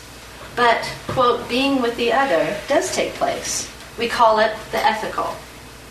but, 0.56 0.84
quote, 1.08 1.48
being 1.48 1.82
with 1.82 1.96
the 1.96 2.12
other 2.12 2.58
does 2.68 2.94
take 2.94 3.14
place. 3.14 3.72
We 3.98 4.10
call 4.10 4.40
it 4.40 4.56
the 4.72 4.86
ethical 4.86 5.36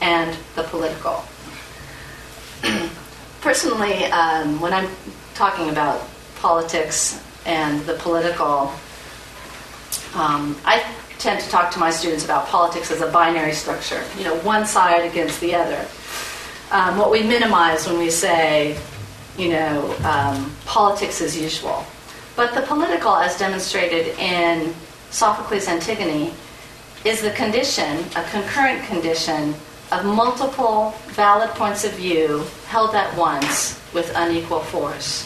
and 0.00 0.36
the 0.56 0.64
political. 0.64 1.24
Personally, 3.40 4.04
um, 4.06 4.60
when 4.60 4.74
I'm 4.74 4.88
talking 5.34 5.70
about 5.70 6.06
politics 6.36 7.22
and 7.46 7.80
the 7.86 7.94
political, 7.94 8.72
um, 10.14 10.56
I 10.66 10.84
tend 11.18 11.40
to 11.40 11.48
talk 11.48 11.70
to 11.72 11.78
my 11.78 11.90
students 11.90 12.24
about 12.24 12.48
politics 12.48 12.90
as 12.90 13.00
a 13.00 13.10
binary 13.10 13.52
structure, 13.52 14.04
you 14.18 14.24
know, 14.24 14.36
one 14.40 14.66
side 14.66 15.10
against 15.10 15.40
the 15.40 15.54
other. 15.54 15.86
Um, 16.70 16.98
what 16.98 17.10
we 17.10 17.22
minimize 17.22 17.86
when 17.86 17.98
we 17.98 18.10
say, 18.10 18.78
you 19.38 19.48
know, 19.48 19.96
um, 20.04 20.54
politics 20.66 21.22
as 21.22 21.40
usual. 21.40 21.84
But 22.36 22.54
the 22.54 22.62
political, 22.62 23.14
as 23.16 23.38
demonstrated 23.38 24.18
in 24.18 24.74
Sophocles' 25.10 25.66
Antigone, 25.66 26.32
is 27.04 27.22
the 27.22 27.30
condition, 27.30 28.04
a 28.16 28.22
concurrent 28.30 28.84
condition, 28.84 29.54
of 29.92 30.04
multiple 30.04 30.94
valid 31.08 31.50
points 31.50 31.84
of 31.84 31.92
view 31.92 32.44
held 32.66 32.94
at 32.94 33.16
once 33.16 33.80
with 33.92 34.10
unequal 34.14 34.60
force. 34.60 35.24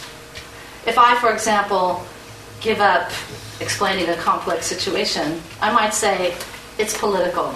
If 0.87 0.99
I, 0.99 1.15
for 1.21 1.33
example, 1.33 2.05
give 2.61 2.81
up 2.81 3.11
explaining 3.61 4.09
a 4.09 4.17
complex 4.17 4.67
situation, 4.67 5.41
I 5.61 5.73
might 5.73 5.95
say 5.95 6.35
it's 6.79 6.97
political 6.97 7.55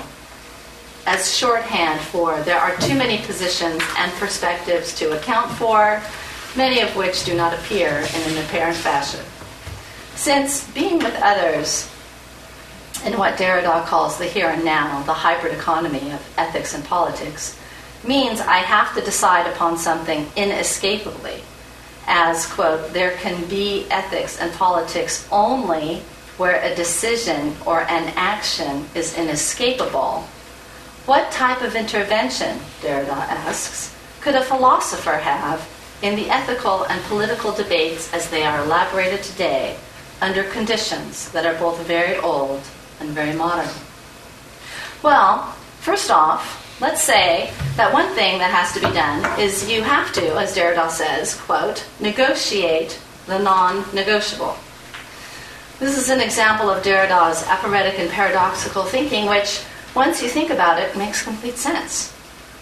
as 1.08 1.34
shorthand 1.34 1.98
for 2.00 2.42
there 2.42 2.58
are 2.58 2.76
too 2.76 2.94
many 2.94 3.16
positions 3.24 3.82
and 3.96 4.12
perspectives 4.12 4.94
to 4.98 5.16
account 5.16 5.50
for, 5.52 6.02
many 6.54 6.80
of 6.80 6.94
which 6.96 7.24
do 7.24 7.34
not 7.34 7.54
appear 7.54 7.88
in 7.88 8.22
an 8.30 8.44
apparent 8.44 8.76
fashion. 8.76 9.24
Since 10.16 10.70
being 10.72 10.98
with 10.98 11.18
others 11.22 11.90
in 13.04 13.18
what 13.18 13.38
Derrida 13.38 13.84
calls 13.86 14.18
the 14.18 14.26
here 14.26 14.48
and 14.48 14.64
now, 14.64 15.02
the 15.02 15.12
hybrid 15.12 15.52
economy 15.54 16.10
of 16.10 16.34
ethics 16.36 16.74
and 16.74 16.84
politics, 16.84 17.58
means 18.06 18.40
I 18.40 18.58
have 18.58 18.94
to 18.94 19.00
decide 19.00 19.46
upon 19.46 19.76
something 19.76 20.26
inescapably. 20.36 21.42
As, 22.06 22.46
quote, 22.46 22.92
there 22.92 23.12
can 23.16 23.44
be 23.48 23.86
ethics 23.90 24.40
and 24.40 24.52
politics 24.52 25.28
only 25.30 26.02
where 26.38 26.62
a 26.62 26.74
decision 26.74 27.54
or 27.66 27.82
an 27.82 28.12
action 28.16 28.88
is 28.94 29.18
inescapable. 29.18 30.22
What 31.06 31.32
type 31.32 31.62
of 31.62 31.74
intervention, 31.74 32.58
Derrida 32.80 33.10
asks, 33.10 33.94
could 34.20 34.34
a 34.34 34.44
philosopher 34.44 35.16
have 35.16 35.68
in 36.02 36.16
the 36.16 36.30
ethical 36.30 36.84
and 36.84 37.02
political 37.04 37.52
debates 37.52 38.12
as 38.12 38.30
they 38.30 38.44
are 38.44 38.62
elaborated 38.64 39.22
today 39.22 39.76
under 40.20 40.44
conditions 40.44 41.30
that 41.32 41.46
are 41.46 41.58
both 41.58 41.80
very 41.86 42.16
old 42.18 42.62
and 43.00 43.10
very 43.10 43.34
modern? 43.34 43.68
Well, 45.02 45.52
first 45.80 46.10
off, 46.10 46.80
let's 46.80 47.02
say 47.02 47.52
that 47.76 47.92
one 47.92 48.12
thing 48.14 48.38
that 48.38 48.50
has 48.50 48.72
to 48.74 48.80
be 48.80 48.92
done 48.94 49.40
is 49.40 49.70
you 49.70 49.82
have 49.82 50.12
to, 50.14 50.36
as 50.38 50.56
Derrida 50.56 50.90
says, 50.90 51.34
quote, 51.34 51.86
negotiate 52.00 52.98
the 53.26 53.38
non-negotiable. 53.38 54.56
This 55.78 55.96
is 55.96 56.10
an 56.10 56.20
example 56.20 56.68
of 56.68 56.82
Derrida's 56.82 57.46
aporetic 57.46 57.98
and 58.00 58.10
paradoxical 58.10 58.82
thinking, 58.82 59.28
which, 59.28 59.62
once 59.94 60.20
you 60.22 60.28
think 60.28 60.50
about 60.50 60.80
it, 60.80 60.96
makes 60.96 61.22
complete 61.22 61.56
sense. 61.56 62.12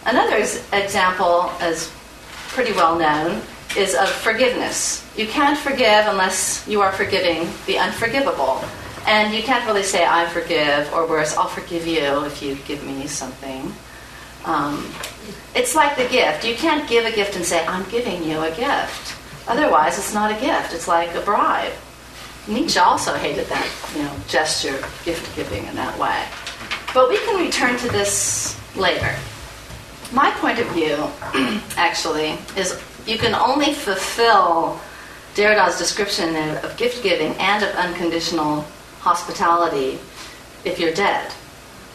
Another 0.04 0.36
example, 0.36 1.50
as 1.60 1.90
pretty 2.48 2.72
well 2.72 2.98
known, 2.98 3.40
is 3.76 3.94
of 3.94 4.08
forgiveness. 4.08 5.04
You 5.16 5.26
can't 5.26 5.58
forgive 5.58 6.06
unless 6.06 6.66
you 6.68 6.80
are 6.82 6.92
forgiving 6.92 7.48
the 7.66 7.78
unforgivable. 7.78 8.62
And 9.06 9.32
you 9.32 9.42
can't 9.42 9.64
really 9.66 9.84
say, 9.84 10.04
I 10.04 10.26
forgive, 10.26 10.92
or 10.92 11.06
worse, 11.06 11.36
I'll 11.36 11.46
forgive 11.48 11.86
you 11.86 12.24
if 12.24 12.42
you 12.42 12.56
give 12.66 12.84
me 12.84 13.06
something. 13.06 13.72
Um, 14.44 14.84
it's 15.54 15.76
like 15.76 15.96
the 15.96 16.08
gift. 16.08 16.44
You 16.44 16.56
can't 16.56 16.88
give 16.88 17.04
a 17.04 17.12
gift 17.12 17.36
and 17.36 17.44
say, 17.44 17.64
I'm 17.66 17.88
giving 17.88 18.24
you 18.24 18.40
a 18.40 18.50
gift. 18.50 19.16
Otherwise, 19.46 19.96
it's 19.96 20.12
not 20.12 20.36
a 20.36 20.40
gift, 20.40 20.74
it's 20.74 20.88
like 20.88 21.14
a 21.14 21.20
bribe. 21.20 21.72
Nietzsche 22.48 22.78
also 22.80 23.14
hated 23.14 23.46
that, 23.46 23.68
you 23.94 24.02
know, 24.02 24.12
gesture, 24.28 24.78
gift 25.04 25.34
giving 25.36 25.64
in 25.66 25.76
that 25.76 25.96
way. 25.98 26.24
But 26.92 27.08
we 27.08 27.18
can 27.18 27.44
return 27.44 27.76
to 27.78 27.88
this 27.88 28.58
later. 28.76 29.14
My 30.12 30.30
point 30.32 30.58
of 30.58 30.66
view, 30.68 30.96
actually, 31.76 32.38
is 32.56 32.80
you 33.06 33.18
can 33.18 33.34
only 33.34 33.72
fulfill 33.72 34.80
Derrida's 35.34 35.78
description 35.78 36.34
of, 36.34 36.64
of 36.64 36.76
gift 36.76 37.02
giving 37.02 37.34
and 37.38 37.64
of 37.64 37.74
unconditional 37.76 38.64
hospitality 39.06 40.00
if 40.64 40.80
you're 40.80 40.92
dead. 40.92 41.30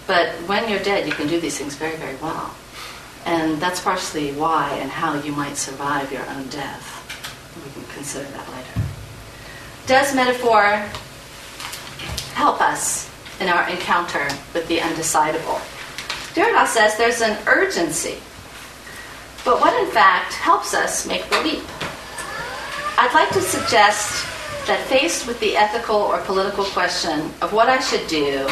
But 0.07 0.30
when 0.47 0.70
you're 0.70 0.80
dead, 0.80 1.05
you 1.05 1.12
can 1.12 1.28
do 1.28 1.41
these 1.41 1.57
things 1.57 1.76
very, 1.76 1.97
very 1.97 2.16
well. 2.22 2.55
And 3.26 3.59
that's 3.59 3.82
partially 3.82 4.32
why 4.32 4.80
and 4.82 4.89
how 4.89 5.20
you 5.20 5.34
might 5.34 5.57
survive 5.57 6.09
your 6.09 6.26
own 6.30 6.47
death. 6.47 6.88
We 7.66 7.70
can 7.74 7.84
consider 7.93 8.30
that 8.32 8.47
later. 8.55 8.82
Does 9.88 10.16
metaphor 10.16 10.64
help 12.34 12.62
us 12.62 13.12
in 13.41 13.49
our 13.49 13.68
encounter 13.68 14.26
with 14.53 14.66
the 14.70 14.78
undecidable? 14.78 15.59
Derrida 16.34 16.66
says 16.66 16.95
there's 16.95 17.20
an 17.20 17.38
urgency. 17.45 18.20
But 19.43 19.59
what 19.59 19.76
in 19.84 19.91
fact 19.91 20.32
helps 20.32 20.74
us 20.74 21.05
make 21.05 21.30
the 21.30 21.41
leap? 21.41 21.64
I'd 22.97 23.14
like 23.14 23.32
to 23.32 23.41
suggest 23.41 24.30
that 24.68 24.86
faced 24.88 25.28
with 25.28 25.39
the 25.39 25.55
ethical 25.55 25.95
or 25.95 26.20
political 26.22 26.66
question 26.66 27.32
of 27.41 27.53
what 27.53 27.70
I 27.70 27.80
should 27.80 28.07
do, 28.07 28.49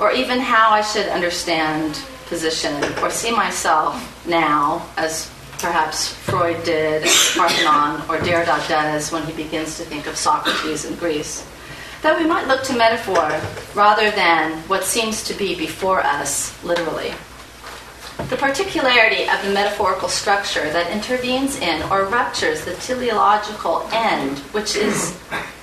or 0.00 0.12
even 0.12 0.38
how 0.38 0.70
I 0.70 0.82
should 0.82 1.08
understand 1.08 2.00
position 2.26 2.82
or 3.02 3.10
see 3.10 3.32
myself 3.32 4.26
now, 4.26 4.86
as 4.96 5.30
perhaps 5.58 6.08
Freud 6.14 6.62
did, 6.64 7.06
Parthenon, 7.34 8.00
or 8.08 8.18
Derrida 8.18 8.68
does 8.68 9.10
when 9.10 9.24
he 9.26 9.32
begins 9.32 9.76
to 9.78 9.84
think 9.84 10.06
of 10.06 10.16
Socrates 10.16 10.84
in 10.84 10.94
Greece, 10.96 11.46
that 12.02 12.16
we 12.16 12.24
might 12.24 12.46
look 12.46 12.62
to 12.64 12.76
metaphor 12.76 13.40
rather 13.74 14.10
than 14.12 14.52
what 14.68 14.84
seems 14.84 15.24
to 15.24 15.34
be 15.34 15.56
before 15.56 16.00
us 16.00 16.62
literally. 16.62 17.12
The 18.18 18.36
particularity 18.36 19.28
of 19.28 19.42
the 19.42 19.52
metaphorical 19.54 20.08
structure 20.08 20.70
that 20.70 20.90
intervenes 20.90 21.56
in 21.60 21.82
or 21.84 22.04
ruptures 22.06 22.64
the 22.64 22.74
teleological 22.74 23.88
end, 23.92 24.38
which 24.52 24.76
is 24.76 25.16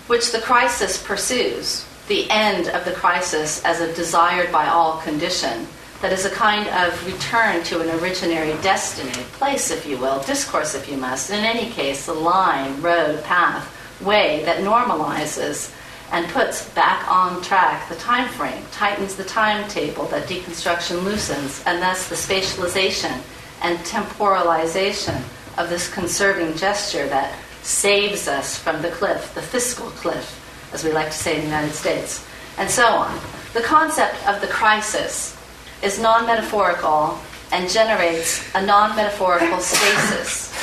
which 0.07 0.31
the 0.31 0.39
crisis 0.39 1.01
pursues, 1.01 1.85
the 2.07 2.29
end 2.31 2.69
of 2.69 2.85
the 2.85 2.93
crisis 2.93 3.63
as 3.65 3.81
a 3.81 3.93
desired 3.93 4.51
by 4.51 4.67
all 4.67 4.99
condition 5.01 5.67
that 6.01 6.13
is 6.13 6.25
a 6.25 6.29
kind 6.29 6.67
of 6.69 7.05
return 7.05 7.63
to 7.63 7.81
an 7.81 7.87
originary 7.99 8.61
destiny, 8.61 9.11
place, 9.33 9.71
if 9.71 9.85
you 9.85 9.97
will, 9.97 10.21
discourse, 10.23 10.75
if 10.75 10.89
you 10.89 10.97
must. 10.97 11.31
In 11.31 11.43
any 11.43 11.69
case, 11.71 12.07
a 12.07 12.13
line, 12.13 12.81
road, 12.81 13.23
path, 13.23 13.67
way 14.01 14.43
that 14.45 14.63
normalizes 14.63 15.74
and 16.11 16.27
puts 16.29 16.69
back 16.69 17.09
on 17.09 17.41
track 17.41 17.87
the 17.89 17.95
time 17.95 18.27
frame, 18.29 18.63
tightens 18.71 19.15
the 19.15 19.23
timetable 19.23 20.05
that 20.05 20.27
deconstruction 20.27 21.03
loosens, 21.03 21.63
and 21.65 21.81
thus 21.81 22.09
the 22.09 22.15
spatialization 22.15 23.21
and 23.61 23.77
temporalization 23.79 25.21
of 25.57 25.69
this 25.69 25.91
conserving 25.93 26.55
gesture 26.55 27.07
that 27.07 27.37
saves 27.63 28.27
us 28.27 28.57
from 28.57 28.81
the 28.81 28.91
cliff, 28.91 29.33
the 29.33 29.41
fiscal 29.41 29.87
cliff, 29.91 30.41
as 30.73 30.83
we 30.83 30.91
like 30.91 31.07
to 31.07 31.17
say 31.17 31.35
in 31.35 31.41
the 31.41 31.47
United 31.47 31.73
States, 31.73 32.25
and 32.57 32.69
so 32.69 32.85
on. 32.85 33.19
The 33.53 33.61
concept 33.61 34.15
of 34.27 34.41
the 34.41 34.47
crisis 34.47 35.35
is 35.81 35.99
non 35.99 36.25
metaphorical 36.25 37.19
and 37.51 37.69
generates 37.69 38.43
a 38.55 38.65
non 38.65 38.95
metaphorical 38.95 39.59
stasis, 39.59 40.53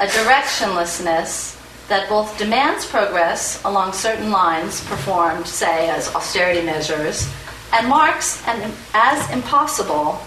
a 0.00 0.06
directionlessness 0.06 1.58
that 1.88 2.08
both 2.08 2.38
demands 2.38 2.86
progress 2.86 3.62
along 3.64 3.92
certain 3.92 4.30
lines 4.30 4.84
performed, 4.86 5.46
say, 5.46 5.88
as 5.90 6.14
austerity 6.14 6.64
measures, 6.64 7.30
and 7.72 7.88
marks 7.88 8.46
an, 8.46 8.72
as 8.94 9.30
impossible 9.30 10.20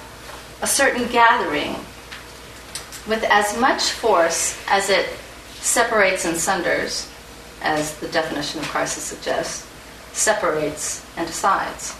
a 0.62 0.68
certain 0.68 1.08
gathering 1.12 1.76
with 3.08 3.24
as 3.24 3.58
much 3.60 3.92
force 3.92 4.60
as 4.68 4.90
it 4.90 5.08
separates 5.56 6.26
and 6.26 6.38
sunders, 6.38 7.10
as 7.62 7.98
the 8.00 8.08
definition 8.10 8.60
of 8.60 8.68
crisis 8.68 9.04
suggests, 9.04 9.68
separates 10.14 11.06
and 11.18 11.28
decides. 11.28 11.96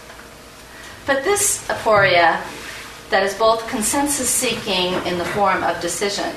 But 1.06 1.22
this 1.24 1.66
aporia 1.68 2.42
that 3.10 3.22
is 3.22 3.34
both 3.34 3.68
consensus 3.68 4.28
seeking 4.28 4.94
in 5.06 5.18
the 5.18 5.24
form 5.24 5.62
of 5.62 5.80
decision, 5.80 6.32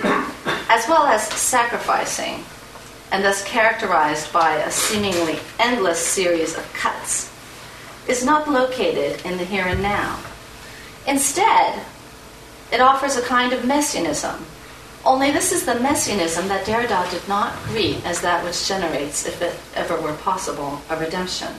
as 0.70 0.88
well 0.88 1.07
as 1.07 1.28
sacrificing, 1.28 2.43
and 3.12 3.24
thus 3.24 3.43
characterized 3.43 4.32
by 4.32 4.55
a 4.55 4.72
seemingly 4.72 5.39
endless 5.60 5.99
series 5.99 6.55
of 6.55 6.74
cuts, 6.74 7.32
is 8.07 8.24
not 8.24 8.49
located 8.49 9.24
in 9.26 9.38
the 9.38 9.45
here 9.45 9.66
and 9.66 9.82
now. 9.82 10.20
Instead, 11.07 11.84
it 12.72 12.82
offers 12.82 13.16
a 13.16 13.22
kind 13.22 13.53
of 13.53 13.66
messianism. 13.66 14.45
Only 15.05 15.32
this 15.32 15.51
is 15.51 15.66
the 15.66 15.80
messianism 15.80 16.47
that 16.49 16.66
Derrida 16.66 17.10
did 17.10 17.28
not 17.28 17.55
greet 17.64 18.05
as 18.05 18.22
that 18.22 18.43
which 18.43 18.68
generates, 18.68 19.26
if 19.26 19.41
it 19.41 19.55
ever 19.76 19.99
were 19.99 20.14
possible, 20.14 20.82
a 20.89 20.97
redemption. 20.99 21.53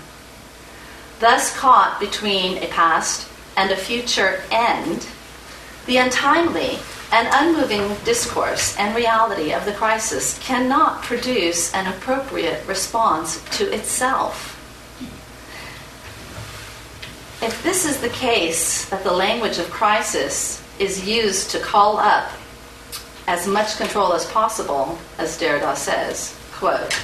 Thus 1.18 1.56
caught 1.56 1.98
between 1.98 2.62
a 2.62 2.66
past 2.68 3.28
and 3.56 3.70
a 3.70 3.76
future 3.76 4.42
end, 4.50 5.06
the 5.86 5.96
untimely 5.96 6.78
and 7.12 7.28
unmoving 7.32 7.96
discourse 8.04 8.76
and 8.78 8.94
reality 8.94 9.52
of 9.52 9.64
the 9.64 9.72
crisis 9.72 10.38
cannot 10.38 11.02
produce 11.02 11.74
an 11.74 11.92
appropriate 11.92 12.66
response 12.66 13.42
to 13.58 13.64
itself. 13.74 14.56
If 17.42 17.62
this 17.62 17.84
is 17.84 18.00
the 18.00 18.10
case, 18.10 18.88
that 18.90 19.02
the 19.02 19.12
language 19.12 19.58
of 19.58 19.70
crisis 19.70 20.62
is 20.78 21.08
used 21.08 21.50
to 21.50 21.58
call 21.58 21.96
up 21.96 22.30
as 23.26 23.46
much 23.46 23.76
control 23.76 24.12
as 24.12 24.26
possible, 24.26 24.98
as 25.18 25.38
Derrida 25.38 25.74
says, 25.76 26.36
quote, 26.52 26.94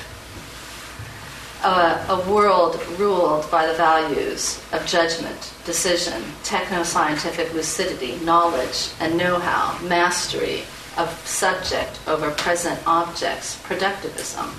a, 1.65 2.05
a, 2.09 2.31
world 2.31 2.81
ruled 2.99 3.51
by 3.51 3.67
the 3.67 3.75
values 3.75 4.63
of 4.73 4.87
judgment, 4.87 5.53
decision, 5.65 6.23
techno 6.43 6.83
scientific 6.83 7.53
lucidity, 7.55 8.17
knowledge 8.25 8.91
and 9.01 9.17
know 9.17 9.39
how, 9.39 9.79
mastery 9.87 10.63
of 10.97 11.11
subject 11.27 11.99
over 12.07 12.31
present 12.33 12.79
objects, 12.87 13.61
productivism, 13.63 14.51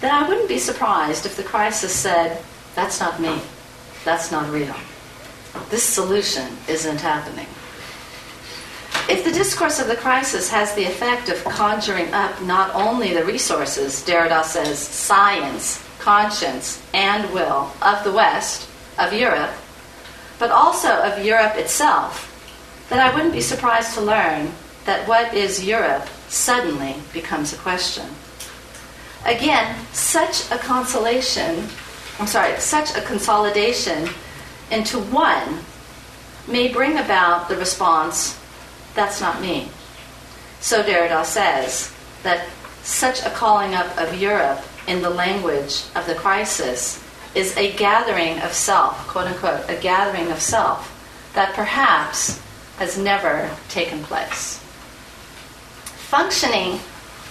then 0.00 0.12
I 0.14 0.26
wouldn't 0.26 0.48
be 0.48 0.58
surprised 0.58 1.26
if 1.26 1.36
the 1.36 1.42
crisis 1.42 1.94
said, 1.94 2.42
That's 2.74 3.00
not 3.00 3.20
me, 3.20 3.40
that's 4.04 4.32
not 4.32 4.50
real. 4.50 4.74
This 5.68 5.82
solution 5.82 6.56
isn't 6.68 7.00
happening. 7.00 7.46
If 9.08 9.24
the 9.24 9.32
discourse 9.32 9.80
of 9.80 9.88
the 9.88 9.96
crisis 9.96 10.50
has 10.50 10.74
the 10.74 10.84
effect 10.84 11.28
of 11.28 11.42
conjuring 11.44 12.12
up 12.12 12.40
not 12.42 12.74
only 12.74 13.12
the 13.12 13.24
resources, 13.24 14.04
Derrida 14.04 14.44
says, 14.44 14.78
science, 14.78 15.84
conscience, 15.98 16.82
and 16.94 17.32
will 17.32 17.72
of 17.82 18.04
the 18.04 18.12
West, 18.12 18.68
of 18.98 19.12
Europe, 19.12 19.50
but 20.38 20.50
also 20.50 20.90
of 20.90 21.24
Europe 21.24 21.56
itself, 21.56 22.26
then 22.88 22.98
I 22.98 23.14
wouldn't 23.14 23.32
be 23.32 23.40
surprised 23.40 23.94
to 23.94 24.00
learn 24.00 24.52
that 24.84 25.06
what 25.06 25.34
is 25.34 25.64
Europe 25.64 26.08
suddenly 26.28 26.96
becomes 27.12 27.52
a 27.52 27.56
question. 27.56 28.06
Again, 29.24 29.76
such 29.92 30.50
a 30.50 30.58
consolation, 30.58 31.68
I'm 32.18 32.26
sorry, 32.26 32.58
such 32.58 32.96
a 32.96 33.02
consolidation 33.02 34.08
into 34.70 34.98
one 34.98 35.60
may 36.48 36.72
bring 36.72 36.98
about 36.98 37.48
the 37.48 37.56
response, 37.56 38.39
that's 38.94 39.20
not 39.20 39.40
me. 39.40 39.68
So 40.60 40.82
Derrida 40.82 41.24
says 41.24 41.92
that 42.22 42.48
such 42.82 43.24
a 43.24 43.30
calling 43.30 43.74
up 43.74 43.96
of 43.98 44.20
Europe 44.20 44.60
in 44.86 45.02
the 45.02 45.10
language 45.10 45.84
of 45.94 46.06
the 46.06 46.14
crisis 46.14 47.02
is 47.34 47.56
a 47.56 47.72
gathering 47.76 48.38
of 48.40 48.52
self, 48.52 49.06
quote 49.06 49.28
unquote, 49.28 49.68
a 49.68 49.76
gathering 49.76 50.30
of 50.32 50.40
self 50.40 50.96
that 51.34 51.54
perhaps 51.54 52.40
has 52.78 52.98
never 52.98 53.48
taken 53.68 54.02
place. 54.02 54.58
Functioning 56.08 56.80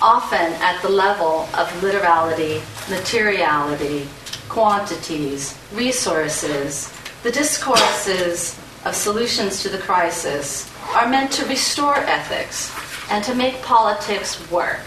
often 0.01 0.53
at 0.62 0.82
the 0.82 0.89
level 0.89 1.49
of 1.55 1.84
literality, 1.84 2.62
materiality, 2.89 4.07
quantities, 4.47 5.57
resources, 5.74 6.93
the 7.24 7.32
discourses 7.32 8.57
of 8.86 8.95
solutions 8.95 9.62
to 9.62 9.70
the 9.70 9.78
crisis 9.78 10.68
are 10.90 11.08
meant 11.08 11.32
to 11.34 11.46
restore 11.46 11.96
ethics 11.96 12.72
and 13.12 13.24
to 13.24 13.36
make 13.36 13.62
politics 13.62 14.50
work. 14.50 14.80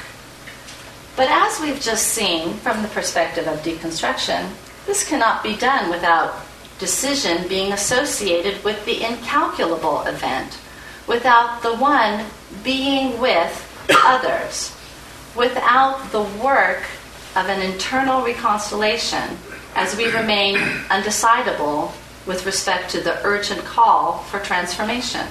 But 1.17 1.29
as 1.29 1.61
we've 1.61 1.81
just 1.81 2.09
seen 2.09 2.55
from 2.55 2.83
the 2.83 2.89
perspective 2.89 3.47
of 3.47 3.63
deconstruction, 3.63 4.49
this 4.87 5.07
cannot 5.07 5.43
be 5.43 5.57
done 5.57 5.91
without 5.91 6.35
decision 6.79 7.47
being 7.49 7.73
associated 7.73 8.63
with 8.65 8.85
the 8.85 9.05
incalculable 9.05 10.03
event, 10.03 10.59
without 11.07 11.63
the 11.63 11.77
one 11.77 12.25
being 12.65 13.21
with 13.21 13.69
others, 14.05 14.77
without 15.37 16.11
the 16.11 16.23
work 16.43 16.83
of 17.37 17.49
an 17.49 17.63
internal 17.63 18.23
reconstellation 18.23 19.37
as 19.75 19.97
we 19.97 20.07
remain 20.07 20.57
undecidable 20.91 21.93
with 22.27 22.45
respect 22.45 22.91
to 22.91 23.01
the 23.01 23.25
urgent 23.25 23.65
call 23.65 24.19
for 24.25 24.41
transformation. 24.41 25.27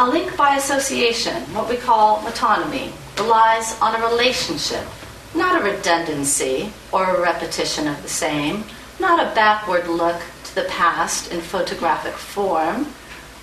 A 0.00 0.08
link 0.08 0.34
by 0.34 0.56
association, 0.56 1.42
what 1.54 1.68
we 1.68 1.76
call 1.76 2.22
metonymy, 2.22 2.90
relies 3.18 3.78
on 3.82 3.94
a 3.94 4.08
relationship, 4.08 4.86
not 5.34 5.60
a 5.60 5.62
redundancy 5.62 6.72
or 6.90 7.04
a 7.04 7.20
repetition 7.20 7.86
of 7.86 8.02
the 8.02 8.08
same, 8.08 8.64
not 8.98 9.20
a 9.20 9.34
backward 9.34 9.88
look 9.88 10.18
to 10.44 10.54
the 10.54 10.64
past 10.70 11.30
in 11.30 11.42
photographic 11.42 12.14
form, 12.14 12.86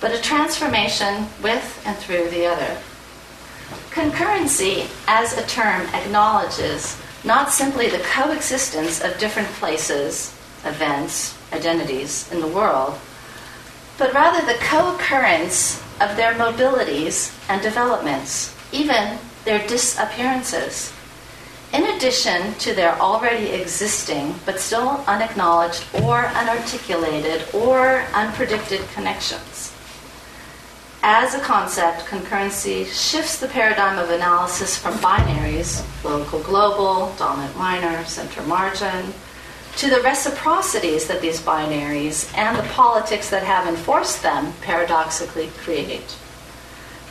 but 0.00 0.10
a 0.12 0.20
transformation 0.20 1.28
with 1.44 1.80
and 1.86 1.96
through 1.96 2.28
the 2.30 2.46
other. 2.46 2.76
Concurrency, 3.92 4.90
as 5.06 5.38
a 5.38 5.46
term, 5.46 5.86
acknowledges 5.94 7.00
not 7.22 7.52
simply 7.52 7.88
the 7.88 8.00
coexistence 8.00 9.00
of 9.00 9.16
different 9.20 9.48
places, 9.60 10.36
events, 10.64 11.38
identities 11.52 12.28
in 12.32 12.40
the 12.40 12.48
world, 12.48 12.98
but 13.98 14.14
rather 14.14 14.46
the 14.46 14.58
co 14.60 14.94
occurrence 14.94 15.82
of 16.00 16.16
their 16.16 16.32
mobilities 16.34 17.36
and 17.50 17.60
developments, 17.60 18.54
even 18.72 19.18
their 19.44 19.66
disappearances, 19.66 20.92
in 21.72 21.84
addition 21.84 22.54
to 22.54 22.72
their 22.72 22.98
already 23.00 23.48
existing 23.50 24.34
but 24.46 24.60
still 24.60 25.04
unacknowledged 25.06 25.84
or 26.02 26.22
unarticulated 26.22 27.52
or 27.52 28.04
unpredicted 28.12 28.90
connections. 28.94 29.74
As 31.02 31.34
a 31.34 31.40
concept, 31.40 32.06
concurrency 32.06 32.86
shifts 32.86 33.38
the 33.38 33.48
paradigm 33.48 33.98
of 33.98 34.10
analysis 34.10 34.76
from 34.76 34.94
binaries, 34.94 35.84
local 36.04 36.40
global, 36.40 37.14
dominant 37.16 37.56
minor, 37.56 38.04
center 38.04 38.42
margin, 38.42 39.12
to 39.78 39.88
the 39.88 40.00
reciprocities 40.00 41.06
that 41.06 41.20
these 41.20 41.40
binaries 41.40 42.36
and 42.36 42.58
the 42.58 42.68
politics 42.70 43.30
that 43.30 43.44
have 43.44 43.68
enforced 43.68 44.24
them 44.24 44.52
paradoxically 44.60 45.48
create. 45.58 46.16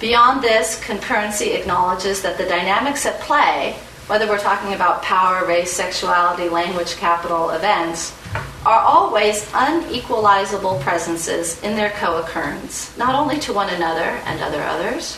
Beyond 0.02 0.44
this, 0.44 0.78
concurrency 0.84 1.58
acknowledges 1.58 2.22
that 2.24 2.38
the 2.38 2.44
dynamics 2.44 3.06
at 3.06 3.22
play, 3.22 3.78
whether 4.08 4.28
we're 4.28 4.38
talking 4.38 4.74
about 4.74 5.02
power, 5.02 5.48
race, 5.48 5.72
sexuality, 5.72 6.50
language, 6.50 6.98
capital, 6.98 7.52
events, 7.52 8.14
are 8.66 8.80
always 8.80 9.50
unequalizable 9.54 10.78
presences 10.80 11.64
in 11.64 11.78
their 11.78 11.92
co 11.92 12.18
occurrence, 12.18 12.96
not 12.98 13.16
only 13.16 13.40
to 13.40 13.54
one 13.54 13.70
another 13.70 14.20
and 14.26 14.42
other 14.42 14.62
others, 14.62 15.18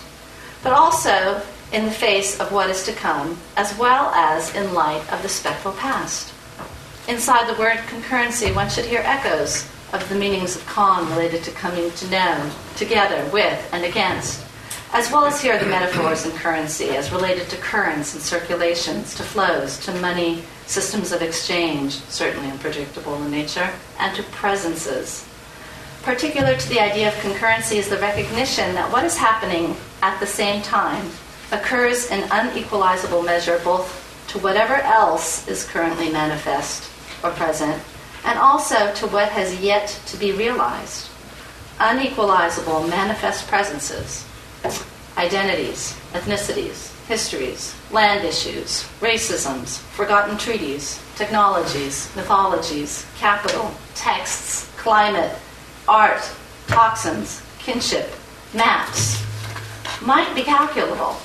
but 0.61 0.71
also 0.71 1.41
in 1.73 1.85
the 1.85 1.91
face 1.91 2.39
of 2.39 2.51
what 2.51 2.69
is 2.69 2.85
to 2.85 2.93
come, 2.93 3.39
as 3.57 3.75
well 3.79 4.11
as 4.13 4.53
in 4.53 4.75
light 4.75 5.01
of 5.11 5.23
the 5.23 5.29
spectral 5.29 5.73
past. 5.73 6.31
Inside 7.09 7.47
the 7.47 7.59
word 7.59 7.77
concurrency, 7.87 8.53
one 8.53 8.69
should 8.69 8.85
hear 8.85 9.01
echoes 9.03 9.67
of 9.93 10.07
the 10.09 10.15
meanings 10.15 10.55
of 10.55 10.63
con 10.67 11.09
related 11.09 11.43
to 11.45 11.51
coming 11.51 11.89
to 11.89 12.09
know, 12.11 12.51
together, 12.75 13.27
with, 13.33 13.67
and 13.73 13.83
against, 13.83 14.45
as 14.93 15.11
well 15.11 15.25
as 15.25 15.41
hear 15.41 15.57
the 15.57 15.65
metaphors 15.65 16.27
in 16.27 16.31
currency 16.33 16.89
as 16.89 17.11
related 17.11 17.49
to 17.49 17.57
currents 17.57 18.13
and 18.13 18.21
circulations, 18.21 19.15
to 19.15 19.23
flows, 19.23 19.79
to 19.79 19.91
money, 19.95 20.43
systems 20.67 21.11
of 21.11 21.23
exchange, 21.23 21.93
certainly 22.09 22.51
unpredictable 22.51 23.15
in 23.23 23.31
nature, 23.31 23.71
and 23.97 24.15
to 24.15 24.21
presences. 24.21 25.27
Particular 26.03 26.55
to 26.55 26.69
the 26.69 26.79
idea 26.79 27.07
of 27.07 27.15
concurrency 27.15 27.77
is 27.77 27.89
the 27.89 27.97
recognition 27.97 28.75
that 28.75 28.91
what 28.91 29.03
is 29.03 29.17
happening 29.17 29.75
at 30.03 30.19
the 30.19 30.27
same 30.27 30.61
time 30.61 31.09
occurs 31.51 32.11
in 32.11 32.23
unequalizable 32.29 33.23
measure 33.23 33.59
both 33.63 34.05
to 34.27 34.37
whatever 34.37 34.75
else 34.75 35.47
is 35.47 35.65
currently 35.65 36.11
manifest 36.11 36.88
or 37.23 37.31
present, 37.31 37.81
and 38.25 38.37
also 38.37 38.93
to 38.95 39.07
what 39.07 39.29
has 39.29 39.59
yet 39.61 39.87
to 40.07 40.17
be 40.17 40.31
realized. 40.31 41.09
Unequalizable 41.79 42.87
manifest 42.87 43.47
presences, 43.47 44.25
identities, 45.17 45.97
ethnicities, 46.13 46.93
histories, 47.07 47.75
land 47.91 48.25
issues, 48.25 48.83
racisms, 48.99 49.79
forgotten 49.95 50.37
treaties, 50.37 51.01
technologies, 51.15 52.13
mythologies, 52.15 53.05
capital, 53.17 53.71
texts, 53.95 54.69
climate, 54.77 55.35
art, 55.87 56.21
toxins, 56.67 57.41
kinship, 57.59 58.11
maps, 58.53 59.23
might 60.01 60.33
be 60.35 60.43
calculable 60.43 61.17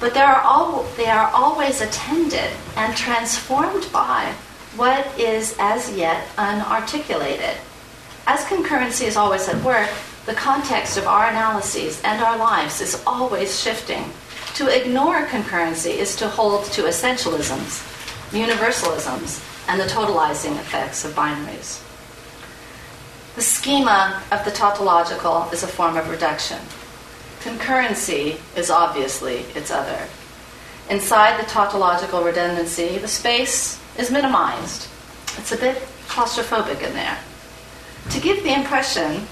but 0.00 0.12
they 0.12 0.20
are, 0.20 0.42
all, 0.42 0.82
they 0.96 1.06
are 1.06 1.30
always 1.30 1.80
attended 1.80 2.50
and 2.76 2.94
transformed 2.94 3.90
by 3.90 4.34
what 4.76 5.06
is 5.18 5.56
as 5.58 5.94
yet 5.96 6.26
unarticulated. 6.36 7.56
As 8.26 8.44
concurrency 8.44 9.06
is 9.06 9.16
always 9.16 9.48
at 9.48 9.62
work, 9.62 9.90
the 10.26 10.34
context 10.34 10.96
of 10.96 11.06
our 11.06 11.28
analyses 11.28 12.00
and 12.02 12.22
our 12.22 12.38
lives 12.38 12.80
is 12.80 13.02
always 13.06 13.60
shifting. 13.60 14.04
To 14.54 14.68
ignore 14.68 15.26
concurrency 15.26 15.90
is 15.90 16.16
to 16.16 16.28
hold 16.28 16.64
to 16.66 16.82
essentialisms, 16.82 17.82
universalisms, 18.30 19.42
and 19.68 19.80
the 19.80 19.84
totalizing 19.84 20.58
effects 20.58 21.04
of 21.04 21.12
binaries. 21.12 21.82
The 23.34 23.42
schema 23.42 24.22
of 24.30 24.44
the 24.44 24.50
tautological 24.50 25.48
is 25.52 25.62
a 25.62 25.68
form 25.68 25.96
of 25.96 26.08
reduction. 26.08 26.60
Concurrency 27.40 28.38
is 28.56 28.70
obviously 28.70 29.40
its 29.54 29.70
other. 29.70 30.08
Inside 30.88 31.38
the 31.38 31.50
tautological 31.50 32.22
redundancy, 32.22 32.98
the 32.98 33.08
space 33.08 33.80
is 33.98 34.10
minimized. 34.10 34.88
It's 35.38 35.52
a 35.52 35.56
bit 35.56 35.76
claustrophobic 36.06 36.82
in 36.82 36.94
there. 36.94 37.18
To 38.10 38.20
give 38.20 38.42
the 38.42 38.54
impression 38.54 39.26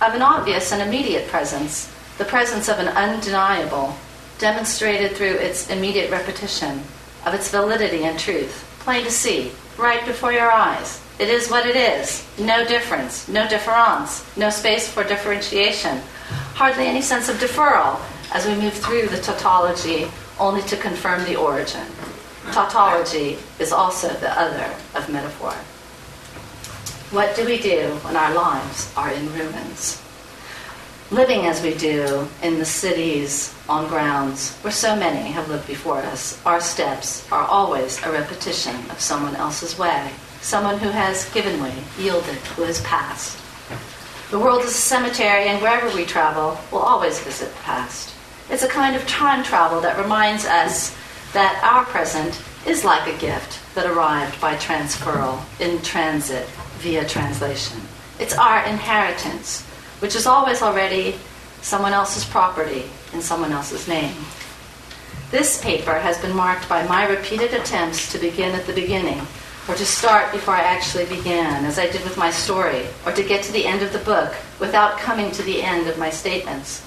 of 0.00 0.14
an 0.14 0.22
obvious 0.22 0.72
and 0.72 0.80
immediate 0.80 1.28
presence, 1.28 1.92
the 2.18 2.24
presence 2.24 2.68
of 2.68 2.78
an 2.78 2.88
undeniable, 2.88 3.96
demonstrated 4.38 5.16
through 5.16 5.34
its 5.34 5.68
immediate 5.70 6.10
repetition, 6.10 6.82
of 7.26 7.34
its 7.34 7.50
validity 7.50 8.04
and 8.04 8.18
truth, 8.18 8.64
plain 8.80 9.04
to 9.04 9.10
see, 9.10 9.50
right 9.76 10.04
before 10.06 10.32
your 10.32 10.50
eyes. 10.50 11.00
It 11.18 11.28
is 11.28 11.50
what 11.50 11.66
it 11.66 11.74
is. 11.74 12.24
No 12.38 12.64
difference, 12.64 13.28
no 13.28 13.48
difference, 13.48 14.24
no 14.36 14.50
space 14.50 14.88
for 14.88 15.02
differentiation, 15.02 16.00
hardly 16.54 16.86
any 16.86 17.02
sense 17.02 17.28
of 17.28 17.36
deferral 17.36 18.00
as 18.32 18.46
we 18.46 18.54
move 18.54 18.74
through 18.74 19.08
the 19.08 19.20
tautology 19.20 20.08
only 20.38 20.62
to 20.62 20.76
confirm 20.76 21.24
the 21.24 21.36
origin. 21.36 21.84
Tautology 22.52 23.38
is 23.58 23.72
also 23.72 24.08
the 24.08 24.40
other 24.40 24.74
of 24.94 25.08
metaphor. 25.08 25.52
What 27.10 27.36
do 27.36 27.44
we 27.44 27.58
do 27.58 27.88
when 28.02 28.16
our 28.16 28.34
lives 28.34 28.92
are 28.96 29.10
in 29.12 29.32
ruins? 29.32 30.02
Living 31.10 31.46
as 31.46 31.62
we 31.62 31.74
do 31.74 32.28
in 32.42 32.58
the 32.58 32.64
cities, 32.64 33.54
on 33.68 33.86
grounds 33.88 34.54
where 34.58 34.72
so 34.72 34.96
many 34.96 35.30
have 35.30 35.48
lived 35.48 35.66
before 35.66 35.98
us, 35.98 36.40
our 36.46 36.60
steps 36.60 37.30
are 37.30 37.44
always 37.44 38.02
a 38.02 38.12
repetition 38.12 38.74
of 38.90 39.00
someone 39.00 39.36
else's 39.36 39.78
way, 39.78 40.10
someone 40.40 40.78
who 40.78 40.88
has 40.88 41.30
given 41.32 41.62
way, 41.62 41.74
yielded, 41.98 42.36
who 42.56 42.62
has 42.62 42.80
passed. 42.82 43.38
The 44.30 44.38
world 44.38 44.62
is 44.62 44.70
a 44.70 44.74
cemetery, 44.74 45.44
and 45.44 45.62
wherever 45.62 45.94
we 45.94 46.04
travel, 46.04 46.58
we'll 46.70 46.82
always 46.82 47.20
visit 47.20 47.48
the 47.50 47.62
past. 47.62 48.14
It's 48.50 48.62
a 48.62 48.68
kind 48.68 48.96
of 48.96 49.06
time 49.06 49.42
travel 49.42 49.80
that 49.82 49.98
reminds 49.98 50.44
us 50.44 50.96
that 51.32 51.60
our 51.62 51.84
present 51.84 52.40
is 52.66 52.84
like 52.84 53.06
a 53.06 53.18
gift 53.18 53.60
that 53.74 53.86
arrived 53.86 54.40
by 54.40 54.56
transferal, 54.56 55.42
in 55.60 55.80
transit, 55.82 56.46
via 56.78 57.06
translation. 57.06 57.80
It's 58.18 58.36
our 58.36 58.64
inheritance, 58.64 59.62
which 60.00 60.14
is 60.14 60.26
always 60.26 60.62
already 60.62 61.16
someone 61.60 61.92
else's 61.92 62.24
property 62.24 62.84
in 63.12 63.20
someone 63.20 63.52
else's 63.52 63.88
name. 63.88 64.16
This 65.30 65.60
paper 65.62 65.98
has 65.98 66.18
been 66.18 66.34
marked 66.34 66.68
by 66.68 66.86
my 66.86 67.06
repeated 67.06 67.52
attempts 67.52 68.10
to 68.12 68.18
begin 68.18 68.54
at 68.54 68.66
the 68.66 68.72
beginning 68.72 69.20
or 69.68 69.74
to 69.74 69.84
start 69.84 70.32
before 70.32 70.54
I 70.54 70.62
actually 70.62 71.04
began, 71.04 71.66
as 71.66 71.78
I 71.78 71.90
did 71.90 72.02
with 72.02 72.16
my 72.16 72.30
story, 72.30 72.86
or 73.04 73.12
to 73.12 73.22
get 73.22 73.44
to 73.44 73.52
the 73.52 73.66
end 73.66 73.82
of 73.82 73.92
the 73.92 73.98
book 73.98 74.34
without 74.58 74.98
coming 74.98 75.30
to 75.32 75.42
the 75.42 75.62
end 75.62 75.86
of 75.88 75.98
my 75.98 76.08
statements. 76.08 76.82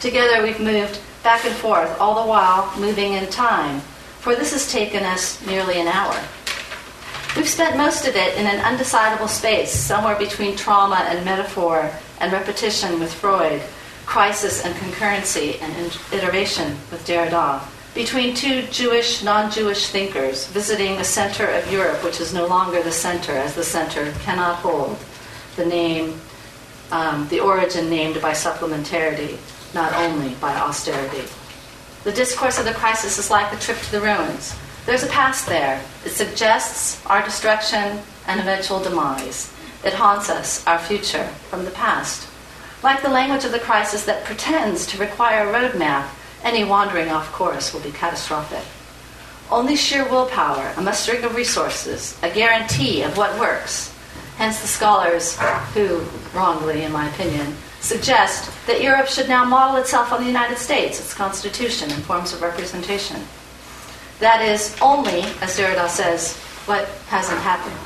Together 0.00 0.42
we've 0.42 0.60
moved 0.60 1.00
back 1.26 1.44
and 1.44 1.56
forth, 1.56 1.90
all 1.98 2.22
the 2.22 2.30
while 2.30 2.72
moving 2.78 3.14
in 3.14 3.26
time, 3.26 3.80
for 4.20 4.36
this 4.36 4.52
has 4.52 4.70
taken 4.70 5.02
us 5.02 5.44
nearly 5.44 5.80
an 5.80 5.88
hour. 5.88 6.14
We've 7.34 7.48
spent 7.48 7.76
most 7.76 8.06
of 8.06 8.14
it 8.14 8.38
in 8.38 8.46
an 8.46 8.60
undecidable 8.60 9.28
space, 9.28 9.72
somewhere 9.72 10.14
between 10.14 10.56
trauma 10.56 11.04
and 11.08 11.24
metaphor 11.24 11.90
and 12.20 12.32
repetition 12.32 13.00
with 13.00 13.12
Freud, 13.12 13.60
crisis 14.04 14.64
and 14.64 14.72
concurrency 14.76 15.60
and 15.60 15.98
iteration 16.12 16.76
with 16.92 17.04
Derrida. 17.04 17.60
Between 17.92 18.32
two 18.32 18.62
Jewish, 18.70 19.24
non 19.24 19.50
Jewish 19.50 19.88
thinkers 19.88 20.46
visiting 20.46 20.96
the 20.96 21.02
center 21.02 21.48
of 21.48 21.72
Europe, 21.72 22.04
which 22.04 22.20
is 22.20 22.32
no 22.32 22.46
longer 22.46 22.84
the 22.84 22.92
center, 22.92 23.32
as 23.32 23.56
the 23.56 23.64
center 23.64 24.12
cannot 24.20 24.58
hold 24.58 24.96
the 25.56 25.66
name, 25.66 26.20
um, 26.92 27.26
the 27.30 27.40
origin 27.40 27.90
named 27.90 28.22
by 28.22 28.30
supplementarity, 28.30 29.38
not 29.76 29.92
only 29.92 30.34
by 30.36 30.56
austerity. 30.56 31.22
The 32.02 32.10
discourse 32.10 32.58
of 32.58 32.64
the 32.64 32.72
crisis 32.72 33.18
is 33.18 33.30
like 33.30 33.52
the 33.52 33.60
trip 33.60 33.78
to 33.78 33.92
the 33.92 34.00
ruins. 34.00 34.56
There's 34.86 35.04
a 35.04 35.08
past 35.08 35.46
there. 35.46 35.80
It 36.04 36.10
suggests 36.10 37.04
our 37.06 37.22
destruction 37.22 38.00
and 38.26 38.40
eventual 38.40 38.82
demise. 38.82 39.52
It 39.84 39.92
haunts 39.92 40.30
us, 40.30 40.66
our 40.66 40.78
future, 40.78 41.26
from 41.50 41.64
the 41.64 41.70
past. 41.72 42.26
Like 42.82 43.02
the 43.02 43.10
language 43.10 43.44
of 43.44 43.52
the 43.52 43.58
crisis 43.58 44.04
that 44.06 44.24
pretends 44.24 44.86
to 44.86 44.98
require 44.98 45.48
a 45.48 45.52
roadmap 45.52 46.08
any 46.42 46.64
wandering 46.64 47.10
off 47.10 47.30
course 47.32 47.74
will 47.74 47.80
be 47.80 47.90
catastrophic. 47.90 48.64
Only 49.50 49.76
sheer 49.76 50.08
willpower, 50.08 50.72
a 50.76 50.80
mustering 50.80 51.22
of 51.24 51.34
resources, 51.34 52.18
a 52.22 52.30
guarantee 52.30 53.02
of 53.02 53.16
what 53.16 53.38
works. 53.38 53.92
Hence, 54.36 54.60
the 54.60 54.68
scholars 54.68 55.38
who, 55.74 56.04
wrongly 56.34 56.82
in 56.82 56.92
my 56.92 57.08
opinion, 57.08 57.56
suggest 57.86 58.50
that 58.66 58.82
Europe 58.82 59.06
should 59.06 59.28
now 59.28 59.44
model 59.44 59.76
itself 59.76 60.12
on 60.12 60.20
the 60.20 60.26
United 60.26 60.58
States, 60.58 60.98
its 60.98 61.14
constitution, 61.14 61.90
and 61.92 62.02
forms 62.02 62.32
of 62.32 62.42
representation. 62.42 63.22
That 64.18 64.42
is 64.42 64.76
only, 64.82 65.20
as 65.40 65.56
Derrida 65.56 65.88
says, 65.88 66.36
what 66.66 66.88
hasn't 67.06 67.40
happened. 67.40 67.76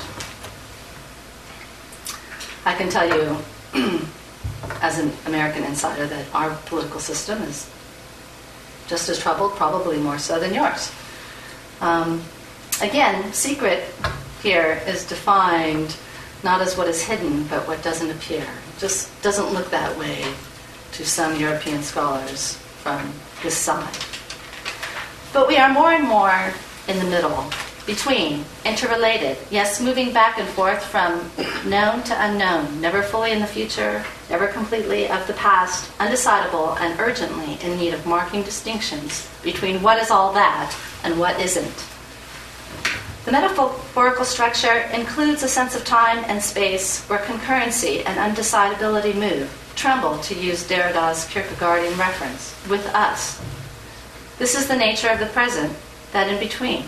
I 2.65 2.73
can 2.73 2.89
tell 2.89 3.07
you, 3.07 3.37
as 4.81 4.97
an 4.97 5.11
American 5.27 5.63
insider, 5.63 6.07
that 6.07 6.25
our 6.33 6.55
political 6.65 6.99
system 6.99 7.41
is 7.43 7.69
just 8.87 9.07
as 9.07 9.19
troubled, 9.19 9.55
probably 9.55 9.97
more 9.97 10.17
so 10.17 10.39
than 10.39 10.53
yours. 10.53 10.91
Um, 11.79 12.23
again, 12.81 13.31
secret 13.33 13.83
here 14.41 14.81
is 14.87 15.05
defined 15.05 15.95
not 16.43 16.61
as 16.61 16.77
what 16.77 16.87
is 16.87 17.01
hidden, 17.03 17.43
but 17.45 17.67
what 17.67 17.83
doesn't 17.83 18.09
appear. 18.09 18.41
It 18.41 18.79
just 18.79 19.09
doesn't 19.21 19.53
look 19.53 19.69
that 19.71 19.97
way 19.97 20.25
to 20.93 21.05
some 21.05 21.39
European 21.39 21.83
scholars 21.83 22.57
from 22.81 23.11
this 23.43 23.55
side. 23.55 23.97
But 25.33 25.47
we 25.47 25.57
are 25.57 25.71
more 25.71 25.91
and 25.91 26.07
more 26.07 26.53
in 26.87 26.99
the 26.99 27.05
middle, 27.05 27.49
between, 27.85 28.43
interrelated, 28.65 29.37
yes, 29.49 29.81
moving 29.81 30.13
back 30.13 30.37
and 30.37 30.47
forth 30.49 30.83
from 30.83 31.31
known 31.67 32.03
to 32.03 32.25
unknown, 32.25 32.79
never 32.79 33.01
fully 33.01 33.31
in 33.31 33.39
the 33.39 33.47
future, 33.47 34.03
never 34.29 34.47
completely 34.47 35.09
of 35.09 35.25
the 35.27 35.33
past, 35.33 35.91
undecidable 35.97 36.79
and 36.79 36.99
urgently 36.99 37.57
in 37.65 37.77
need 37.77 37.93
of 37.93 38.05
marking 38.05 38.43
distinctions 38.43 39.29
between 39.43 39.81
what 39.81 39.97
is 39.97 40.11
all 40.11 40.31
that 40.33 40.75
and 41.03 41.19
what 41.19 41.39
isn't. 41.39 41.85
The 43.23 43.31
metaphorical 43.31 44.25
structure 44.25 44.89
includes 44.93 45.43
a 45.43 45.47
sense 45.47 45.75
of 45.75 45.85
time 45.85 46.23
and 46.27 46.41
space 46.41 47.01
where 47.05 47.19
concurrency 47.19 48.03
and 48.03 48.17
undecidability 48.17 49.13
move, 49.13 49.47
tremble, 49.75 50.17
to 50.19 50.33
use 50.33 50.67
Derrida's 50.67 51.25
Kierkegaardian 51.25 51.99
reference, 51.99 52.55
with 52.67 52.85
us. 52.95 53.39
This 54.39 54.55
is 54.55 54.67
the 54.67 54.75
nature 54.75 55.09
of 55.09 55.19
the 55.19 55.27
present, 55.27 55.71
that 56.13 56.29
in 56.29 56.39
between. 56.39 56.85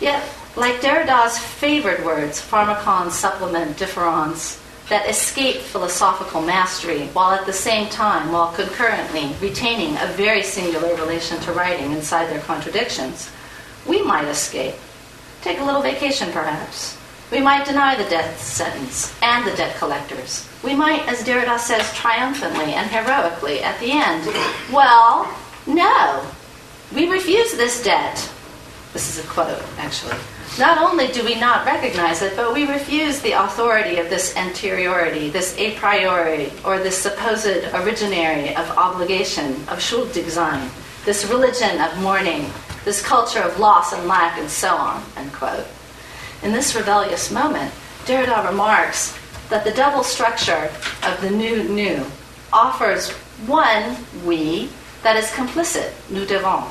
Yet, 0.00 0.28
like 0.56 0.80
Derrida's 0.80 1.38
favored 1.38 2.04
words, 2.04 2.40
pharmakon, 2.40 3.12
supplement, 3.12 3.76
différance, 3.76 4.60
that 4.88 5.08
escape 5.08 5.58
philosophical 5.60 6.42
mastery 6.42 7.06
while 7.12 7.30
at 7.30 7.46
the 7.46 7.52
same 7.52 7.88
time, 7.88 8.32
while 8.32 8.52
concurrently 8.52 9.32
retaining 9.40 9.96
a 9.98 10.06
very 10.08 10.42
singular 10.42 10.92
relation 10.96 11.38
to 11.42 11.52
writing 11.52 11.92
inside 11.92 12.26
their 12.26 12.40
contradictions, 12.40 13.30
we 13.86 14.02
might 14.02 14.26
escape. 14.26 14.74
Take 15.42 15.58
a 15.58 15.64
little 15.64 15.82
vacation, 15.82 16.30
perhaps. 16.32 16.96
We 17.32 17.40
might 17.40 17.66
deny 17.66 17.96
the 17.96 18.08
death 18.08 18.40
sentence 18.40 19.12
and 19.22 19.46
the 19.46 19.56
debt 19.56 19.76
collectors. 19.76 20.48
We 20.62 20.74
might, 20.74 21.08
as 21.08 21.24
Derrida 21.24 21.58
says 21.58 21.92
triumphantly 21.94 22.74
and 22.74 22.88
heroically 22.88 23.60
at 23.60 23.78
the 23.80 23.90
end, 23.90 24.26
well, 24.72 25.34
no, 25.66 26.26
we 26.94 27.08
refuse 27.08 27.52
this 27.52 27.82
debt. 27.82 28.30
This 28.92 29.16
is 29.16 29.24
a 29.24 29.28
quote, 29.28 29.62
actually. 29.78 30.16
Not 30.58 30.78
only 30.78 31.08
do 31.08 31.24
we 31.24 31.34
not 31.40 31.64
recognize 31.64 32.20
it, 32.20 32.36
but 32.36 32.52
we 32.52 32.66
refuse 32.66 33.20
the 33.20 33.32
authority 33.32 33.96
of 33.96 34.10
this 34.10 34.36
anteriority, 34.36 35.30
this 35.30 35.56
a 35.56 35.74
priori, 35.76 36.52
or 36.64 36.78
this 36.78 36.98
supposed 36.98 37.64
originary 37.72 38.54
of 38.54 38.68
obligation, 38.76 39.54
of 39.68 39.78
Schuldsein, 39.78 40.68
this 41.06 41.26
religion 41.26 41.80
of 41.80 41.98
mourning, 42.00 42.50
this 42.84 43.02
culture 43.02 43.40
of 43.40 43.58
loss 43.58 43.92
and 43.92 44.06
lack, 44.06 44.38
and 44.38 44.50
so 44.50 44.74
on. 44.74 45.02
Unquote. 45.16 45.66
In 46.42 46.52
this 46.52 46.74
rebellious 46.74 47.30
moment, 47.30 47.72
Derrida 48.04 48.48
remarks 48.48 49.16
that 49.48 49.64
the 49.64 49.70
double 49.70 50.02
structure 50.02 50.70
of 51.04 51.20
the 51.20 51.30
new 51.30 51.62
new 51.64 52.04
offers 52.52 53.10
one 53.46 53.96
we 54.24 54.70
that 55.02 55.16
is 55.16 55.26
complicit, 55.30 55.92
nous 56.10 56.26
devons 56.26 56.70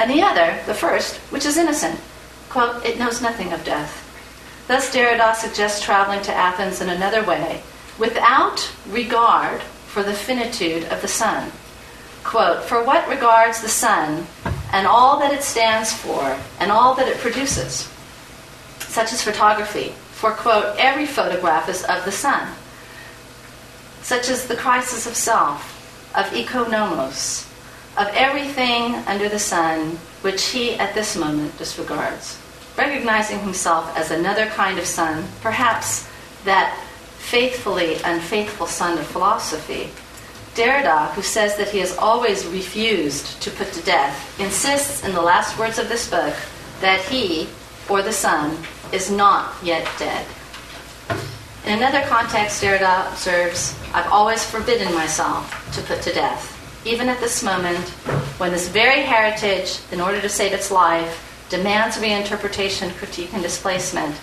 and 0.00 0.10
the 0.10 0.22
other, 0.22 0.58
the 0.64 0.72
first, 0.72 1.16
which 1.30 1.44
is 1.44 1.58
innocent. 1.58 2.00
Quote, 2.48 2.82
it 2.86 2.98
knows 2.98 3.20
nothing 3.20 3.52
of 3.52 3.62
death. 3.64 4.06
Thus, 4.66 4.94
Derrida 4.94 5.34
suggests 5.34 5.84
traveling 5.84 6.22
to 6.22 6.34
Athens 6.34 6.80
in 6.80 6.88
another 6.88 7.22
way, 7.22 7.62
without 7.98 8.72
regard 8.88 9.60
for 9.60 10.02
the 10.02 10.14
finitude 10.14 10.84
of 10.84 11.02
the 11.02 11.08
sun. 11.08 11.52
Quote, 12.24 12.62
for 12.64 12.84
what 12.84 13.08
regards 13.08 13.60
the 13.60 13.68
sun 13.68 14.26
and 14.72 14.86
all 14.86 15.18
that 15.18 15.32
it 15.32 15.42
stands 15.42 15.92
for 15.92 16.38
and 16.60 16.70
all 16.70 16.94
that 16.94 17.08
it 17.08 17.18
produces, 17.18 17.88
such 18.80 19.12
as 19.12 19.22
photography, 19.22 19.94
for, 20.12 20.32
quote, 20.32 20.76
every 20.78 21.06
photograph 21.06 21.68
is 21.68 21.82
of 21.84 22.04
the 22.04 22.12
sun, 22.12 22.54
such 24.02 24.28
as 24.28 24.46
the 24.46 24.56
crisis 24.56 25.06
of 25.06 25.14
self, 25.16 26.12
of 26.14 26.26
economos, 26.26 27.46
of 27.96 28.08
everything 28.14 28.94
under 29.06 29.28
the 29.28 29.38
sun 29.38 29.98
which 30.22 30.50
he 30.50 30.74
at 30.74 30.94
this 30.94 31.16
moment 31.16 31.56
disregards, 31.56 32.38
recognizing 32.76 33.38
himself 33.40 33.96
as 33.96 34.10
another 34.10 34.46
kind 34.46 34.78
of 34.78 34.84
sun, 34.84 35.24
perhaps 35.40 36.08
that 36.44 36.78
faithfully 37.18 37.96
unfaithful 38.04 38.66
son 38.66 38.98
of 38.98 39.06
philosophy. 39.06 39.90
Derrida, 40.54 41.12
who 41.12 41.22
says 41.22 41.56
that 41.56 41.68
he 41.68 41.78
has 41.78 41.96
always 41.96 42.46
refused 42.46 43.40
to 43.42 43.50
put 43.50 43.72
to 43.72 43.82
death, 43.82 44.38
insists 44.40 45.04
in 45.04 45.12
the 45.12 45.22
last 45.22 45.58
words 45.58 45.78
of 45.78 45.88
this 45.88 46.10
book 46.10 46.34
that 46.80 47.00
he, 47.02 47.48
or 47.88 48.02
the 48.02 48.12
son, 48.12 48.56
is 48.92 49.10
not 49.10 49.54
yet 49.62 49.88
dead. 49.98 50.26
In 51.66 51.78
another 51.78 52.02
context, 52.02 52.62
Derrida 52.62 53.10
observes, 53.12 53.78
I've 53.94 54.10
always 54.10 54.44
forbidden 54.44 54.92
myself 54.94 55.72
to 55.74 55.82
put 55.82 56.02
to 56.02 56.12
death 56.12 56.56
even 56.84 57.08
at 57.08 57.20
this 57.20 57.42
moment, 57.42 57.78
when 58.38 58.50
this 58.50 58.68
very 58.68 59.02
heritage, 59.02 59.78
in 59.92 60.00
order 60.00 60.20
to 60.20 60.28
save 60.28 60.52
its 60.52 60.70
life, 60.70 61.46
demands 61.50 61.98
reinterpretation, 61.98 62.94
critique, 62.96 63.32
and 63.34 63.42
displacement, 63.42 64.14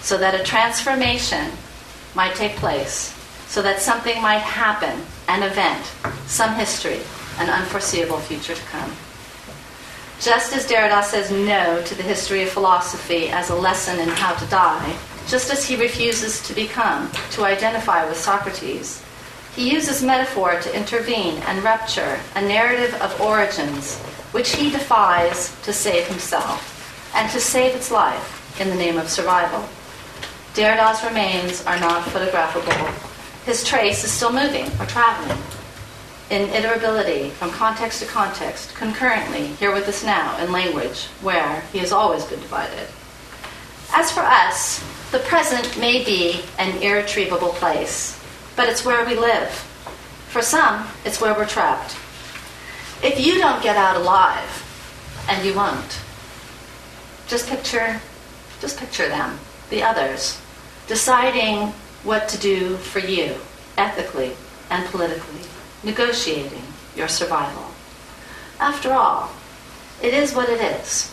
so 0.00 0.18
that 0.18 0.34
a 0.34 0.42
transformation 0.42 1.50
might 2.14 2.34
take 2.34 2.56
place, 2.56 3.14
so 3.46 3.62
that 3.62 3.78
something 3.78 4.20
might 4.20 4.38
happen, 4.38 5.00
an 5.30 5.44
event, 5.44 5.84
some 6.26 6.54
history, 6.56 7.00
an 7.38 7.48
unforeseeable 7.48 8.18
future 8.18 8.54
to 8.54 8.62
come. 8.62 8.90
Just 10.20 10.52
as 10.52 10.66
Derrida 10.66 11.04
says 11.04 11.30
no 11.30 11.80
to 11.84 11.94
the 11.94 12.02
history 12.02 12.42
of 12.42 12.50
philosophy 12.50 13.28
as 13.28 13.48
a 13.48 13.54
lesson 13.54 14.00
in 14.00 14.08
how 14.08 14.34
to 14.34 14.46
die, 14.46 14.96
just 15.28 15.52
as 15.52 15.64
he 15.64 15.76
refuses 15.76 16.42
to 16.42 16.52
become, 16.52 17.08
to 17.30 17.44
identify 17.44 18.06
with 18.08 18.16
Socrates, 18.16 19.02
he 19.54 19.70
uses 19.72 20.02
metaphor 20.02 20.60
to 20.60 20.76
intervene 20.76 21.38
and 21.46 21.62
rupture 21.62 22.18
a 22.34 22.42
narrative 22.42 22.92
of 23.00 23.20
origins 23.20 23.98
which 24.32 24.56
he 24.56 24.70
defies 24.70 25.56
to 25.62 25.72
save 25.72 26.08
himself 26.08 27.12
and 27.14 27.30
to 27.30 27.38
save 27.38 27.74
its 27.76 27.92
life 27.92 28.60
in 28.60 28.68
the 28.68 28.74
name 28.74 28.98
of 28.98 29.08
survival. 29.08 29.64
Derrida's 30.54 31.04
remains 31.04 31.64
are 31.66 31.78
not 31.78 32.04
photographable. 32.04 33.09
His 33.44 33.64
trace 33.64 34.04
is 34.04 34.10
still 34.10 34.32
moving 34.32 34.66
or 34.80 34.86
traveling 34.86 35.38
in 36.30 36.48
iterability 36.50 37.30
from 37.32 37.50
context 37.50 38.00
to 38.00 38.06
context, 38.06 38.74
concurrently, 38.74 39.46
here 39.46 39.72
with 39.72 39.88
us 39.88 40.04
now, 40.04 40.38
in 40.42 40.52
language, 40.52 41.06
where 41.22 41.62
he 41.72 41.78
has 41.78 41.90
always 41.90 42.24
been 42.24 42.40
divided. 42.40 42.86
As 43.92 44.12
for 44.12 44.20
us, 44.20 44.84
the 45.10 45.18
present 45.20 45.78
may 45.78 46.04
be 46.04 46.40
an 46.58 46.80
irretrievable 46.82 47.48
place 47.54 48.20
but 48.60 48.68
it's 48.68 48.84
where 48.84 49.06
we 49.06 49.14
live. 49.16 49.48
For 50.28 50.42
some, 50.42 50.86
it's 51.06 51.18
where 51.18 51.32
we're 51.32 51.46
trapped. 51.46 51.96
If 53.02 53.18
you 53.18 53.38
don't 53.38 53.62
get 53.62 53.74
out 53.74 53.96
alive, 53.96 54.66
and 55.30 55.42
you 55.46 55.54
won't, 55.54 55.98
just 57.26 57.48
picture, 57.48 57.98
just 58.60 58.78
picture 58.78 59.08
them, 59.08 59.38
the 59.70 59.82
others, 59.82 60.38
deciding 60.88 61.72
what 62.02 62.28
to 62.28 62.38
do 62.38 62.76
for 62.76 63.00
you, 63.00 63.36
ethically 63.76 64.32
and 64.70 64.86
politically, 64.86 65.42
negotiating 65.82 66.62
your 66.96 67.08
survival. 67.08 67.66
After 68.58 68.92
all, 68.92 69.30
it 70.02 70.14
is 70.14 70.34
what 70.34 70.48
it 70.48 70.60
is, 70.60 71.12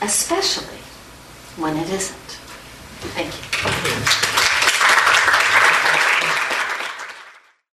especially 0.00 0.78
when 1.56 1.76
it 1.76 1.88
isn't. 1.90 2.38
Thank 3.14 3.32
you. 4.36 4.41